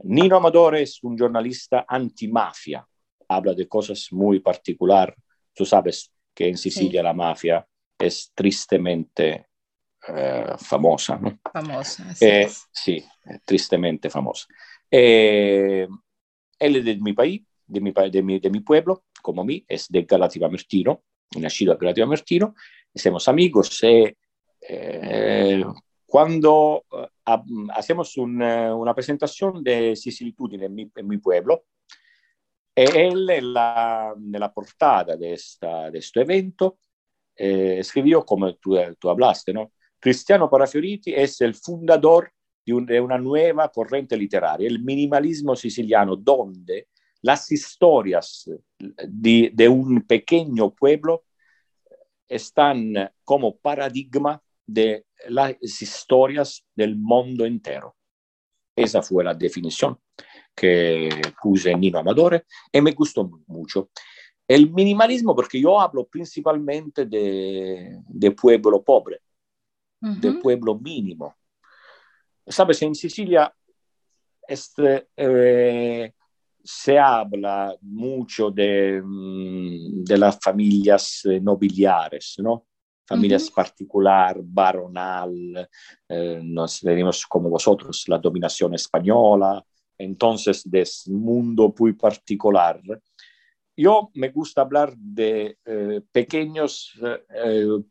Nino 0.00 0.36
Amadore 0.36 0.82
es 0.82 1.02
un 1.02 1.16
giornalista 1.16 1.86
antimafia, 1.88 2.86
habla 3.28 3.54
de 3.54 3.66
cosas 3.66 4.08
muy 4.10 4.40
particular. 4.40 5.14
Tú 5.54 5.64
sabes 5.64 6.12
que 6.34 6.48
en 6.48 6.56
Sicilia 6.58 7.00
Sí. 7.00 7.04
la 7.04 7.14
mafia 7.14 7.66
es 7.98 8.30
tristemente 8.34 9.46
eh, 10.08 10.54
famosa, 10.58 11.18
¿no? 11.18 11.38
Famosa. 11.52 12.04
Eh, 12.20 12.48
sí, 12.72 12.96
eh, 13.24 13.38
tristemente 13.44 14.10
famosa. 14.10 14.46
Eh, 14.90 15.86
él 16.58 16.76
es 16.76 16.84
de 16.84 16.96
mi 16.96 17.12
país, 17.12 17.42
de 17.66 17.80
mi, 17.80 17.92
de 17.92 18.22
mi, 18.22 18.38
de 18.38 18.50
mi 18.50 18.60
pueblo, 18.60 19.04
como 19.22 19.44
mí, 19.44 19.64
es 19.68 19.88
de 19.88 20.02
Galativa 20.02 20.48
Mertino, 20.48 21.02
nacido 21.38 21.72
en 21.72 21.78
Galativa 21.78 22.06
Mertino, 22.06 22.54
somos 22.94 23.28
amigos. 23.28 23.80
cuando 26.06 26.84
ha- 27.24 27.44
hacemos 27.74 28.16
una, 28.16 28.74
una 28.74 28.94
presentación 28.94 29.62
de 29.62 29.96
Sicilitudine 29.96 30.66
en 30.66 30.74
mi, 30.74 30.90
en 30.94 31.06
mi 31.08 31.18
pueblo, 31.18 31.64
e 32.74 32.84
él 32.84 33.28
en 33.30 33.52
la, 33.54 34.14
nella 34.18 34.52
portada 34.52 35.16
de, 35.16 35.32
esta, 35.32 35.90
de 35.90 35.98
este 35.98 36.20
evento 36.20 36.78
eh, 37.34 37.78
escribió, 37.80 38.24
como 38.24 38.54
tú, 38.56 38.76
tú 38.98 39.08
hablaste, 39.10 39.52
¿no? 39.52 39.72
Cristiano 39.98 40.48
Parafioriti 40.48 41.12
es 41.14 41.40
el 41.40 41.54
fundador 41.54 42.30
de, 42.64 42.72
un- 42.74 42.86
de 42.86 43.00
una 43.00 43.18
nueva 43.18 43.68
corriente 43.70 44.16
literaria, 44.16 44.68
el 44.68 44.82
minimalismo 44.82 45.54
siciliano, 45.56 46.16
donde 46.16 46.88
las 47.22 47.50
historias 47.50 48.48
de, 48.78 49.50
de 49.52 49.68
un 49.68 50.02
pequeño 50.02 50.74
pueblo 50.74 51.24
están 52.28 52.92
como 53.24 53.56
paradigma 53.56 54.40
de 54.66 55.06
las 55.28 55.54
historias 55.62 56.64
del 56.74 56.96
mundo 56.96 57.44
entero. 57.44 57.96
Esa 58.74 59.00
fue 59.02 59.24
la 59.24 59.34
definición 59.34 59.98
que 60.54 61.08
puse 61.42 61.74
Nino 61.74 61.98
Amadore 61.98 62.44
y 62.72 62.80
me 62.80 62.92
gustó 62.92 63.28
mucho. 63.46 63.90
El 64.48 64.70
minimalismo, 64.70 65.34
porque 65.34 65.60
yo 65.60 65.80
hablo 65.80 66.06
principalmente 66.06 67.06
de, 67.06 67.98
de 68.08 68.30
pueblo 68.32 68.82
pobre, 68.82 69.20
uh 70.06 70.14
-huh. 70.14 70.20
de 70.20 70.32
pueblo 70.32 70.78
mínimo. 70.78 71.34
Sabes, 72.46 72.82
en 72.82 72.94
Sicilia 72.94 73.52
este, 74.48 75.08
eh, 75.16 76.12
se 76.62 76.98
habla 76.98 77.76
mucho 77.82 78.50
de, 78.50 79.00
mm, 79.02 80.04
de 80.04 80.18
las 80.18 80.38
familias 80.40 81.24
eh, 81.24 81.40
nobiliares, 81.40 82.36
¿no? 82.38 82.66
Familias 83.06 83.44
uh 83.44 83.50
-huh. 83.50 83.54
particular, 83.54 84.36
baronal, 84.42 85.68
eh, 86.08 86.40
nos 86.42 86.82
venimos 86.82 87.24
como 87.26 87.48
vosotros, 87.50 88.04
la 88.08 88.18
dominación 88.18 88.74
española, 88.74 89.64
entonces 89.96 90.62
de 90.68 90.84
mundo 91.06 91.72
muy 91.78 91.92
particular. 91.92 92.80
Yo 93.76 94.10
me 94.14 94.30
gusta 94.30 94.62
hablar 94.62 94.96
de 94.96 95.58
eh, 95.64 96.00
pequeños 96.10 96.98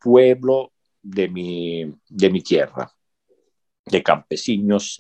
pueblos 0.02 0.75
de 1.06 1.28
mi, 1.30 1.86
de 2.10 2.30
mi 2.30 2.42
tierra, 2.42 2.92
de 3.86 4.02
campesinos, 4.02 4.98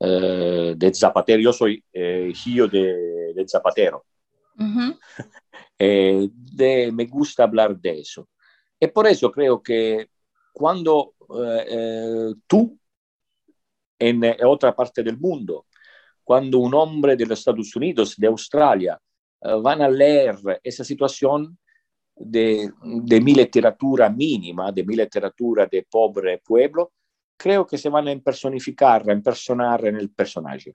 eh, 0.00 0.74
de 0.76 0.94
zapatero. 0.94 1.40
Yo 1.40 1.52
soy 1.52 1.84
hijo 1.92 2.66
de, 2.68 3.32
de 3.34 3.48
zapatero. 3.48 4.04
Uh 4.58 4.62
-huh. 5.78 6.30
de, 6.34 6.90
me 6.92 7.06
gusta 7.06 7.44
hablar 7.44 7.76
de 7.78 8.00
eso. 8.00 8.28
Y 8.80 8.88
por 8.88 9.06
eso 9.06 9.30
creo 9.30 9.62
que 9.62 10.08
cuando 10.52 11.14
tú 12.46 12.78
en 13.98 14.22
otra 14.44 14.74
parte 14.74 15.02
del 15.02 15.18
mundo 15.18 15.66
cuando 16.24 16.58
un 16.58 16.74
hombre 16.74 17.16
de 17.16 17.26
los 17.26 17.38
Estados 17.38 17.74
Unidos, 17.76 18.14
de 18.16 18.26
Australia, 18.26 18.98
uh, 19.40 19.60
van 19.60 19.82
a 19.82 19.88
leer 19.88 20.36
esa 20.62 20.84
situación 20.84 21.58
de, 22.24 22.70
de, 22.82 23.20
mi 23.20 23.34
literatura 23.34 24.08
mínima, 24.08 24.72
de 24.72 24.84
mi 24.84 24.96
literatura 24.96 25.66
de 25.66 25.86
pobre 25.88 26.38
pueblo, 26.38 26.92
creo 27.36 27.66
que 27.66 27.78
se 27.78 27.88
van 27.88 28.08
a 28.08 28.12
impersonificar, 28.12 29.08
a 29.08 29.12
impersonar 29.12 29.84
en 29.86 29.96
el 29.96 30.10
personaje. 30.10 30.72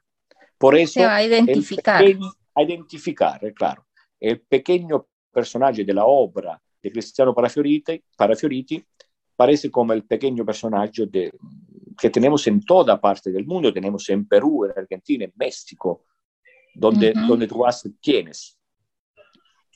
Por 0.58 0.76
eso, 0.76 1.00
se 1.00 1.06
va 1.06 1.16
a 1.16 1.24
identificar. 1.24 2.04
Pequeño, 2.04 2.32
a 2.56 2.64
identificar, 2.64 3.54
claro. 3.54 3.86
El 4.20 4.42
pequeño 4.42 5.08
personaje 5.32 5.84
de 5.84 5.94
la 5.94 6.06
obra 6.06 6.60
de 6.82 6.92
Cristiano 6.92 7.34
Parafioriti, 7.34 8.04
Parafioriti 8.18 8.84
parece 9.36 9.70
como 9.70 9.94
el 9.94 10.04
pequeño 10.04 10.44
personaje 10.44 11.06
de, 11.06 11.32
que 11.98 12.10
tenemos 12.10 12.46
en 12.48 12.64
toda 12.64 13.00
parte 13.00 13.32
del 13.32 13.46
mundo, 13.46 13.72
tenemos 13.72 14.10
en 14.10 14.28
Perú, 14.28 14.66
en 14.66 14.72
Argentina, 14.76 15.26
en 15.26 15.34
México, 15.36 16.06
donde, 16.74 17.12
uh 17.12 17.14
-huh. 17.14 17.28
donde 17.28 17.48
tú 17.48 17.60
vas, 17.60 17.88
tienes 18.02 18.58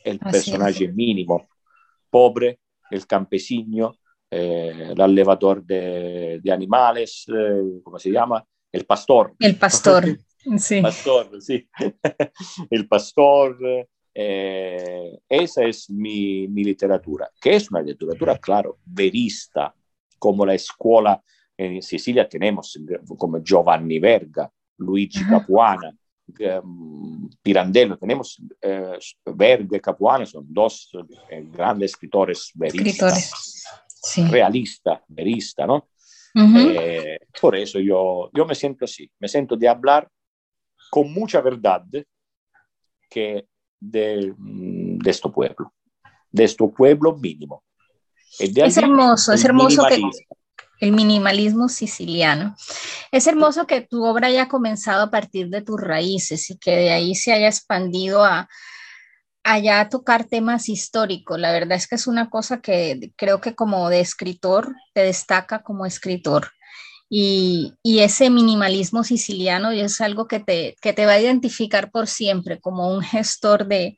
el 0.04 0.20
Así 0.22 0.32
personaje 0.32 0.86
es. 0.86 0.96
mínimo, 0.96 1.48
pobre, 2.12 2.60
el 2.92 3.08
campesino, 3.08 3.96
eh, 4.30 4.90
el 4.92 5.02
allevador 5.02 5.64
de, 5.66 6.40
de 6.44 6.52
animales, 6.52 7.26
eh, 7.28 7.82
¿cómo 7.84 7.98
se 7.98 8.12
llama? 8.12 8.46
El 8.72 8.86
pastor. 8.86 9.34
El 9.40 9.56
pastor, 9.56 10.06
sí. 10.58 10.82
Pastor, 10.82 11.42
sí. 11.42 11.68
el 12.70 12.88
pastor. 12.88 13.58
Eh, 14.14 15.20
esa 15.30 15.64
es 15.64 15.90
mi, 15.90 16.46
mi 16.50 16.66
literatura, 16.66 17.32
que 17.40 17.56
es 17.56 17.72
una 17.72 17.82
literatura, 17.82 18.38
claro, 18.38 18.78
verista, 18.86 19.74
como 20.20 20.46
la 20.46 20.54
escuela 20.54 21.24
en 21.58 21.82
Sicilia 21.82 22.28
tenemos 22.28 22.78
como 23.18 23.42
Giovanni 23.42 24.00
Verga, 24.00 24.52
Luigi 24.78 25.24
Capuana, 25.26 25.90
eh, 25.90 26.01
Pirandello, 27.42 27.98
tenemos 27.98 28.42
eh, 28.62 28.98
Verga 29.26 29.78
y 29.78 29.80
Capuana, 29.80 30.26
son 30.26 30.46
dos 30.48 30.92
eh, 31.30 31.46
grandes 31.52 31.92
escritores 31.92 32.52
veristas. 32.54 33.64
Sí. 34.04 34.26
realista, 34.26 35.04
verista, 35.08 35.68
¿no? 35.68 35.88
Uh 36.34 36.40
-huh. 36.40 37.20
por 37.40 37.56
eso 37.56 37.80
yo, 37.80 38.32
yo 38.34 38.46
me 38.46 38.56
siento 38.56 38.86
así, 38.86 39.12
me 39.20 39.28
siento 39.28 39.56
de 39.56 39.68
hablar 39.68 40.10
con 40.90 41.14
mucha 41.14 41.42
verdad 41.42 41.84
que 43.10 43.46
de, 43.80 44.34
de 44.38 45.12
este 45.12 45.30
pueblo, 45.30 45.74
de 46.32 46.44
este 46.46 46.68
pueblo 46.68 47.18
mínimo. 47.18 47.64
De 48.40 48.66
es 48.66 48.78
hermoso, 48.78 49.34
es 49.34 49.44
hermoso 49.44 49.84
que 49.90 50.02
el 50.82 50.92
minimalismo 50.92 51.70
siciliano. 51.70 52.56
Es 53.12 53.28
hermoso 53.28 53.68
que 53.68 53.82
tu 53.82 54.04
obra 54.04 54.28
haya 54.28 54.48
comenzado 54.48 55.04
a 55.04 55.12
partir 55.12 55.50
de 55.50 55.62
tus 55.62 55.80
raíces 55.80 56.50
y 56.50 56.58
que 56.58 56.76
de 56.76 56.92
ahí 56.92 57.16
se 57.16 57.32
haya 57.32 57.48
expandido 57.48 58.26
a 58.26 58.50
allá 59.44 59.88
tocar 59.90 60.26
temas 60.26 60.70
históricos. 60.70 61.40
La 61.40 61.52
verdad 61.52 61.78
es 61.78 61.88
que 61.88 61.96
es 61.96 62.08
una 62.08 62.32
cosa 62.32 62.62
que 62.62 63.12
creo 63.16 63.40
que 63.42 63.54
como 63.54 63.90
de 63.90 64.00
escritor 64.00 64.76
te 64.94 65.04
destaca 65.04 65.62
como 65.62 65.86
escritor. 65.86 66.52
Y, 67.10 67.74
y 67.84 68.00
ese 68.00 68.30
minimalismo 68.30 69.04
siciliano 69.04 69.70
es 69.70 70.02
algo 70.02 70.28
que 70.28 70.40
te, 70.40 70.76
que 70.82 70.94
te 70.94 71.06
va 71.06 71.14
a 71.14 71.20
identificar 71.20 71.92
por 71.92 72.08
siempre 72.08 72.60
como 72.60 72.92
un 72.92 73.02
gestor 73.02 73.68
de, 73.68 73.98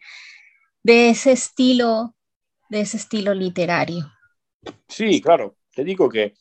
de 0.84 1.10
ese 1.10 1.32
estilo, 1.32 2.14
de 2.70 2.82
ese 2.82 2.98
estilo 2.98 3.34
literario. 3.34 4.12
Sí, 4.90 5.22
claro. 5.22 5.56
Te 5.74 5.84
digo 5.84 6.10
que 6.10 6.34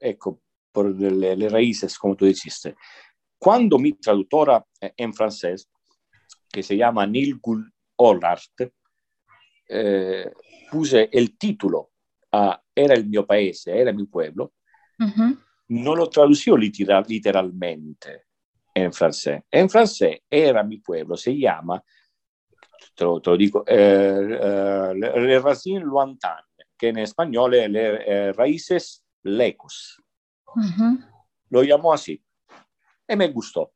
ecco, 0.00 0.40
por 0.72 0.90
le, 0.98 1.36
le 1.36 1.48
raíces, 1.48 1.98
como 1.98 2.16
tú 2.16 2.24
dijiste. 2.24 2.74
Cuando 3.38 3.78
mi 3.78 3.92
traductora 3.92 4.64
en 4.80 5.12
francés, 5.14 5.68
que 6.50 6.62
se 6.62 6.76
llama 6.76 7.06
Nilgul 7.06 7.72
Hollart, 7.96 8.72
eh, 9.68 10.30
puse 10.70 11.08
el 11.12 11.38
título 11.38 11.90
a 12.32 12.60
Era 12.74 12.94
el 12.94 13.06
mio 13.06 13.26
paese, 13.26 13.78
era 13.78 13.92
mi 13.92 14.06
pueblo, 14.06 14.54
uh 14.98 15.04
-huh. 15.04 15.38
no 15.68 15.94
lo 15.94 16.08
tradució 16.08 16.56
literal, 16.56 17.04
literalmente 17.06 18.24
en 18.74 18.92
francés. 18.92 19.42
En 19.50 19.68
francés, 19.68 20.20
Era 20.28 20.62
mi 20.62 20.78
pueblo, 20.78 21.16
se 21.16 21.36
llama, 21.36 21.82
te 22.94 23.04
lo, 23.04 23.20
te 23.20 23.30
lo 23.30 23.36
dico, 23.36 23.64
eh, 23.66 24.38
eh, 24.40 24.92
Le 24.94 25.38
Racines 25.40 25.84
Lointaines, 25.84 26.46
que 26.76 26.88
en 26.88 26.98
español 26.98 27.54
es 27.54 27.70
Le 27.70 28.28
eh, 28.28 28.32
Raíces 28.32 29.04
Lecos. 29.22 30.02
Uh 30.46 30.60
-huh. 30.60 31.10
Lo 31.50 31.62
llamó 31.62 31.92
así. 31.92 32.22
Y 33.08 33.16
me 33.16 33.28
gustó. 33.28 33.72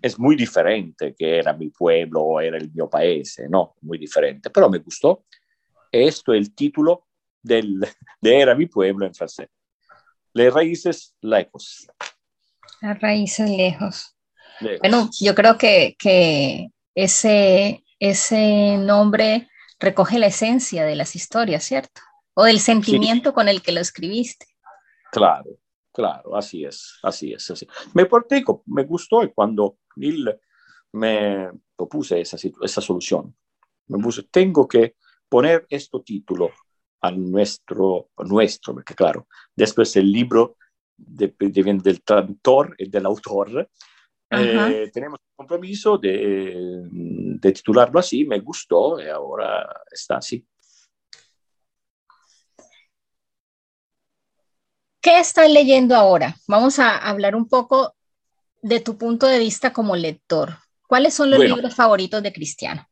Es 0.00 0.18
muy 0.18 0.36
diferente 0.36 1.14
que 1.14 1.38
era 1.38 1.52
mi 1.52 1.70
pueblo 1.70 2.22
o 2.22 2.40
era 2.40 2.56
el 2.56 2.70
mio 2.72 2.88
paese, 2.88 3.48
¿no? 3.48 3.74
Muy 3.80 3.98
diferente, 3.98 4.50
pero 4.50 4.70
me 4.70 4.78
gustó. 4.78 5.24
Esto 5.90 6.32
es 6.32 6.38
el 6.40 6.54
título 6.54 7.06
del, 7.42 7.80
de 8.20 8.40
Era 8.40 8.54
mi 8.54 8.66
pueblo 8.66 9.06
en 9.06 9.14
francés. 9.14 9.48
Les 10.32 10.52
raíces 10.52 11.14
lejos. 11.20 11.88
Las 12.80 13.00
raíces 13.00 13.50
lejos. 13.50 14.16
lejos. 14.60 14.80
Bueno, 14.80 15.10
yo 15.20 15.34
creo 15.34 15.58
que, 15.58 15.96
que 15.98 16.68
ese, 16.94 17.84
ese 17.98 18.76
nombre 18.78 19.48
recoge 19.80 20.18
la 20.18 20.26
esencia 20.26 20.84
de 20.84 20.96
las 20.96 21.16
historias, 21.16 21.64
¿cierto? 21.64 22.00
O 22.34 22.44
del 22.44 22.60
sentimiento 22.60 23.30
sí. 23.30 23.34
con 23.34 23.48
el 23.48 23.62
que 23.62 23.72
lo 23.72 23.80
escribiste. 23.80 24.46
Claro, 25.10 25.50
claro, 25.92 26.36
así 26.36 26.64
es, 26.64 26.98
así 27.02 27.32
es. 27.32 27.50
Así. 27.50 27.66
Me 27.94 28.06
porté, 28.06 28.44
me 28.66 28.84
gustó 28.84 29.22
y 29.22 29.32
cuando 29.32 29.78
él 29.96 30.38
me 30.92 31.50
propuse 31.76 32.20
esa, 32.20 32.36
esa 32.62 32.80
solución, 32.80 33.34
me 33.88 33.98
puse, 33.98 34.24
tengo 34.24 34.66
que 34.66 34.96
poner 35.28 35.66
este 35.68 35.98
título 36.00 36.50
a 37.00 37.10
nuestro, 37.10 38.10
a 38.16 38.24
nuestro, 38.24 38.74
porque 38.74 38.94
claro, 38.94 39.28
después 39.54 39.94
el 39.96 40.10
libro 40.10 40.56
de, 40.96 41.34
de, 41.38 41.80
del 41.82 42.02
traductor 42.02 42.74
y 42.78 42.88
del 42.88 43.06
autor, 43.06 43.68
eh, 44.30 44.90
tenemos 44.92 45.20
el 45.20 45.36
compromiso 45.36 45.96
de, 45.96 46.82
de 46.90 47.52
titularlo 47.52 47.98
así, 47.98 48.24
me 48.24 48.40
gustó 48.40 49.00
y 49.00 49.06
ahora 49.08 49.66
está 49.90 50.16
así. 50.16 50.44
¿Qué 55.08 55.20
estás 55.20 55.50
leyendo 55.50 55.96
ahora? 55.96 56.36
Vamos 56.46 56.78
a 56.78 56.98
hablar 56.98 57.34
un 57.34 57.48
poco 57.48 57.94
de 58.60 58.80
tu 58.80 58.98
punto 58.98 59.26
de 59.26 59.38
vista 59.38 59.72
como 59.72 59.96
lector. 59.96 60.56
¿Cuáles 60.86 61.14
son 61.14 61.30
los 61.30 61.38
bueno, 61.38 61.54
libros 61.54 61.74
favoritos 61.74 62.22
de 62.22 62.30
Cristiano? 62.30 62.86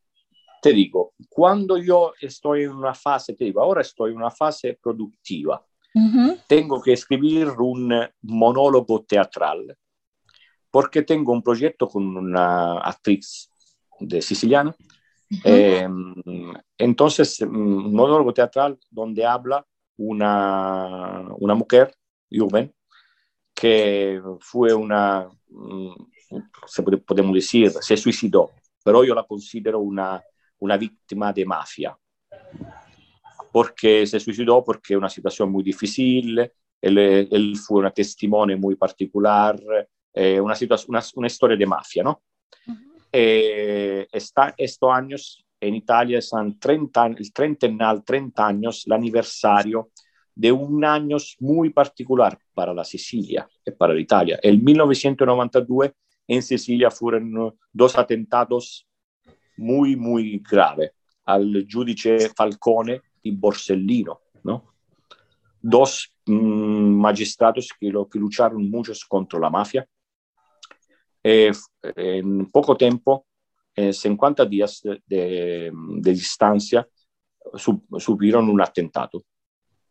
Te 0.62 0.73
digo, 0.73 1.12
cuando 1.29 1.77
yo 1.77 2.14
estoy 2.19 2.62
en 2.62 2.71
una 2.71 2.95
fase, 2.95 3.35
te 3.35 3.45
digo, 3.45 3.61
ahora 3.61 3.83
estoy 3.83 4.12
en 4.12 4.17
una 4.17 4.31
fase 4.31 4.79
productiva. 4.83 5.62
Uh 5.93 6.01
-huh. 6.01 6.43
Tengo 6.49 6.81
que 6.81 6.95
escribir 6.95 7.49
un 7.49 7.93
monólogo 8.23 9.03
teatral 9.03 9.77
porque 10.71 11.03
tengo 11.03 11.33
un 11.33 11.43
proyecto 11.43 11.87
con 11.87 12.17
una 12.17 12.79
actriz 12.79 13.51
de 14.01 14.23
siciliana. 14.23 14.75
Eh, 15.45 15.87
entonces, 16.79 17.43
un 17.43 17.93
monólogo 17.95 18.33
teatral 18.33 18.79
donde 18.91 19.27
habla 19.27 19.67
una, 19.99 21.27
una 21.39 21.55
mujer 21.55 21.95
joven 22.31 22.72
que 23.57 24.20
fue 24.41 24.74
una, 24.74 25.27
mm, 25.49 25.95
se 26.66 26.83
podemos 26.83 27.35
decir, 27.35 27.70
se 27.81 27.97
suicidó, 27.97 28.51
pero 28.85 29.03
yo 29.03 29.14
la 29.14 29.22
considero 29.22 29.81
una, 29.81 30.22
una 30.59 30.77
víctima 30.77 31.33
de 31.33 31.47
mafia, 31.47 31.97
porque 33.51 34.07
se 34.07 34.20
suicidó 34.20 34.62
porque 34.62 34.93
es 34.93 34.99
una 34.99 35.09
situación 35.09 35.51
muy 35.51 35.64
difícil, 35.64 36.39
él, 36.83 36.99
él 36.99 37.57
fue 37.57 37.79
una 37.79 37.91
testimonio 37.91 38.59
muy 38.59 38.74
particular, 38.74 39.59
eh, 40.12 40.39
una, 40.39 40.55
una, 40.89 41.03
una, 41.14 41.27
historia 41.27 41.57
de 41.57 41.66
mafia, 41.66 42.03
¿no? 42.03 42.22
Uh 42.66 42.72
-huh. 42.72 43.03
eh, 43.12 44.07
está, 44.12 44.55
estos 44.57 44.93
años 44.93 45.47
en 45.59 45.74
Italia 45.74 46.20
son 46.20 46.59
30, 46.59 47.07
el 47.07 47.33
trentennal, 47.33 48.05
30 48.05 48.47
años, 48.47 48.85
el 48.87 48.93
aniversario 48.93 49.91
de 50.37 50.53
un 50.53 50.84
año 50.84 51.16
muy 51.41 51.70
particular 51.70 52.39
para 52.53 52.74
la 52.74 52.84
Sicilia 52.84 53.49
y 53.64 53.70
para 53.70 53.99
Italia. 53.99 54.39
El 54.43 54.62
1992 54.62 55.93
en 56.28 56.43
Sicilia 56.43 56.91
fueron 56.91 57.57
dos 57.72 57.97
atentados 57.97 58.87
muy, 59.57 59.97
muy 59.97 60.39
graves 60.39 60.93
al 61.24 61.66
giudice 61.66 62.30
Falcone 62.37 63.01
y 63.22 63.30
Borsellino, 63.30 64.20
¿no? 64.45 64.74
Dos 65.61 66.12
mmm, 66.26 67.01
magistrados 67.01 67.70
que, 67.80 67.91
lucharon 67.91 68.68
muchos 68.70 69.05
contra 69.07 69.41
la 69.41 69.49
mafia. 69.49 69.89
Eh, 71.24 71.51
en 71.82 72.51
poco 72.51 72.76
tiempo, 72.76 73.26
en 73.74 73.93
50 73.93 74.45
días 74.45 74.82
de, 75.07 75.72
distancia, 76.03 76.87
sub, 77.55 77.82
subieron 77.99 78.49
un 78.51 78.61
atentado 78.61 79.24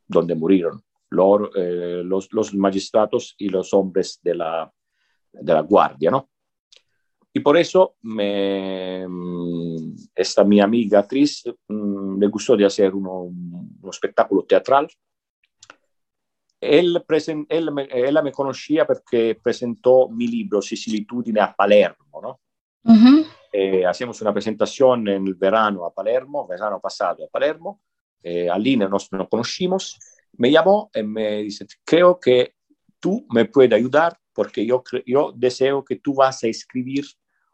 donde 0.07 0.35
murieron 0.35 0.81
los, 1.09 1.49
eh, 1.55 2.01
los, 2.03 2.31
los, 2.31 2.53
magistrados 2.53 3.35
y 3.37 3.49
los 3.49 3.73
hombres 3.73 4.19
de 4.21 4.35
la, 4.35 4.71
de 5.31 5.53
la 5.53 5.61
guardia, 5.61 6.11
¿no? 6.11 6.29
Y 7.33 7.41
por 7.41 7.57
eso 7.57 7.97
me, 8.03 9.05
esta 10.15 10.45
mi 10.45 10.61
amiga 10.61 10.99
actriz 10.99 11.43
mmm, 11.67 12.17
le 12.17 12.27
gustó 12.27 12.55
de 12.55 12.65
hacer 12.65 12.95
uno, 12.95 13.23
uno 13.23 13.89
espectáculo 13.89 14.43
teatral. 14.43 14.87
Él, 16.61 17.03
él, 17.49 17.69
ella 17.91 18.21
me 18.21 18.31
conocía 18.31 18.87
porque 18.87 19.37
presentó 19.43 20.07
mi 20.07 20.27
libro 20.27 20.61
Sicilitudine 20.61 21.41
a 21.41 21.53
Palermo, 21.53 22.21
¿no? 22.21 22.39
Uh 22.85 22.93
-huh. 22.93 23.25
eh, 23.51 23.85
hacemos 23.85 24.21
una 24.21 24.31
presentación 24.31 25.07
en 25.09 25.27
el 25.27 25.35
verano 25.35 25.85
a 25.85 25.93
Palermo, 25.93 26.47
verano 26.47 26.79
pasado 26.79 27.25
a 27.25 27.27
Palermo, 27.27 27.81
eh, 28.27 28.49
nos, 28.89 29.07
conocimos, 29.29 29.99
me 30.33 30.49
llamó 30.51 30.89
y 30.95 31.03
me 31.03 31.43
dice, 31.43 31.67
creo 31.83 32.19
que 32.19 32.55
tú 32.99 33.23
me 33.29 33.45
puedes 33.45 33.73
ayudar 33.73 34.17
porque 34.33 34.65
yo, 34.65 34.83
deseo 35.35 35.85
que 35.85 35.97
tú 35.97 36.15
vas 36.15 36.43
a 36.43 36.47
escribir 36.47 37.05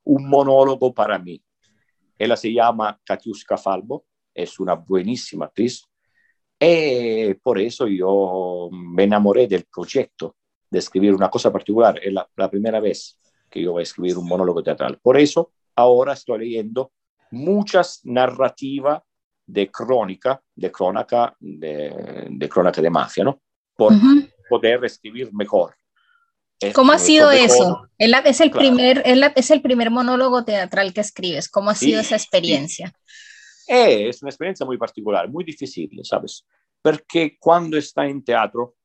un 0.05 0.29
monólogo 0.29 0.93
para 0.93 1.19
mí. 1.19 1.43
Ella 2.17 2.37
se 2.37 2.53
llama 2.53 2.97
Katiuska 3.03 3.57
Falbo, 3.57 4.05
es 4.33 4.61
una 4.61 4.75
buenísima 4.75 5.45
actriz 5.45 5.83
y 6.57 7.33
por 7.33 7.59
eso 7.59 7.85
yo 7.87 8.69
me 8.71 9.03
enamoré 9.03 9.47
del 9.47 9.65
proyecto 9.65 10.37
de 10.69 10.79
escribir 10.79 11.13
una 11.13 11.29
cosa 11.29 11.51
particular. 11.51 11.99
Es 12.01 12.13
la, 12.13 12.27
la 12.37 12.49
primera 12.49 12.79
vez 12.79 13.19
que 13.49 13.61
yo 13.61 13.73
voy 13.73 13.81
a 13.81 13.83
escribir 13.83 14.17
un 14.17 14.27
monólogo 14.27 14.63
teatral. 14.63 14.99
Por 15.01 15.17
eso 15.17 15.51
ahora 15.75 16.13
estoy 16.13 16.39
leyendo 16.39 16.93
muchas 17.29 17.99
narrativas 18.05 19.01
de 19.51 19.69
crónica, 19.69 20.41
de 20.55 20.71
crónica, 20.71 21.35
de, 21.39 22.27
de 22.29 22.49
crónica 22.49 22.81
de 22.81 22.89
mafia, 22.89 23.23
¿no? 23.23 23.41
Por 23.75 23.91
uh 23.91 23.95
-huh. 23.95 24.33
poder 24.49 24.85
escribir 24.85 25.29
mejor. 25.33 25.75
¿Cómo 26.73 26.91
ha 26.91 26.99
sido 26.99 27.31
eso? 27.31 27.87
Es, 27.97 28.09
la, 28.09 28.19
es, 28.19 28.39
el 28.39 28.51
claro. 28.51 28.67
primer, 28.67 29.01
es, 29.03 29.17
la, 29.17 29.27
es, 29.35 29.49
el 29.51 29.61
primer 29.61 29.89
monólogo 29.89 30.45
teatral 30.45 30.93
que 30.93 31.01
escribes. 31.01 31.49
¿Cómo 31.49 31.69
ha 31.71 31.75
sido 31.75 31.99
sí, 31.99 32.05
esa 32.05 32.15
experiencia? 32.15 32.87
Sí. 32.87 33.73
Es 34.09 34.21
una 34.21 34.29
experiencia 34.29 34.65
muy 34.65 34.77
particular, 34.77 35.27
muy 35.27 35.43
difícil, 35.43 35.89
¿sabes? 36.03 36.45
Porque 36.81 37.37
cuando 37.39 37.77
está 37.77 38.05
en 38.05 38.23
teatro, 38.23 38.75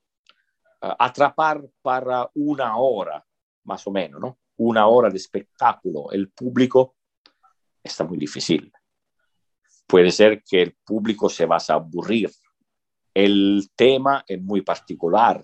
uh, 0.82 0.94
atrapar 0.98 1.62
para 1.82 2.28
una 2.34 2.76
hora, 2.76 3.24
más 3.64 3.86
o 3.86 3.90
menos, 3.90 4.20
¿no? 4.20 4.38
Una 4.56 4.86
hora 4.86 5.10
de 5.10 5.18
espectáculo, 5.18 6.10
el 6.12 6.30
público 6.30 6.96
está 7.84 8.04
muy 8.04 8.16
difícil. 8.16 8.72
Puede 9.86 10.10
ser 10.10 10.42
que 10.42 10.62
el 10.62 10.76
público 10.84 11.28
se 11.28 11.46
va 11.46 11.56
a 11.56 11.72
aburrir. 11.72 12.30
El 13.14 13.68
tema 13.74 14.24
es 14.26 14.42
muy 14.42 14.62
particular, 14.62 15.42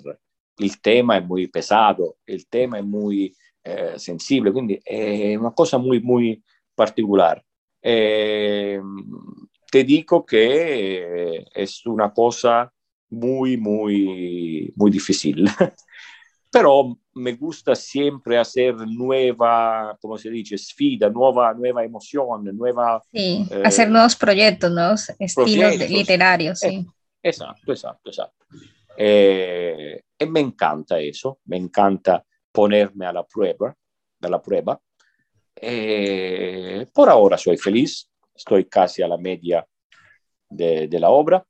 il 0.59 0.80
tema 0.80 1.16
è 1.16 1.20
muy 1.20 1.49
pesado, 1.49 2.18
il 2.26 2.49
tema 2.49 2.78
è 2.78 2.82
muy 2.82 3.34
eh, 3.62 3.99
sensible, 3.99 4.53
quindi 4.53 4.78
è 4.82 5.34
una 5.36 5.53
cosa 5.53 5.78
muy, 5.78 6.01
muy 6.01 6.43
particular. 6.74 7.43
Eh, 7.80 8.80
te 9.70 9.84
dico 9.84 10.24
que 10.24 11.47
es 11.55 11.86
una 11.86 12.12
cosa 12.12 12.72
muy, 13.11 13.57
muy, 13.57 14.72
muy 14.76 14.90
difícil. 14.90 15.49
Pero 16.51 16.99
me 17.14 17.32
gusta 17.34 17.74
siempre 17.74 18.38
hacer 18.38 18.74
nueva, 18.88 19.96
como 20.00 20.16
se 20.16 20.30
dice, 20.30 20.56
sfida, 20.56 21.10
nueva, 21.10 21.52
nueva 21.54 21.84
emoción, 21.84 22.44
nueva... 22.56 23.02
Sí, 23.12 23.46
eh, 23.50 23.62
hacer 23.64 23.90
nuevos 23.90 24.16
proyectos, 24.16 24.70
nuevos 24.70 25.12
estilos 25.18 25.76
literarios, 25.90 26.58
sí. 26.58 26.86
Exacto, 27.22 27.72
exacto, 27.72 28.10
exacto. 28.10 28.46
Eh, 28.96 30.02
y 30.18 30.26
me 30.26 30.40
encanta 30.40 30.98
eso, 30.98 31.38
me 31.44 31.56
encanta 31.56 32.24
ponerme 32.50 33.06
a 33.06 33.12
la 33.12 33.24
prueba, 33.24 33.74
a 34.20 34.28
la 34.28 34.40
prueba. 34.40 34.80
Eh, 35.54 36.86
por 36.92 37.08
ahora 37.08 37.36
soy 37.36 37.56
feliz, 37.56 38.08
estoy 38.34 38.64
casi 38.64 39.02
a 39.02 39.08
la 39.08 39.18
media 39.18 39.66
de, 40.48 40.88
de, 40.88 41.00
la 41.00 41.10
obra. 41.10 41.44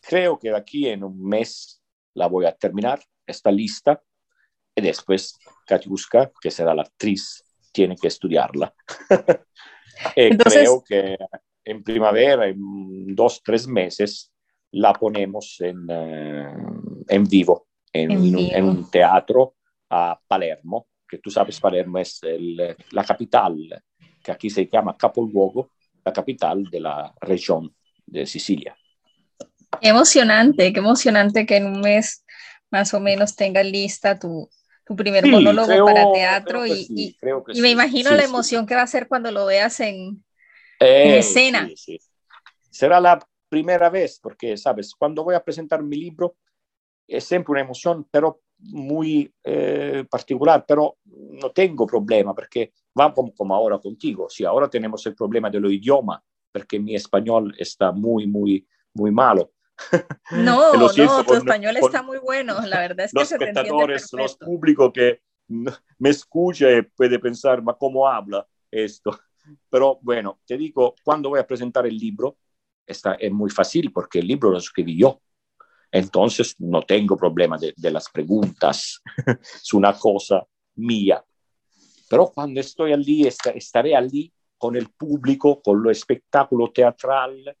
Creo 0.00 0.38
que 0.38 0.50
de 0.50 0.56
aquí 0.56 0.88
en 0.88 1.04
un 1.04 1.22
mes 1.22 1.82
la 2.14 2.26
voy 2.26 2.46
a 2.46 2.52
terminar, 2.52 3.02
está 3.26 3.50
lista, 3.50 4.02
y 4.74 4.80
después 4.80 5.38
Katiuska, 5.66 6.30
que 6.40 6.50
será 6.50 6.74
la 6.74 6.82
actriz, 6.82 7.44
tiene 7.72 7.96
que 7.96 8.08
estudiarla. 8.08 8.74
Entonces... 10.16 10.62
Creo 10.62 10.84
que 10.86 11.16
en 11.64 11.82
primavera, 11.82 12.48
en 12.48 13.14
dos, 13.14 13.42
tres 13.42 13.66
meses, 13.66 14.32
la 14.72 14.92
ponemos 14.92 15.60
en, 15.60 15.86
eh, 15.88 16.54
en 17.08 17.24
vivo, 17.24 17.68
en, 17.92 18.10
en, 18.10 18.22
vivo. 18.22 18.40
en, 18.52 18.64
un 18.64 18.90
teatro 18.90 19.56
a 19.90 20.18
Palermo, 20.26 20.88
que 21.08 21.18
tú 21.18 21.30
sabes, 21.30 21.60
Palermo 21.60 21.98
es 21.98 22.22
el, 22.22 22.76
la 22.92 23.04
capital, 23.04 23.82
que 24.22 24.32
aquí 24.32 24.48
se 24.48 24.68
llama 24.72 24.96
Capoluogo, 24.96 25.72
la 26.04 26.12
capital 26.12 26.64
de 26.64 26.80
la 26.80 27.12
región 27.20 27.74
de 28.06 28.26
Sicilia. 28.26 28.76
Qué 29.80 29.88
emocionante, 29.88 30.72
qué 30.72 30.78
emocionante 30.78 31.46
que 31.46 31.56
en 31.56 31.66
un 31.66 31.80
mes 31.80 32.24
más 32.70 32.94
o 32.94 33.00
menos 33.00 33.34
tengas 33.36 33.66
lista 33.66 34.18
tu, 34.18 34.48
tu 34.90 34.96
primer 34.96 35.22
sí, 35.22 35.30
monólogo 35.30 35.68
creo, 35.68 35.84
para 35.84 36.10
teatro 36.12 36.66
y, 36.66 36.84
sí, 36.84 37.16
y, 37.52 37.60
me 37.60 37.70
imagino 37.70 38.10
la 38.10 38.24
emoción 38.24 38.66
que 38.66 38.74
va 38.74 38.82
a 38.82 38.88
ser 38.88 39.06
cuando 39.06 39.30
lo 39.30 39.46
veas 39.46 39.78
en, 39.78 40.24
eh, 40.80 41.04
en 41.04 41.14
escena. 41.14 41.70
Será 42.70 42.98
la 42.98 43.24
primera 43.48 43.88
vez, 43.88 44.18
porque, 44.20 44.56
sabes, 44.56 44.92
cuando 44.96 45.22
voy 45.22 45.36
a 45.36 45.44
presentar 45.44 45.80
mi 45.84 45.96
libro 45.96 46.34
es 47.06 47.22
siempre 47.22 47.52
una 47.52 47.60
emoción, 47.60 48.04
pero 48.10 48.40
muy 48.58 49.32
eh, 49.44 50.04
particular, 50.10 50.64
pero 50.66 50.96
no 51.04 51.52
tengo 51.52 51.86
problema, 51.86 52.34
porque 52.34 52.72
va 52.98 53.14
como, 53.14 53.32
como, 53.32 53.54
ahora 53.54 53.78
contigo. 53.78 54.28
Sí, 54.28 54.44
ahora 54.44 54.68
tenemos 54.68 55.06
el 55.06 55.14
problema 55.14 55.48
del 55.50 55.72
idioma, 55.72 56.20
porque 56.50 56.80
mi 56.80 56.96
español 56.96 57.54
está 57.56 57.92
muy, 57.92 58.26
muy, 58.26 58.66
muy 58.94 59.12
malo. 59.12 59.52
No, 60.30 60.72
no, 60.74 60.90
tu 60.90 61.24
con, 61.24 61.36
español 61.38 61.74
con, 61.80 61.90
está 61.90 62.02
muy 62.02 62.18
bueno, 62.18 62.60
la 62.66 62.80
verdad 62.80 63.06
es 63.06 63.12
que 63.12 63.18
los 63.18 63.28
se 63.28 63.34
espectadores, 63.36 64.12
los 64.12 64.36
públicos 64.36 64.90
que 64.92 65.20
me 65.48 66.10
escucha 66.10 66.70
y 66.70 66.82
puede 66.82 67.18
pensar, 67.18 67.62
ma 67.62 67.76
¿cómo 67.76 68.06
habla 68.06 68.46
esto? 68.70 69.18
Pero 69.70 69.98
bueno, 70.02 70.40
te 70.46 70.56
digo, 70.56 70.94
cuando 71.02 71.30
voy 71.30 71.40
a 71.40 71.46
presentar 71.46 71.86
el 71.86 71.96
libro, 71.96 72.36
está, 72.86 73.14
es 73.14 73.32
muy 73.32 73.50
fácil 73.50 73.92
porque 73.92 74.20
el 74.20 74.26
libro 74.26 74.50
lo 74.50 74.58
escribí 74.58 74.96
yo. 74.98 75.20
Entonces 75.92 76.54
no 76.60 76.82
tengo 76.82 77.16
problema 77.16 77.58
de, 77.58 77.74
de 77.76 77.90
las 77.90 78.08
preguntas, 78.10 79.02
es 79.26 79.72
una 79.72 79.92
cosa 79.98 80.46
mía. 80.76 81.24
Pero 82.08 82.26
cuando 82.32 82.60
estoy 82.60 82.92
allí, 82.92 83.26
estaré 83.26 83.96
allí 83.96 84.32
con 84.56 84.76
el 84.76 84.90
público, 84.90 85.62
con 85.62 85.82
lo 85.82 85.90
espectáculo 85.90 86.70
teatral, 86.70 87.56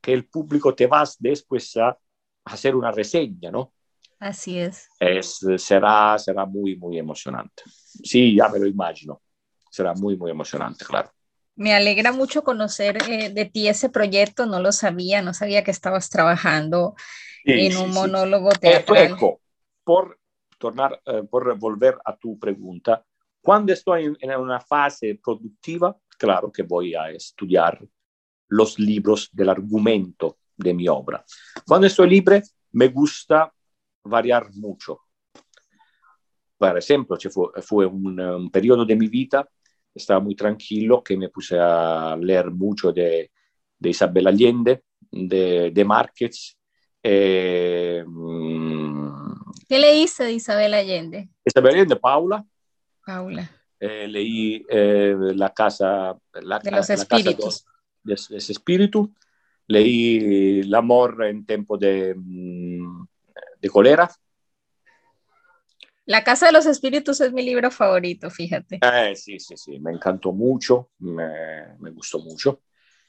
que 0.00 0.12
el 0.12 0.26
público 0.26 0.74
te 0.74 0.86
vas 0.86 1.16
después 1.18 1.76
a 1.76 1.96
hacer 2.44 2.74
una 2.74 2.90
reseña, 2.90 3.50
¿no? 3.50 3.72
Así 4.18 4.58
es. 4.58 4.88
es. 4.98 5.40
será, 5.58 6.18
será 6.18 6.44
muy, 6.44 6.76
muy 6.76 6.98
emocionante. 6.98 7.62
Sí, 7.66 8.34
ya 8.34 8.48
me 8.48 8.58
lo 8.58 8.66
imagino. 8.66 9.20
Será 9.70 9.94
muy, 9.94 10.16
muy 10.16 10.30
emocionante, 10.30 10.84
claro. 10.84 11.10
Me 11.54 11.74
alegra 11.74 12.12
mucho 12.12 12.42
conocer 12.42 12.98
eh, 13.08 13.30
de 13.30 13.44
ti 13.44 13.68
ese 13.68 13.88
proyecto, 13.88 14.46
no 14.46 14.60
lo 14.60 14.72
sabía, 14.72 15.22
no 15.22 15.34
sabía 15.34 15.64
que 15.64 15.70
estabas 15.70 16.08
trabajando 16.08 16.94
sí, 17.44 17.66
en 17.66 17.76
un 17.76 17.92
sí, 17.92 17.98
monólogo 17.98 18.50
teatral. 18.50 19.12
Ecco, 19.12 19.40
por 19.84 20.18
tornar, 20.56 21.00
eh, 21.04 21.22
por 21.28 21.56
volver 21.58 21.98
a 22.04 22.16
tu 22.16 22.38
pregunta, 22.38 23.04
cuando 23.40 23.72
estoy 23.72 24.04
en, 24.04 24.16
en, 24.20 24.36
una 24.38 24.60
fase 24.60 25.18
productiva, 25.22 25.96
claro 26.16 26.50
que 26.50 26.62
voy 26.62 26.94
a 26.94 27.10
estudiar 27.10 27.80
los 28.48 28.78
libros 28.78 29.28
del 29.32 29.48
argumento 29.48 30.38
de 30.56 30.74
mi 30.74 30.88
obra. 30.88 31.24
Cuando 31.66 31.86
estoy 31.86 32.10
libre, 32.10 32.42
me 32.72 32.88
gusta 32.88 33.52
variar 34.04 34.50
mucho. 34.54 35.00
Por 36.56 36.76
ejemplo, 36.76 37.16
fue, 37.30 37.62
fue 37.62 37.86
un, 37.86 38.18
un 38.18 38.50
periodo 38.50 38.84
de 38.84 38.96
mi 38.96 39.06
vida 39.08 39.48
estaba 39.98 40.20
muy 40.20 40.34
tranquilo, 40.34 41.02
que 41.02 41.16
me 41.16 41.28
puse 41.28 41.58
a 41.58 42.16
leer 42.16 42.50
mucho 42.50 42.92
de, 42.92 43.30
de 43.78 43.90
Isabel 43.90 44.26
Allende, 44.26 44.84
de, 45.10 45.70
de 45.70 45.84
Márquez. 45.84 46.56
Eh, 47.02 48.04
¿Qué 49.68 49.78
leíste 49.78 50.24
de 50.24 50.32
Isabel 50.32 50.74
Allende? 50.74 51.28
Isabel 51.44 51.74
Allende, 51.74 51.96
Paula. 51.96 52.44
Paula. 53.04 53.50
Eh, 53.80 54.08
leí 54.08 54.64
eh, 54.68 55.14
La 55.34 55.52
Casa 55.52 56.16
la, 56.42 56.58
de 56.58 56.70
los 56.70 56.90
Espíritus. 56.90 57.64
De, 57.64 57.70
de, 58.08 58.20
de 58.28 58.36
espíritu. 58.38 59.14
Leí 59.66 60.60
El 60.60 60.74
amor 60.74 61.24
en 61.24 61.44
tiempo 61.44 61.76
de, 61.76 62.14
de 63.60 63.68
cólera. 63.68 64.10
La 66.06 66.24
Casa 66.24 66.46
de 66.46 66.52
los 66.52 66.64
Espíritus 66.64 67.20
es 67.20 67.34
mi 67.34 67.42
libro 67.42 67.70
favorito, 67.70 68.30
fíjate. 68.30 68.80
Eh, 68.80 69.14
sí, 69.14 69.38
sí, 69.38 69.58
sí, 69.58 69.78
me 69.78 69.92
encantó 69.92 70.32
mucho, 70.32 70.88
me, 71.00 71.76
me 71.78 71.90
gustó 71.90 72.18
mucho. 72.20 72.62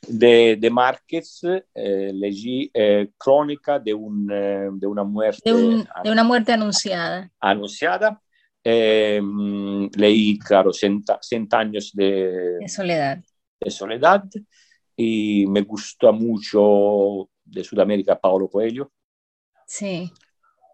De, 0.05 0.57
de 0.59 0.69
Márquez 0.69 1.41
eh, 1.73 2.11
leí 2.13 2.69
eh, 2.73 3.11
Crónica 3.17 3.79
de, 3.79 3.93
un, 3.93 4.27
de, 4.27 4.85
una 4.85 5.05
muerte. 5.05 5.41
De, 5.45 5.53
un, 5.53 5.87
de, 6.03 6.11
una 6.11 6.25
muerte 6.25 6.51
anunciada. 6.51 7.31
Anunciada. 7.39 8.21
leí, 8.65 10.37
claro, 10.39 10.73
Cien, 10.73 11.01
cien 11.21 11.47
años 11.51 11.91
de, 11.93 12.57
de, 12.59 12.67
soledad. 12.67 13.23
De 13.61 13.71
soledad. 13.71 14.25
Y 15.01 15.47
me 15.47 15.61
gustó 15.61 16.11
mucho 16.11 17.29
de 17.45 17.63
Sudamérica 17.63 18.19
Paulo 18.19 18.49
Coelho. 18.49 18.91
Sí. 19.65 20.11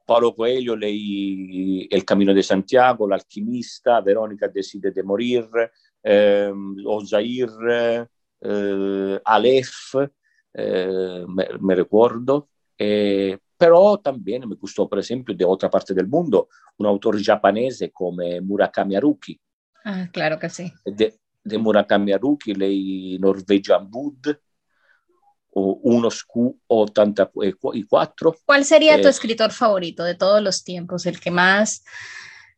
Paulo 0.03 0.33
Coelho 0.33 0.75
leí 0.75 1.87
El 1.91 2.03
Camino 2.03 2.33
de 2.33 2.41
Santiago, 2.41 3.07
L'Alquimista, 3.07 4.01
Verónica 4.01 4.47
decide 4.47 4.89
de 4.89 5.03
morir, 5.03 5.47
eh, 6.01 6.51
Ozair, 6.85 7.49
eh, 8.41 9.19
Aleph, 9.23 9.95
eh, 10.55 11.25
me, 11.27 11.75
recuerdo. 11.75 12.49
però 12.75 13.99
también 14.01 14.49
me 14.49 14.55
gustó, 14.55 14.89
por 14.89 14.97
ejemplo, 14.97 15.35
de 15.35 15.45
otra 15.45 15.69
parte 15.69 15.93
del 15.93 16.07
mundo, 16.07 16.49
un 16.77 16.87
autor 16.87 17.23
japonés 17.23 17.91
come 17.93 18.41
Murakami 18.41 18.95
Haruki. 18.95 19.39
Ah, 19.83 20.09
claro 20.11 20.39
que 20.39 20.49
sí. 20.49 20.73
De, 20.83 21.13
de 21.45 21.57
Murakami 21.57 22.11
Haruki 22.11 22.53
leí 22.53 23.17
Norwegian 23.19 23.87
Wood, 23.91 24.35
unos 25.51 26.25
Q84. 26.27 28.35
¿Cuál 28.45 28.65
sería 28.65 28.95
eh, 28.95 29.01
tu 29.01 29.07
escritor 29.07 29.51
favorito 29.51 30.03
de 30.03 30.15
todos 30.15 30.41
los 30.41 30.63
tiempos? 30.63 31.05
El 31.05 31.19
que 31.19 31.31
más, 31.31 31.85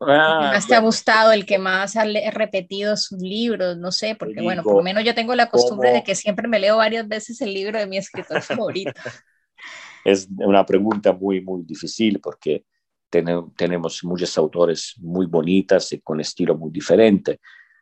ah, 0.02 0.40
el 0.40 0.48
que 0.48 0.56
más 0.56 0.68
te 0.68 0.76
ha 0.76 0.80
gustado, 0.80 1.32
el 1.32 1.46
que 1.46 1.60
más 1.60 1.96
ha 1.96 2.06
repetido 2.32 2.98
sus 2.98 3.22
libros, 3.22 3.78
no 3.78 3.92
sé, 3.92 4.16
porque 4.16 4.36
digo, 4.36 4.46
bueno, 4.46 4.64
por 4.64 4.78
lo 4.78 4.84
menos 4.84 5.04
yo 5.04 5.14
tengo 5.14 5.36
la 5.36 5.50
costumbre 5.50 5.90
como... 5.90 6.00
de 6.00 6.04
que 6.04 6.16
siempre 6.16 6.48
me 6.48 6.60
leo 6.60 6.78
varias 6.78 7.08
veces 7.08 7.40
el 7.42 7.54
libro 7.54 7.78
de 7.78 7.86
mi 7.86 7.98
escritor 7.98 8.42
favorito. 8.42 8.94
es 10.06 10.28
una 10.40 10.66
pregunta 10.66 11.14
muy, 11.14 11.42
muy 11.42 11.64
difícil 11.64 12.20
porque 12.20 12.66
ten 13.10 13.28
tenemos 13.56 14.04
muchos 14.04 14.38
autores 14.38 14.96
muy 14.98 15.26
bonitas 15.26 15.94
y 15.94 16.00
con 16.00 16.20
estilo 16.20 16.58
muy 16.58 16.72
diferente. 16.72 17.40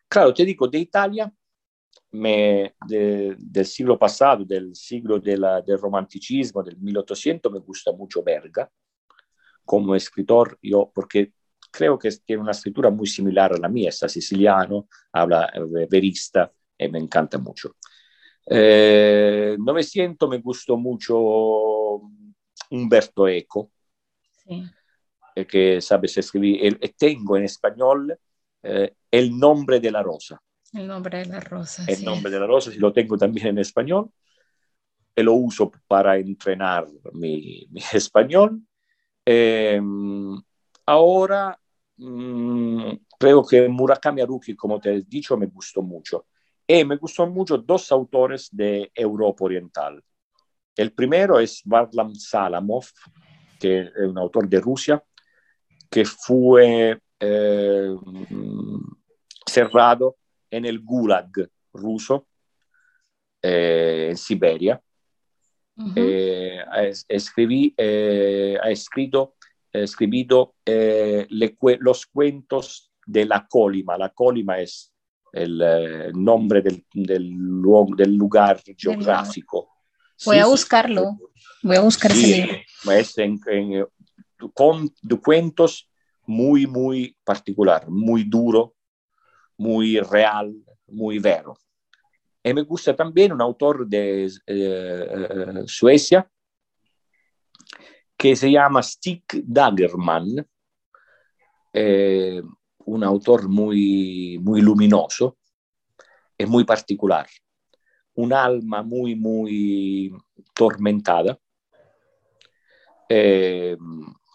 Claro, 0.08 0.34
te 0.34 0.46
digo, 0.46 0.68
de 0.68 0.80
Italia, 0.80 1.34
me, 2.12 2.76
de, 2.88 3.36
del 3.38 3.66
siglo 3.66 3.98
pasado, 3.98 4.46
del 4.46 4.76
siglo 4.76 5.20
de 5.20 5.38
la, 5.38 5.62
del 5.62 5.80
romanticismo, 5.80 6.64
del 6.64 6.78
1800, 6.78 7.52
me 7.52 7.60
gusta 7.60 7.92
mucho 7.92 8.24
Verga 8.24 8.70
como 9.66 9.96
escritor, 9.96 10.58
yo, 10.62 10.92
porque 10.94 11.34
creo 11.72 11.98
que 11.98 12.10
tiene 12.24 12.44
una 12.44 12.52
escritura 12.52 12.90
muy 12.90 13.08
similar 13.08 13.54
a 13.54 13.58
la 13.58 13.68
mía, 13.68 13.90
está 13.90 14.08
siciliano, 14.08 14.88
habla 15.12 15.52
verista 15.90 16.52
y 16.78 16.88
me 16.88 17.00
encanta 17.00 17.38
mucho. 17.38 17.76
Eh, 18.46 19.58
900 19.60 20.30
me 20.30 20.38
gustó 20.38 20.78
mucho 20.78 21.18
Humberto 22.70 23.28
Eco, 23.28 23.72
sí. 24.44 24.64
que 25.48 25.82
sabes 25.82 26.18
escribir, 26.18 26.78
y 26.80 26.90
tengo 26.90 27.38
en 27.38 27.44
español 27.46 28.18
eh, 28.66 28.96
El 29.12 29.38
nombre 29.38 29.80
de 29.80 29.92
la 29.92 30.02
rosa. 30.02 30.42
El 30.74 30.88
nombre 30.88 31.20
de 31.20 31.26
la 31.26 31.40
rosa. 31.40 31.86
El 31.88 32.04
nombre 32.04 32.32
de 32.32 32.40
la 32.40 32.48
rosa, 32.48 32.72
si 32.72 32.80
lo 32.80 32.92
tengo 32.92 33.18
también 33.18 33.48
en 33.48 33.60
español. 33.60 34.10
Y 35.16 35.24
lo 35.24 35.34
uso 35.34 35.72
para 35.88 36.18
entrenar 36.18 36.88
mi, 37.14 37.68
mi 37.70 37.82
español. 37.94 38.62
Eh, 39.26 39.82
ahora 40.86 41.58
mmm, 41.98 42.92
creo 43.18 43.46
que 43.46 43.68
Murakami 43.68 44.22
Haruki, 44.22 44.56
como 44.56 44.80
te 44.80 44.94
he 44.94 45.02
dicho, 45.02 45.38
me 45.38 45.48
gustó 45.48 45.82
mucho. 45.82 46.28
Y 46.68 46.84
me 46.84 46.98
gustó 46.98 47.28
mucho 47.28 47.58
dos 47.58 47.92
autores 47.92 48.50
de 48.52 48.92
Europa 48.94 49.46
Oriental. 49.46 50.04
El 50.76 50.92
primero 50.92 51.40
es 51.40 51.62
Varlam 51.64 52.16
Salamov, 52.16 52.86
que 53.60 53.82
es 53.82 53.92
un 53.98 54.18
autor 54.18 54.50
de 54.50 54.60
Rusia, 54.60 55.04
que 55.90 56.04
fue 56.06 57.00
eh, 57.26 57.96
cerrado 59.46 60.18
en 60.50 60.66
el 60.66 60.80
Gulag 60.80 61.30
ruso, 61.74 62.28
eh, 63.42 64.08
en 64.10 64.18
Siberia. 64.18 64.82
Uh 65.78 65.84
-huh. 65.84 65.94
eh, 65.98 66.94
escribí, 67.10 67.74
eh, 67.78 68.58
ha 68.62 68.70
escrito, 68.70 69.36
escribido 69.72 70.56
le, 70.66 71.58
los 71.80 72.06
cuentos 72.06 72.92
de 73.06 73.26
la 73.26 73.46
Colima. 73.48 73.98
La 73.98 74.10
Colima 74.10 74.60
es 74.60 74.96
el 75.36 75.62
eh, 75.62 76.12
nombre 76.14 76.62
del, 76.62 76.86
del, 76.94 77.36
del, 77.98 78.16
lugar 78.16 78.62
geográfico. 78.78 79.70
Voy 80.26 80.38
sí, 80.38 80.42
a 80.42 80.46
buscarlo. 80.46 81.18
Voy 81.62 81.76
a 81.76 81.82
buscar 81.82 82.12
sí, 82.12 82.32
ese 82.32 82.42
libro. 82.42 82.92
Es 82.94 83.18
en, 83.18 83.40
en, 83.48 83.86
con 84.54 84.90
de 85.02 85.18
cuentos 85.20 85.90
muy, 86.26 86.68
muy 86.68 87.16
particular, 87.24 87.90
muy 87.90 88.24
duro, 88.24 88.76
muy 89.58 90.00
real, 90.00 90.56
muy 90.88 91.20
vero. 91.20 91.56
Y 92.44 92.54
me 92.54 92.62
gusta 92.62 92.96
también 92.96 93.32
un 93.32 93.42
autor 93.42 93.88
de 93.88 94.32
eh, 94.46 95.64
Suecia 95.66 96.30
que 98.18 98.36
se 98.36 98.52
llama 98.52 98.82
Stig 98.82 99.24
Dagerman, 99.44 100.48
eh, 101.74 102.42
un 102.86 103.04
autor 103.04 103.50
muy, 103.50 104.40
muy 104.42 104.62
luminoso 104.62 105.38
y 106.38 106.46
muy 106.46 106.64
particular, 106.64 107.28
un 108.14 108.32
alma 108.32 108.84
muy, 108.84 109.16
muy 109.16 110.14
tormentada. 110.54 111.38
Eh, 113.10 113.78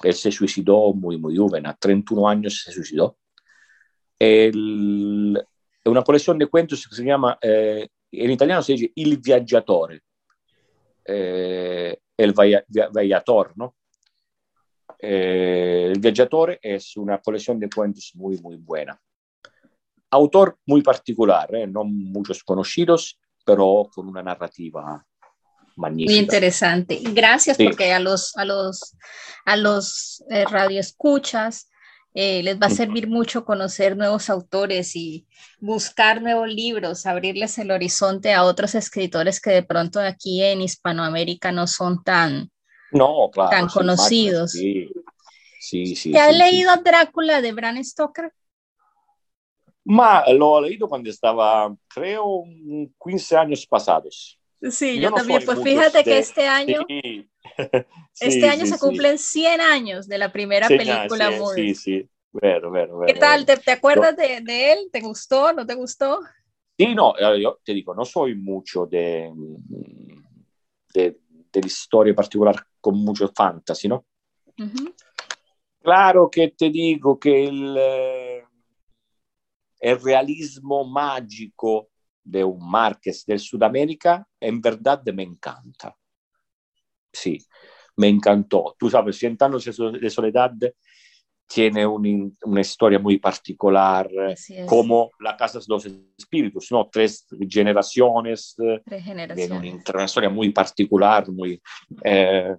él 0.02 0.14
se 0.14 0.32
suicidó 0.32 0.92
muy, 0.92 1.18
muy 1.18 1.36
joven, 1.36 1.66
a 1.66 1.74
31 1.74 2.28
años 2.28 2.62
se 2.64 2.72
suicidó. 2.72 3.18
El, 4.18 5.42
una 5.84 6.02
colección 6.02 6.38
de 6.38 6.46
cuentos 6.46 6.86
que 6.86 6.94
se 6.94 7.04
llama, 7.04 7.38
eh, 7.40 7.88
italiano 8.10 8.62
se 8.62 8.72
dice 8.72 8.92
Il 8.94 9.18
Viaggiatore, 9.18 10.02
eh, 11.04 11.98
el 12.16 12.34
viator, 12.92 13.52
¿no? 13.56 13.76
Eh, 14.98 15.88
el 15.90 15.98
Viaggiatore 15.98 16.58
es 16.60 16.96
una 16.96 17.18
colección 17.18 17.58
de 17.58 17.70
cuentos 17.70 18.12
muy, 18.14 18.38
muy 18.38 18.56
buena. 18.56 19.00
Autor 20.10 20.58
muy 20.66 20.82
particular, 20.82 21.54
¿eh? 21.54 21.66
no 21.66 21.84
muchos 21.84 22.44
conocidos, 22.44 23.18
pero 23.44 23.88
con 23.94 24.08
una 24.08 24.22
narrativa 24.22 25.04
magnífica. 25.80 26.12
Muy 26.12 26.20
interesante. 26.20 27.00
Gracias 27.02 27.56
sí. 27.56 27.64
porque 27.64 27.92
a 27.92 27.98
los, 27.98 28.36
a 28.36 28.44
los, 28.44 28.96
a 29.44 29.56
los 29.56 30.22
eh, 30.30 30.44
radioescuchas 30.44 31.70
eh, 32.12 32.42
les 32.42 32.58
va 32.58 32.66
a 32.66 32.70
servir 32.70 33.08
mucho 33.08 33.44
conocer 33.44 33.96
nuevos 33.96 34.30
autores 34.30 34.96
y 34.96 35.26
buscar 35.60 36.20
nuevos 36.20 36.48
libros, 36.48 37.06
abrirles 37.06 37.56
el 37.58 37.70
horizonte 37.70 38.34
a 38.34 38.42
otros 38.42 38.74
escritores 38.74 39.40
que 39.40 39.50
de 39.50 39.62
pronto 39.62 40.00
aquí 40.00 40.42
en 40.42 40.60
Hispanoamérica 40.60 41.52
no 41.52 41.68
son 41.68 42.02
tan, 42.02 42.50
no, 42.90 43.30
claro, 43.32 43.50
tan 43.50 43.68
conocidos. 43.68 44.52
Sí, 44.52 44.90
sí, 45.60 45.94
sí. 45.94 46.10
¿Te 46.10 46.18
has 46.18 46.32
sí, 46.32 46.38
leído 46.38 46.76
Drácula 46.84 47.40
de 47.40 47.52
Bram 47.52 47.82
Stoker? 47.82 48.32
Ma 49.84 50.24
l'ho 50.28 50.60
leído 50.60 50.88
cuando 50.88 51.08
estaba, 51.08 51.72
creo, 51.88 52.42
15 53.02 53.36
años 53.36 53.64
pasados. 53.66 54.39
Sí, 54.62 54.96
yo, 54.96 55.02
yo 55.02 55.10
no 55.10 55.16
también. 55.16 55.42
Pues 55.44 55.62
fíjate 55.62 55.98
de... 55.98 56.04
que 56.04 56.18
este 56.18 56.46
año, 56.46 56.84
sí. 56.88 57.30
este 58.20 58.30
sí, 58.30 58.44
año 58.44 58.66
sí, 58.66 58.72
se 58.72 58.78
cumplen 58.78 59.18
100 59.18 59.60
años 59.60 60.08
de 60.08 60.18
la 60.18 60.30
primera 60.32 60.68
película 60.68 61.30
Sí, 61.54 61.74
sí, 61.74 62.08
Vero, 62.32 62.70
vero, 62.70 62.98
vero, 62.98 63.12
¿Qué 63.12 63.18
tal? 63.18 63.44
¿Te, 63.44 63.56
te 63.56 63.72
acuerdas 63.72 64.16
de, 64.16 64.40
de, 64.40 64.72
él? 64.72 64.78
¿Te 64.92 65.00
gustó? 65.00 65.52
¿No 65.52 65.66
te 65.66 65.74
gustó? 65.74 66.20
Sí, 66.78 66.94
no, 66.94 67.12
eh, 67.18 67.42
yo 67.42 67.58
te 67.64 67.74
digo, 67.74 67.92
no 67.92 68.04
soy 68.04 68.36
mucho 68.36 68.86
de, 68.86 69.32
de, 70.94 71.18
de 71.52 71.60
la 71.60 71.66
historia 71.66 72.14
particular 72.14 72.54
con 72.80 72.96
mucho 72.98 73.32
fantasy, 73.34 73.88
¿no? 73.88 74.04
Uh 74.58 74.62
-huh. 74.62 74.94
Claro 75.82 76.30
que 76.30 76.48
te 76.56 76.70
digo 76.70 77.18
que 77.18 77.44
el, 77.46 77.76
eh, 77.78 78.44
el 79.80 80.00
realismo 80.00 80.84
mágico 80.84 81.88
de 82.22 82.44
un 82.44 82.70
Márquez 82.70 83.24
del 83.26 83.38
Sudamérica 83.38 84.26
en 84.38 84.60
verdad 84.60 85.02
me 85.12 85.22
encanta. 85.22 85.96
Sí, 87.12 87.38
me 87.96 88.08
encantó. 88.08 88.76
Tú 88.78 88.88
sabes, 88.88 89.18
Cien 89.18 89.36
años 89.40 89.64
de 89.64 90.10
soledad 90.10 90.52
tiene 91.46 91.84
un, 91.84 92.36
una 92.44 92.60
historia 92.60 93.00
muy 93.00 93.18
particular, 93.18 94.08
como 94.66 95.10
La 95.18 95.36
Casa 95.36 95.58
de 95.58 95.64
los 95.66 95.84
Espíritus, 96.16 96.70
¿no? 96.70 96.88
Tres 96.88 97.26
generaciones, 97.50 98.54
Tres 98.84 99.04
generaciones. 99.04 99.50
Una, 99.50 99.94
una, 99.94 100.04
historia 100.04 100.30
muy 100.30 100.50
particular, 100.50 101.28
muy, 101.28 101.60
eh, 102.04 102.54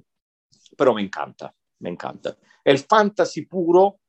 pero 0.77 0.93
me 0.93 1.01
encanta, 1.01 1.53
me 1.79 1.89
encanta. 1.89 2.35
El 2.63 2.79
fantasy 2.79 3.45
puro, 3.45 3.99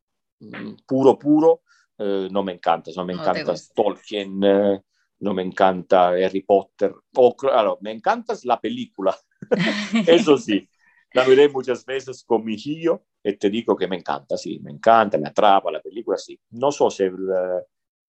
mm, 0.41 0.75
puro, 0.85 1.17
puro, 1.17 1.63
eh, 1.99 2.29
no 2.31 2.43
me 2.43 2.55
encanta, 2.55 2.91
no 2.97 3.05
me 3.05 3.13
encanta 3.13 3.55
Tolkien, 3.75 4.41
eh, 4.43 4.81
no 5.23 5.35
me 5.35 5.43
encanta 5.43 6.09
Harry 6.09 6.43
Potter, 6.43 6.93
o, 7.15 7.37
claro, 7.37 7.79
me 7.81 7.93
encanta 7.93 8.35
la 8.43 8.61
película, 8.61 9.17
eso 10.07 10.37
sí. 10.37 10.69
La 11.15 11.25
veré 11.25 11.49
muchas 11.49 11.85
veces 11.85 12.25
con 12.25 12.43
mi 12.45 12.55
hijo 12.55 13.05
y 13.23 13.35
te 13.37 13.51
digo 13.51 13.77
que 13.77 13.87
me 13.87 13.97
encanta, 13.97 14.37
sí, 14.37 14.59
me 14.61 14.73
encanta, 14.73 15.19
me 15.19 15.29
atrapa 15.29 15.71
la 15.71 15.81
película, 15.81 16.17
sí. 16.19 16.39
No 16.51 16.73
sé 16.73 16.91
si 16.91 17.05
uh, 17.05 17.61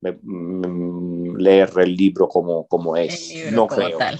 me, 0.01 0.17
mm, 0.21 1.35
leer 1.35 1.71
el 1.77 1.95
libro 1.95 2.27
como, 2.27 2.65
como 2.65 2.95
es, 2.97 3.29
libro 3.29 3.51
no 3.51 3.67
como 3.67 3.85
creo. 3.85 3.97
Tal. 3.99 4.19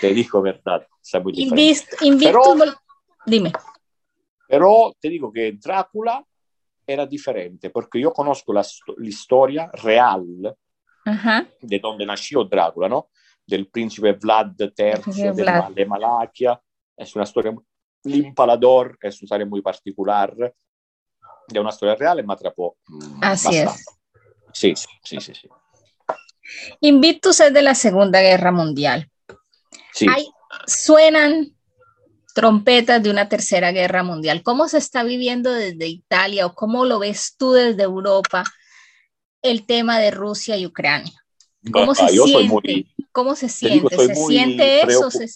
Te 0.00 0.12
digo 0.12 0.42
verdad, 0.42 0.86
es 1.02 1.22
muy. 1.22 1.34
Invist, 1.36 2.02
invito, 2.02 2.32
Pero- 2.56 2.74
dime. 3.26 3.52
Pero 4.48 4.92
te 4.98 5.10
digo 5.10 5.30
que 5.30 5.52
Drácula 5.52 6.24
era 6.86 7.06
diferente, 7.06 7.68
porque 7.70 8.00
yo 8.00 8.12
conozco 8.12 8.52
la 8.54 8.64
historia 9.02 9.70
real 9.74 10.24
De 11.60 11.78
donde 11.78 12.04
nació 12.06 12.44
Drácula, 12.44 12.88
¿no? 12.88 13.08
Del 13.46 13.68
príncipe 13.68 14.12
Vlad 14.12 14.52
III 14.58 15.22
de, 15.32 15.42
Vlad. 15.42 15.62
Ma- 15.62 15.70
de 15.70 15.86
Malaquia. 15.86 16.60
Es 16.96 17.14
una 17.14 17.24
historia, 17.24 17.52
el 18.04 18.24
empalador 18.26 18.98
es 19.00 19.20
una 19.20 19.24
historia 19.26 19.46
muy 19.46 19.62
particular, 19.62 20.34
de 21.48 21.60
una 21.60 21.70
historia 21.70 21.94
real 21.94 22.20
y 22.20 22.22
me 22.26 22.32
atrapó. 22.34 22.76
mm, 22.88 23.20
Así 23.22 23.64
bastante. 23.64 23.82
Sí, 24.52 24.74
sí, 25.02 25.20
sí, 25.20 25.34
sí. 25.34 25.48
Invictus 26.80 27.40
es 27.40 27.52
de 27.52 27.62
la 27.62 27.74
Segunda 27.74 28.20
Guerra 28.20 28.52
Mundial. 28.52 29.10
Sí. 29.92 30.06
Hay, 30.12 30.26
suenan 30.66 31.54
trompetas 32.34 33.02
de 33.02 33.10
una 33.10 33.28
tercera 33.28 33.72
guerra 33.72 34.02
mundial. 34.02 34.42
¿Cómo 34.42 34.68
se 34.68 34.78
está 34.78 35.02
viviendo 35.02 35.52
desde 35.52 35.88
Italia 35.88 36.46
o 36.46 36.54
cómo 36.54 36.84
lo 36.84 36.98
ves 37.00 37.34
tú 37.36 37.52
desde 37.52 37.82
Europa 37.82 38.44
el 39.50 39.66
tema 39.66 39.98
de 39.98 40.10
Rusia 40.10 40.56
y 40.56 40.66
Ucrania? 40.66 41.12
¿Cómo 41.72 41.94
se 41.94 42.14
yo 42.14 42.26
soy 42.26 42.46
siente? 42.48 42.72
muy- 42.72 42.86
¿Cómo 43.12 43.34
se 43.34 43.46
te 43.46 43.68
digo, 43.68 43.88
siente? 43.88 43.96
soy 43.96 44.06
¿Se 44.08 44.14
siente 44.14 44.82
eso? 44.82 45.10
¿Se- 45.10 45.28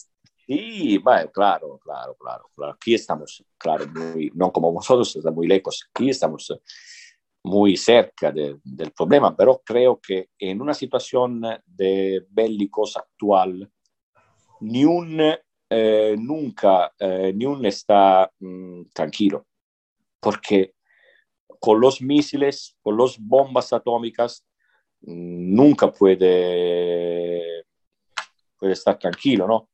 Sí, 0.47 0.99
bueno, 0.99 1.31
claro, 1.31 1.79
claro, 1.83 2.15
claro, 2.17 2.51
claro. 2.55 2.73
Aquí 2.75 2.95
estamos, 2.95 3.45
claro, 3.57 3.87
muy, 3.89 4.31
no 4.35 4.53
como 4.53 4.73
vosotros, 4.73 5.15
está 5.17 5.31
muy 5.31 5.47
lejos. 5.47 5.89
Aquí 5.95 6.11
estamos 6.11 6.51
eh, 6.51 6.61
muy 7.45 7.77
cerca 7.77 8.31
de- 8.33 8.59
del 8.63 8.91
problema, 8.93 9.35
pero 9.37 9.63
creo 9.65 10.01
que 10.01 10.31
en 10.39 10.61
una 10.61 10.75
situación 10.75 11.43
de 11.65 12.27
bélicos 12.29 12.97
actual, 12.97 13.71
ni 14.61 14.85
un, 14.85 15.21
eh, 15.71 16.17
nunca, 16.19 16.93
eh, 16.99 17.33
ni 17.35 17.47
un 17.47 17.65
está 17.65 18.31
mm, 18.41 18.83
tranquilo, 18.93 19.47
porque 20.21 20.75
con 21.63 21.81
los 21.81 22.03
misiles, 22.03 22.77
con 22.83 22.97
las 22.97 23.17
bombas 23.17 23.73
atómicas, 23.73 24.45
nunca 25.03 25.93
puede, 25.93 27.65
puede 28.59 28.73
estar 28.73 28.99
tranquilo, 28.99 29.47
¿no? 29.47 29.69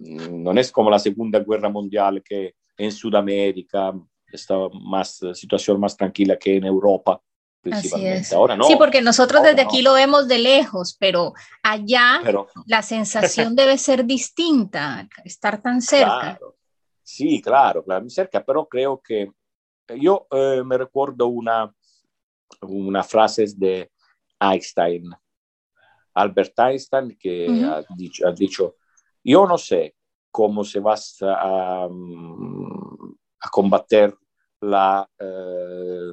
Non 0.00 0.56
è 0.56 0.70
come 0.70 0.88
la 0.88 0.98
seconda 0.98 1.40
guerra 1.40 1.68
mondiale 1.68 2.22
che 2.22 2.54
in 2.76 2.90
Sud 2.92 3.14
America 3.14 3.92
está 4.24 4.68
más 4.70 5.20
eh, 5.22 5.34
situación 5.34 5.78
más 5.78 5.96
tranquila 5.96 6.36
que 6.38 6.56
en 6.56 6.64
Europa 6.64 7.20
Así 7.70 8.06
es. 8.06 8.32
Ahora 8.32 8.56
no. 8.56 8.64
Sí, 8.64 8.76
porque 8.76 9.02
nosotros 9.02 9.40
ahora 9.40 9.50
desde 9.50 9.64
no. 9.64 9.68
aquí 9.68 9.82
lo 9.82 9.94
vemos 9.94 10.28
de 10.28 10.38
lejos, 10.38 10.96
pero 10.98 11.34
allá 11.62 12.20
Pero 12.22 12.46
la 12.66 12.80
sensación 12.80 13.54
debe 13.54 13.76
ser 13.76 14.06
distinta, 14.06 15.06
estar 15.24 15.60
tan 15.60 15.82
cerca. 15.82 16.38
Claro. 16.38 16.56
Sí, 17.02 17.42
claro, 17.42 17.82
claro, 17.84 18.08
cerca, 18.08 18.42
pero 18.44 18.66
creo 18.66 19.00
que 19.02 19.30
yo 19.96 20.26
eh, 20.30 20.62
me 20.64 20.76
recuerdo 20.78 21.26
una, 21.28 21.72
una 22.62 23.02
frase 23.02 23.46
de 23.56 23.90
Einstein, 24.40 25.10
Albert 26.14 26.58
Einstein, 26.58 27.16
que 27.18 27.46
ha, 27.64 27.82
dicho, 27.96 28.26
ha 28.26 28.32
dicho, 28.32 28.76
yo 29.22 29.46
no 29.46 29.56
sé 29.58 29.94
cómo 30.30 30.64
se 30.64 30.80
va 30.80 30.94
a, 31.22 31.88
mm, 31.88 33.14
a 33.40 33.48
combater 33.50 34.14
la, 34.60 35.08
eh, 35.18 36.12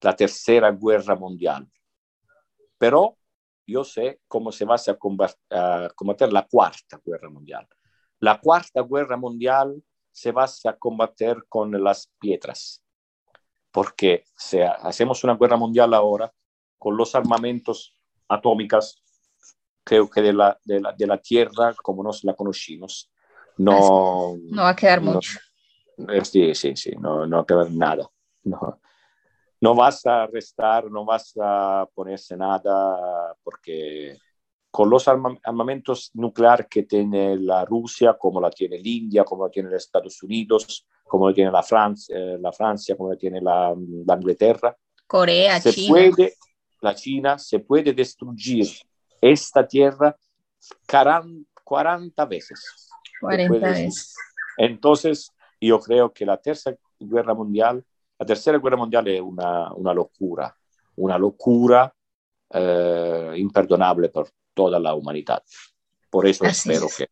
la 0.00 0.16
tercera 0.16 0.70
guerra 0.72 1.16
mundial, 1.16 1.68
pero 2.78 3.18
yo 3.66 3.82
sé 3.82 4.20
cómo 4.28 4.52
se 4.52 4.64
va 4.64 4.76
a 4.76 4.98
combat- 4.98 5.38
a 5.50 5.88
combater 5.94 6.32
la 6.32 6.46
cuarta 6.46 7.00
guerra 7.04 7.28
mundial. 7.28 7.66
La 8.20 8.40
cuarta 8.40 8.82
guerra 8.82 9.16
mundial 9.16 9.82
se 10.12 10.30
va 10.32 10.44
a 10.64 10.72
combater 10.78 11.44
con 11.48 11.72
las 11.82 12.10
piedras, 12.18 12.82
porque 13.76 14.24
si 14.34 14.58
hacemos 14.58 15.22
una 15.22 15.36
guerra 15.36 15.58
mundial 15.58 15.92
ahora 15.92 16.32
con 16.78 16.96
los 16.96 17.14
armamentos 17.14 17.94
atómicos, 18.26 19.02
creo 19.84 20.08
que 20.08 20.22
de 20.22 20.32
la, 20.32 20.58
de 20.64 20.80
la, 20.80 20.92
de 20.94 21.06
la 21.06 21.18
Tierra 21.18 21.74
como 21.82 22.02
nos 22.02 22.24
la 22.24 22.32
conocimos, 22.32 23.10
no, 23.58 24.34
No 24.48 24.62
va 24.62 24.70
a 24.70 24.76
quedar 24.76 25.02
no- 25.02 25.12
mucho. 25.12 25.38
eh, 26.08 26.24
Sí, 26.24 26.54
sí, 26.54 26.74
sí, 26.74 26.92
no, 26.98 27.26
no 27.26 27.36
va 27.36 27.42
a 27.42 27.46
quedar 27.46 27.70
nada. 27.70 28.08
No, 28.44 28.80
no 29.60 29.74
vas 29.74 30.06
a 30.06 30.26
restar, 30.26 30.90
no 30.90 31.04
vas 31.04 31.34
a 31.38 31.86
ponerse 31.94 32.34
nada, 32.34 33.36
porque 33.44 34.16
con 34.76 34.90
los 34.90 35.08
arma- 35.08 35.38
armamentos 35.42 36.10
nucleares 36.12 36.66
que 36.68 36.82
tiene 36.82 37.34
la 37.38 37.64
Rusia, 37.64 38.14
como 38.20 38.42
la 38.42 38.50
tiene 38.50 38.76
la 38.76 38.86
India, 38.86 39.24
como 39.24 39.46
la 39.46 39.50
tiene 39.50 39.70
los 39.70 39.82
Estados 39.82 40.22
Unidos, 40.22 40.86
como 41.02 41.26
la 41.30 41.34
tiene 41.34 41.50
la 41.50 41.62
Francia, 41.62 42.14
eh, 42.14 42.36
la 42.38 42.52
Francia 42.52 42.94
como 42.94 43.08
la 43.10 43.16
tiene 43.16 43.40
la, 43.40 43.74
la 44.04 44.14
Inglaterra, 44.16 44.76
Corea, 45.06 45.58
se 45.62 45.72
China. 45.72 45.94
puede, 45.94 46.34
la 46.82 46.94
China, 46.94 47.38
se 47.38 47.60
puede 47.60 47.94
destruir 47.94 48.66
esta 49.18 49.66
tierra 49.66 50.14
40, 50.86 51.50
40 51.64 52.26
veces. 52.26 52.90
Se 53.02 53.12
40 53.18 53.48
puede 53.48 53.60
destruir. 53.60 53.86
veces. 53.86 54.16
Entonces, 54.58 55.32
yo 55.58 55.80
creo 55.80 56.12
que 56.12 56.26
la 56.26 56.36
tercera 56.36 56.76
guerra 57.00 57.32
mundial, 57.32 57.82
la 58.18 58.26
tercera 58.26 58.58
guerra 58.58 58.76
mundial 58.76 59.08
es 59.08 59.22
una, 59.22 59.72
una 59.72 59.94
locura, 59.94 60.54
una 60.96 61.16
locura 61.16 61.90
eh, 62.50 63.32
imperdonable 63.36 64.10
por 64.10 64.28
toda 64.56 64.80
la 64.80 64.94
humanidad. 64.94 65.42
Por 66.10 66.26
eso 66.26 66.44
Así 66.44 66.70
espero 66.70 66.86
es. 66.86 66.96
que... 66.96 67.08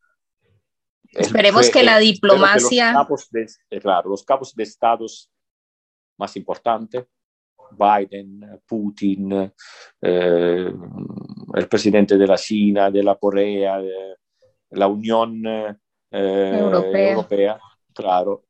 Esperemos 1.13 1.69
que 1.69 1.83
la 1.83 1.99
espero 2.01 2.33
diplomacia- 2.33 2.91
los 2.91 3.01
capos 3.01 3.29
de, 3.31 3.47
eh, 3.69 3.79
claro, 3.79 4.09
los 4.09 4.23
capos 4.25 4.53
de 4.53 4.63
estados 4.63 5.31
más 6.17 6.35
importantes, 6.35 7.05
Biden, 7.71 8.61
Putin, 8.65 9.31
eh, 10.01 10.73
el 11.53 11.67
presidente 11.67 12.17
de 12.17 12.27
la 12.27 12.37
China, 12.37 12.91
de 12.91 13.03
la 13.03 13.15
Corea, 13.15 13.79
de 13.79 14.15
la 14.71 14.87
Unión 14.87 15.41
eh, 15.45 16.57
Europea. 16.59 17.09
Europea, 17.11 17.59
claro, 17.93 18.43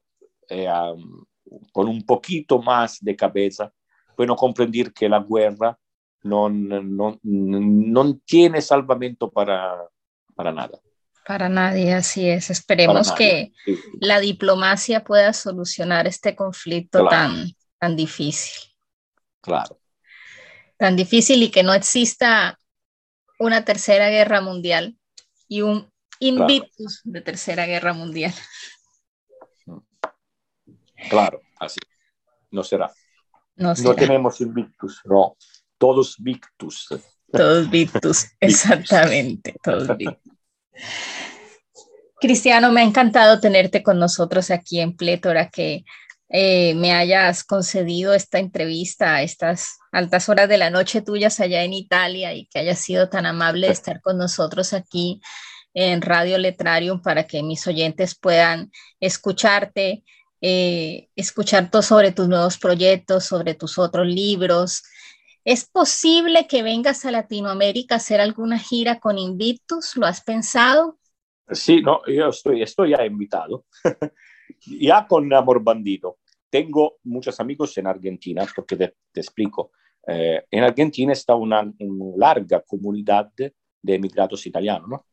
eh, 0.49 0.67
um, 0.69 1.23
con 1.71 1.87
un 1.87 2.03
poquito 2.05 2.61
más 2.61 2.99
de 3.01 3.15
cabeza, 3.15 3.71
pueden 4.15 4.35
comprender 4.35 4.91
que 4.91 5.07
la 5.07 5.19
guerra 5.27 5.77
no, 6.25 6.49
no, 6.49 7.19
no 7.23 8.17
tiene 8.25 8.61
salvamento 8.61 9.29
para, 9.31 9.75
para 10.35 10.51
nada. 10.51 10.79
Para 11.25 11.49
nadie, 11.49 11.93
así 11.93 12.27
es. 12.27 12.49
Esperemos 12.49 13.11
que 13.11 13.51
Sí, 13.65 13.77
la 13.99 14.19
diplomacia 14.19 15.03
pueda 15.03 15.33
solucionar 15.33 16.07
este 16.07 16.35
conflicto 16.35 16.99
Claro. 16.99 17.09
tan, 17.09 17.51
tan 17.79 17.95
difícil. 17.95 18.71
claro. 19.41 19.79
Tan 20.77 20.95
difícil 20.97 21.41
y 21.41 21.51
que 21.51 21.63
no 21.63 21.73
exista 21.73 22.59
una 23.39 23.63
tercera 23.63 24.09
guerra 24.09 24.41
mundial 24.41 24.97
y 25.47 25.61
un 25.61 25.89
invictus 26.19 26.99
de 27.05 27.21
tercera 27.21 27.65
guerra 27.65 27.93
mundial. 27.93 28.33
Claro, 31.09 31.41
así. 31.59 31.79
No 32.51 32.63
será. 32.63 32.91
No, 33.55 33.73
no 33.73 33.95
tenemos 33.95 34.41
invictus, 34.41 35.01
no. 35.05 35.37
Todos 35.77 36.15
victus. 36.19 36.87
Todos 37.31 37.69
victus, 37.71 38.27
exactamente. 38.39 39.55
Todos 39.63 39.97
victus. 39.97 40.33
Cristiano, 42.19 42.71
me 42.71 42.81
ha 42.81 42.85
encantado 42.85 43.39
tenerte 43.39 43.83
con 43.83 43.99
nosotros 43.99 44.51
aquí 44.51 44.79
en 44.79 44.95
Plétora, 44.95 45.49
que 45.49 45.85
eh, 46.29 46.73
me 46.75 46.91
hayas 46.91 47.43
concedido 47.43 48.13
esta 48.13 48.39
entrevista 48.39 49.15
a 49.15 49.21
estas 49.21 49.77
altas 49.91 50.27
horas 50.27 50.49
de 50.49 50.57
la 50.57 50.69
noche 50.69 51.01
tuyas 51.01 51.39
allá 51.39 51.63
en 51.63 51.73
Italia 51.73 52.33
y 52.33 52.47
que 52.47 52.59
hayas 52.59 52.79
sido 52.79 53.09
tan 53.09 53.25
amable 53.25 53.67
de 53.67 53.73
estar 53.73 54.01
con 54.01 54.17
nosotros 54.17 54.73
aquí 54.73 55.21
en 55.75 56.01
Radio 56.01 56.37
Letrarium 56.37 57.01
para 57.01 57.27
que 57.27 57.43
mis 57.43 57.67
oyentes 57.67 58.15
puedan 58.15 58.71
escucharte, 58.99 60.03
eh, 60.41 61.09
escuchar 61.15 61.69
todo 61.69 61.81
sobre 61.81 62.11
tus 62.11 62.27
nuevos 62.27 62.57
proyectos, 62.57 63.25
sobre 63.25 63.53
tus 63.53 63.77
otros 63.77 64.07
libros. 64.07 64.83
¿Es 65.45 65.69
posible 65.69 66.47
que 66.47 66.63
vengas 66.63 67.05
a 67.05 67.11
Latinoamérica 67.11 67.95
a 67.95 67.97
hacer 67.97 68.19
alguna 68.19 68.57
gira 68.57 68.99
con 68.99 69.19
Invictus? 69.19 69.95
¿Lo 69.95 70.07
has 70.07 70.23
pensado? 70.23 70.97
Sí, 71.51 71.83
no, 71.83 72.01
yo 72.07 72.29
estoy, 72.29 72.63
estoy 72.63 72.89
ya 72.97 73.05
invitado. 73.05 73.65
ya 74.65 75.05
con 75.07 75.31
Amor 75.31 75.63
Bandido. 75.63 76.17
Tengo 76.49 76.97
muchos 77.03 77.39
amigos 77.39 77.77
en 77.77 77.85
Argentina, 77.85 78.43
porque 78.55 78.75
te, 78.75 78.95
explico. 79.13 79.71
Eh, 80.07 80.43
en 80.49 80.63
Argentina 80.63 81.13
está 81.13 81.35
una, 81.35 81.71
larga 82.17 82.61
comunidad 82.61 83.31
de 83.37 83.53
emigrados 83.83 84.47
italianos, 84.47 84.89
¿no? 84.89 85.05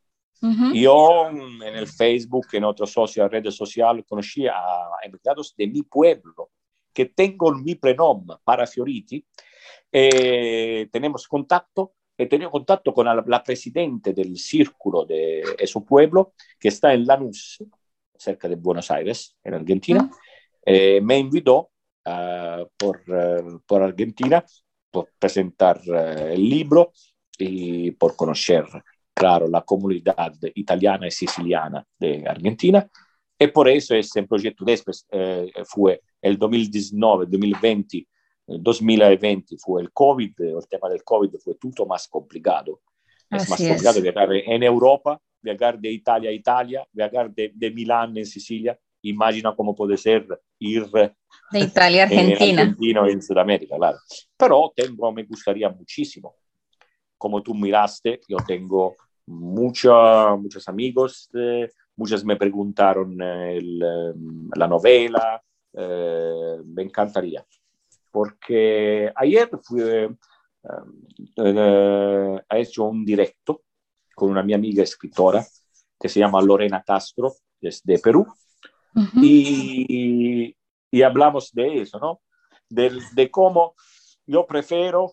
Yo 0.73 1.29
en 1.29 1.63
el 1.63 1.87
Facebook, 1.87 2.47
en 2.53 2.65
otros 2.65 2.91
socios, 2.91 3.31
redes 3.31 3.55
sociales, 3.55 4.05
conocí 4.09 4.47
a 4.49 4.89
emigrados 5.05 5.55
de 5.57 5.69
mi 5.69 5.83
pueblo, 5.83 6.51
que 6.93 7.07
tengo 7.07 7.53
mi 7.55 7.77
prenom 7.77 8.27
para 8.43 8.67
Fioriti. 8.67 9.25
Eh, 9.93 10.89
tenemos 10.91 11.29
contacto 11.29 11.93
he 12.17 12.27
tenido 12.27 12.51
contacto 12.51 12.93
con 12.93 13.07
la, 13.07 13.23
la, 13.27 13.43
presidente 13.43 14.13
del 14.13 14.37
círculo 14.37 15.05
de, 15.05 15.43
de, 15.59 15.67
su 15.67 15.85
pueblo, 15.85 16.35
que 16.59 16.69
está 16.69 16.93
en 16.95 17.07
Lanús, 17.07 17.63
cerca 18.17 18.49
de 18.49 18.57
Buenos 18.57 18.91
Aires, 18.91 19.37
en 19.43 19.55
Argentina. 19.55 20.11
Eh, 20.65 21.01
me 21.01 21.19
invitó 21.19 21.71
uh, 22.05 22.67
por, 22.77 23.03
uh, 23.09 23.61
por, 23.67 23.83
Argentina 23.83 24.45
por 24.91 25.09
presentar 25.19 25.81
uh, 25.87 26.33
el 26.33 26.49
libro 26.49 26.93
y 27.37 27.91
por 27.93 28.15
conocer, 28.15 28.67
claro, 29.13 29.49
la 29.49 29.63
comunidad 29.63 30.35
italiana 30.55 31.09
y 31.09 31.11
siciliana 31.11 31.85
de 31.99 32.25
Argentina. 32.27 32.89
Y 33.39 33.49
por 33.49 33.69
eso 33.69 33.97
ese 33.97 34.23
proyecto 34.23 34.65
después 34.65 35.05
fue 35.65 36.01
el 36.21 36.39
2019-2020 36.39 38.07
2020 38.61 39.57
fue 39.59 39.83
el 39.83 39.93
COVID, 39.93 40.41
el 40.41 40.69
tema 40.69 40.89
del 40.89 41.03
COVID 41.05 41.31
fue 41.39 41.55
todo 41.55 41.87
más 41.87 42.09
complicado. 42.09 42.81
Es 43.31 43.49
más 43.49 43.59
complicado 43.59 44.01
viajar 44.01 44.33
en 44.33 44.63
Europa, 44.63 45.21
viajar 45.41 45.79
de 45.79 45.91
Italia 45.91 46.31
a 46.31 46.33
Italia, 46.33 46.87
viajar 46.93 47.33
de, 47.33 47.51
de 47.55 47.71
Milán 47.71 48.17
en 48.17 48.27
Sicilia. 48.27 48.79
Imagina 49.03 49.55
cómo 49.57 49.75
puede 49.75 49.97
ser 49.97 50.27
ir 50.59 50.87
de 51.51 51.59
Italia 51.59 52.03
a 52.03 52.07
Argentina. 52.07 52.63
En 52.63 52.69
Argentina 52.69 53.09
en 53.09 53.23
Sudamérica, 53.23 53.77
claro. 53.77 53.99
Pero 54.37 54.73
tengo, 54.75 55.13
me 55.13 55.25
gustaría 55.25 55.69
muchísimo. 55.69 56.37
Como 57.17 57.43
tú 57.43 57.55
miraste, 57.55 58.21
yo 58.29 58.37
tengo 58.47 58.97
mucha, 59.27 60.37
muchos 60.37 60.69
amigos, 60.69 61.31
eh, 61.35 61.69
muchos 61.97 62.25
me 62.25 62.37
preguntaron 62.37 63.21
eh, 63.21 63.57
el, 63.57 63.79
la 64.55 64.69
novela, 64.69 65.43
eh, 65.73 66.57
me 66.67 66.83
encantaría 66.83 67.45
porque 68.13 69.11
ayer 69.17 69.51
fui, 69.63 69.81
eh, 69.83 70.09
eh, 71.37 72.43
ha 72.49 72.59
hecho 72.59 72.85
un 72.85 73.05
directo 73.05 73.63
con 74.15 74.31
una 74.31 74.43
mi 74.43 74.53
amiga 74.53 74.83
escritora 74.83 75.45
que 75.99 76.09
se 76.09 76.21
llama 76.21 76.43
Lorena 76.43 76.83
Castro, 76.87 77.33
es 77.61 77.83
de 77.83 77.99
Perú, 77.99 78.27
uh 78.95 79.01
-huh. 79.01 79.25
y, 79.25 80.55
y, 80.91 81.03
hablamos 81.03 81.53
de 81.53 81.83
eso, 81.83 81.99
¿no? 81.99 82.21
De, 82.69 82.91
de 83.15 83.31
cómo 83.31 83.75
yo 84.27 84.47
prefiero, 84.47 85.13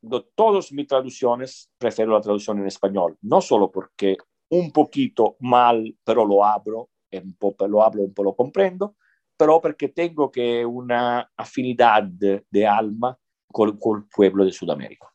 de 0.00 0.24
todas 0.34 0.72
mis 0.72 0.86
traducciones, 0.86 1.70
prefiero 1.78 2.12
la 2.12 2.20
traducción 2.20 2.58
en 2.58 2.66
español, 2.66 3.16
no 3.22 3.40
solo 3.40 3.70
porque 3.70 4.16
un 4.50 4.70
poquito 4.72 5.36
mal, 5.40 5.96
pero 6.04 6.24
lo 6.24 6.44
abro, 6.44 6.90
un 7.12 7.34
po', 7.34 7.54
lo 7.66 7.82
hablo, 7.82 8.02
un 8.02 8.14
po' 8.14 8.24
lo 8.24 8.34
comprendo, 8.34 8.96
pero 9.38 9.60
porque 9.60 9.88
tengo 9.88 10.30
que 10.30 10.66
una 10.66 11.30
afinidad 11.36 12.02
de, 12.02 12.66
alma 12.66 13.16
con, 13.46 13.78
con, 13.78 14.00
el 14.00 14.08
pueblo 14.08 14.44
de 14.44 14.52
Sudamérica. 14.52 15.06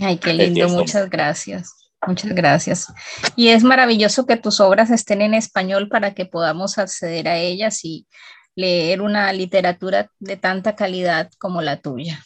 Ay, 0.00 0.16
qué 0.16 0.32
lindo, 0.32 0.68
muchas 0.70 1.08
gracias. 1.08 1.82
Muchas 2.04 2.34
gracias. 2.34 2.92
Y 3.36 3.48
es 3.48 3.62
maravilloso 3.62 4.26
que 4.26 4.36
tus 4.36 4.58
obras 4.58 4.90
estén 4.90 5.22
en 5.22 5.34
español 5.34 5.88
para 5.88 6.14
que 6.14 6.26
podamos 6.26 6.78
acceder 6.78 7.28
a 7.28 7.36
ellas 7.36 7.84
y 7.84 8.08
leer 8.56 9.00
una 9.02 9.32
literatura 9.32 10.10
de 10.18 10.36
tanta 10.36 10.74
calidad 10.74 11.30
como 11.38 11.62
la 11.62 11.80
tuya. 11.80 12.24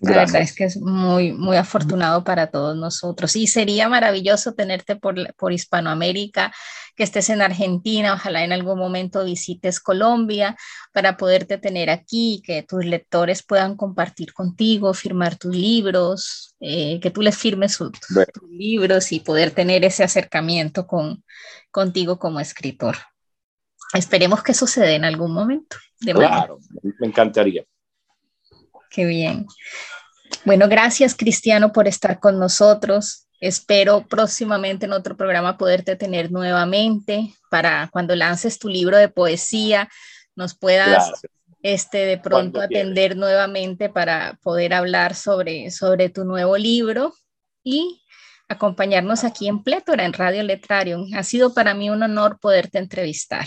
La 0.00 0.16
verdad 0.16 0.42
es 0.42 0.54
que 0.54 0.64
es 0.64 0.76
muy, 0.76 1.32
muy 1.32 1.56
afortunado 1.56 2.24
para 2.24 2.48
todos 2.48 2.76
nosotros. 2.76 3.36
Y 3.36 3.46
sería 3.46 3.88
maravilloso 3.88 4.54
tenerte 4.54 4.96
por, 4.96 5.34
por 5.34 5.52
Hispanoamérica, 5.52 6.52
que 6.96 7.02
estés 7.02 7.30
en 7.30 7.42
Argentina, 7.42 8.14
ojalá 8.14 8.44
en 8.44 8.52
algún 8.52 8.78
momento 8.78 9.24
visites 9.24 9.80
Colombia 9.80 10.56
para 10.92 11.16
poderte 11.16 11.58
tener 11.58 11.90
aquí, 11.90 12.42
que 12.44 12.62
tus 12.62 12.84
lectores 12.84 13.42
puedan 13.42 13.76
compartir 13.76 14.32
contigo, 14.32 14.94
firmar 14.94 15.36
tus 15.36 15.54
libros, 15.54 16.54
eh, 16.60 17.00
que 17.00 17.10
tú 17.10 17.22
les 17.22 17.36
firmes 17.36 17.72
su, 17.72 17.90
bueno. 18.10 18.30
tus 18.32 18.50
libros 18.50 19.12
y 19.12 19.20
poder 19.20 19.50
tener 19.50 19.84
ese 19.84 20.04
acercamiento 20.04 20.86
con, 20.86 21.24
contigo 21.70 22.18
como 22.18 22.40
escritor. 22.40 22.96
Esperemos 23.92 24.42
que 24.42 24.54
suceda 24.54 24.90
en 24.90 25.04
algún 25.04 25.32
momento. 25.32 25.76
De 26.00 26.12
claro, 26.12 26.58
me 26.98 27.06
encantaría. 27.06 27.64
Qué 28.94 29.04
bien. 29.04 29.46
Bueno, 30.44 30.68
gracias 30.68 31.16
Cristiano 31.16 31.72
por 31.72 31.88
estar 31.88 32.20
con 32.20 32.38
nosotros. 32.38 33.26
Espero 33.40 34.06
próximamente 34.06 34.86
en 34.86 34.92
otro 34.92 35.16
programa 35.16 35.58
poderte 35.58 35.96
tener 35.96 36.30
nuevamente 36.30 37.34
para 37.50 37.88
cuando 37.92 38.14
lances 38.14 38.58
tu 38.58 38.68
libro 38.68 38.96
de 38.96 39.08
poesía, 39.08 39.88
nos 40.36 40.56
puedas 40.56 41.08
claro. 41.08 41.18
este, 41.62 41.98
de 41.98 42.18
pronto 42.18 42.58
cuando 42.58 42.62
atender 42.62 43.10
quieres. 43.10 43.16
nuevamente 43.16 43.88
para 43.88 44.38
poder 44.42 44.72
hablar 44.72 45.14
sobre, 45.14 45.70
sobre 45.70 46.08
tu 46.08 46.24
nuevo 46.24 46.56
libro 46.56 47.12
y 47.62 48.00
acompañarnos 48.48 49.24
aquí 49.24 49.48
en 49.48 49.62
Plétora, 49.62 50.04
en 50.04 50.12
Radio 50.12 50.42
Letrarium. 50.42 51.12
Ha 51.14 51.22
sido 51.22 51.52
para 51.52 51.74
mí 51.74 51.90
un 51.90 52.02
honor 52.02 52.38
poderte 52.40 52.78
entrevistar. 52.78 53.46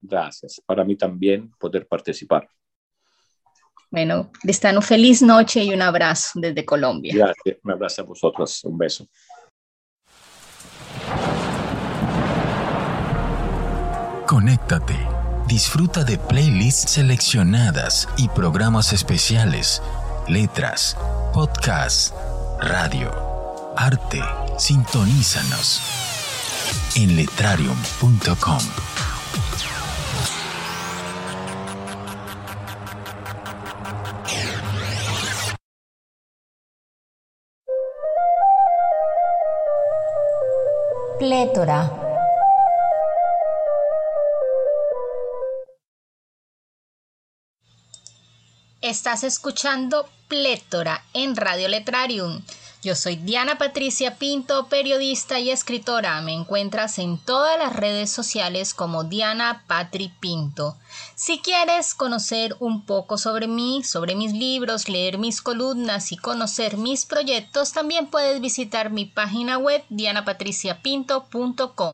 Gracias. 0.00 0.62
Para 0.64 0.84
mí 0.84 0.96
también 0.96 1.50
poder 1.58 1.86
participar. 1.88 2.48
Bueno, 3.94 4.32
Cristiano, 4.32 4.82
feliz 4.82 5.22
noche 5.22 5.62
y 5.62 5.72
un 5.72 5.80
abrazo 5.80 6.40
desde 6.40 6.64
Colombia. 6.64 7.14
Gracias, 7.14 7.58
un 7.62 7.70
abrazo 7.70 8.02
a 8.02 8.04
vosotros, 8.04 8.64
un 8.64 8.76
beso. 8.76 9.06
Conéctate, 14.26 14.98
disfruta 15.46 16.02
de 16.02 16.18
playlists 16.18 16.90
seleccionadas 16.90 18.08
y 18.16 18.26
programas 18.30 18.92
especiales, 18.92 19.80
letras, 20.26 20.96
podcasts, 21.32 22.12
radio, 22.60 23.12
arte. 23.76 24.20
Sintonízanos 24.58 25.80
en 26.96 27.14
letrarium.com. 27.14 28.58
Plétora. 41.24 41.90
Estás 48.82 49.24
escuchando 49.24 50.06
Plétora 50.28 51.02
en 51.14 51.34
Radio 51.34 51.68
Letrarium. 51.68 52.42
Yo 52.84 52.94
soy 52.94 53.16
Diana 53.16 53.56
Patricia 53.56 54.18
Pinto, 54.18 54.68
periodista 54.68 55.38
y 55.38 55.50
escritora. 55.50 56.20
Me 56.20 56.34
encuentras 56.34 56.98
en 56.98 57.16
todas 57.16 57.58
las 57.58 57.74
redes 57.74 58.12
sociales 58.12 58.74
como 58.74 59.04
Diana 59.04 59.64
Patri 59.66 60.12
Pinto. 60.20 60.76
Si 61.14 61.38
quieres 61.38 61.94
conocer 61.94 62.54
un 62.60 62.84
poco 62.84 63.16
sobre 63.16 63.48
mí, 63.48 63.82
sobre 63.82 64.14
mis 64.14 64.34
libros, 64.34 64.90
leer 64.90 65.16
mis 65.16 65.40
columnas 65.40 66.12
y 66.12 66.18
conocer 66.18 66.76
mis 66.76 67.06
proyectos, 67.06 67.72
también 67.72 68.08
puedes 68.08 68.42
visitar 68.42 68.90
mi 68.90 69.06
página 69.06 69.56
web 69.56 69.82
dianapatriciapinto.com. 69.88 71.92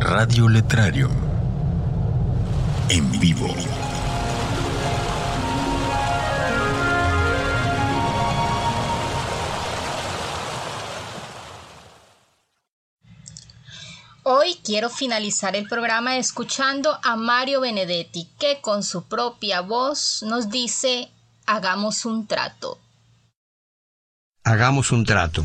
Radio 0.00 0.48
Letrario. 0.48 1.08
En 2.88 3.20
vivo. 3.20 3.46
Hoy 14.24 14.56
quiero 14.62 14.88
finalizar 14.88 15.56
el 15.56 15.66
programa 15.66 16.16
escuchando 16.16 16.96
a 17.02 17.16
Mario 17.16 17.60
Benedetti, 17.60 18.28
que 18.38 18.60
con 18.60 18.84
su 18.84 19.08
propia 19.08 19.62
voz 19.62 20.22
nos 20.22 20.48
dice, 20.48 21.10
hagamos 21.44 22.04
un 22.04 22.28
trato. 22.28 22.78
Hagamos 24.44 24.92
un 24.92 25.04
trato. 25.04 25.44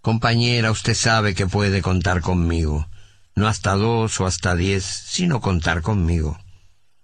Compañera, 0.00 0.70
usted 0.70 0.94
sabe 0.94 1.34
que 1.34 1.48
puede 1.48 1.82
contar 1.82 2.20
conmigo, 2.20 2.86
no 3.34 3.48
hasta 3.48 3.74
dos 3.74 4.20
o 4.20 4.26
hasta 4.26 4.54
diez, 4.54 4.84
sino 4.84 5.40
contar 5.40 5.82
conmigo. 5.82 6.38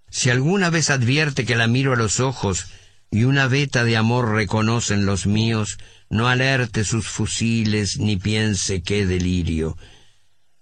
Si 0.09 0.29
alguna 0.29 0.69
vez 0.69 0.89
advierte 0.89 1.45
que 1.45 1.57
la 1.57 1.67
miro 1.67 1.91
a 1.91 1.97
los 1.97 2.21
ojos 2.21 2.67
y 3.09 3.23
una 3.23 3.47
veta 3.47 3.83
de 3.83 3.97
amor 3.97 4.31
reconocen 4.33 5.05
los 5.05 5.27
míos, 5.27 5.77
no 6.09 6.27
alerte 6.27 6.83
sus 6.83 7.07
fusiles 7.07 7.99
ni 7.99 8.17
piense 8.17 8.81
qué 8.81 9.05
delirio. 9.05 9.77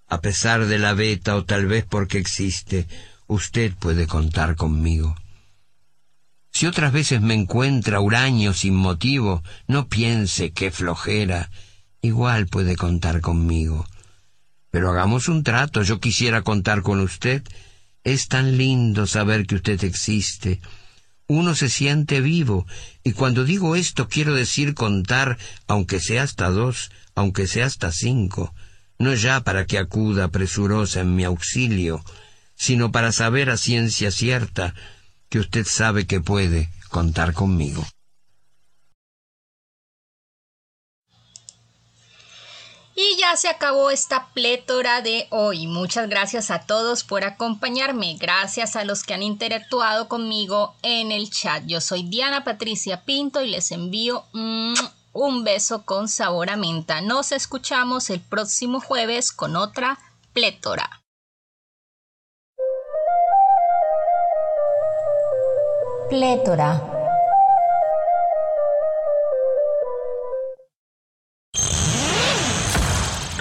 A 0.07 0.21
pesar 0.21 0.67
de 0.67 0.77
la 0.77 0.93
veta 0.93 1.35
o 1.35 1.45
tal 1.45 1.65
vez 1.65 1.85
porque 1.85 2.19
existe, 2.19 2.87
usted 3.27 3.73
puede 3.73 4.05
contar 4.07 4.55
conmigo. 4.55 5.15
Si 6.51 6.67
otras 6.67 6.93
veces 6.93 7.21
me 7.21 7.33
encuentra 7.33 7.99
huraño 7.99 8.53
sin 8.53 8.75
motivo, 8.75 9.43
no 9.67 9.89
piense 9.89 10.51
qué 10.51 10.71
flojera, 10.71 11.49
igual 12.01 12.47
puede 12.47 12.75
contar 12.75 13.19
conmigo. 13.21 13.85
Pero 14.69 14.91
hagamos 14.91 15.27
un 15.27 15.43
trato, 15.43 15.81
yo 15.81 15.99
quisiera 15.99 16.43
contar 16.43 16.81
con 16.81 16.99
usted. 16.99 17.43
Es 18.03 18.27
tan 18.27 18.57
lindo 18.57 19.07
saber 19.07 19.47
que 19.47 19.55
usted 19.55 19.83
existe 19.83 20.61
uno 21.27 21.55
se 21.55 21.69
siente 21.69 22.21
vivo, 22.21 22.67
y 23.03 23.13
cuando 23.13 23.43
digo 23.43 23.75
esto 23.75 24.07
quiero 24.07 24.33
decir 24.35 24.73
contar, 24.73 25.37
aunque 25.67 25.99
sea 25.99 26.23
hasta 26.23 26.49
dos, 26.49 26.91
aunque 27.15 27.47
sea 27.47 27.65
hasta 27.65 27.91
cinco, 27.91 28.53
no 28.99 29.13
ya 29.13 29.41
para 29.41 29.65
que 29.65 29.77
acuda 29.77 30.27
presurosa 30.29 31.01
en 31.01 31.15
mi 31.15 31.23
auxilio, 31.23 32.03
sino 32.55 32.91
para 32.91 33.11
saber 33.11 33.49
a 33.49 33.57
ciencia 33.57 34.11
cierta 34.11 34.73
que 35.29 35.39
usted 35.39 35.65
sabe 35.65 36.05
que 36.05 36.21
puede 36.21 36.69
contar 36.89 37.33
conmigo. 37.33 37.85
Y 42.97 43.17
ya 43.19 43.35
se 43.35 43.49
acabó 43.49 43.89
esta 43.89 44.29
plétora 44.33 45.01
de 45.01 45.27
hoy. 45.29 45.67
Muchas 45.67 46.07
gracias 46.07 46.49
a 46.49 46.59
todos 46.65 47.03
por 47.03 47.25
acompañarme. 47.25 48.15
Gracias 48.17 48.77
a 48.77 48.85
los 48.85 49.03
que 49.03 49.13
han 49.13 49.21
interactuado 49.21 50.07
conmigo 50.07 50.75
en 50.81 51.11
el 51.11 51.29
chat. 51.29 51.63
Yo 51.65 51.81
soy 51.81 52.03
Diana 52.03 52.45
Patricia 52.45 53.03
Pinto 53.03 53.41
y 53.41 53.49
les 53.49 53.71
envío 53.71 54.23
un 54.31 55.43
beso 55.43 55.83
con 55.83 56.07
sabor 56.07 56.49
a 56.49 56.55
menta. 56.55 57.01
Nos 57.01 57.33
escuchamos 57.33 58.09
el 58.09 58.21
próximo 58.21 58.79
jueves 58.79 59.33
con 59.33 59.57
otra 59.57 59.99
plétora. 60.31 61.01
Plétora. 66.09 67.04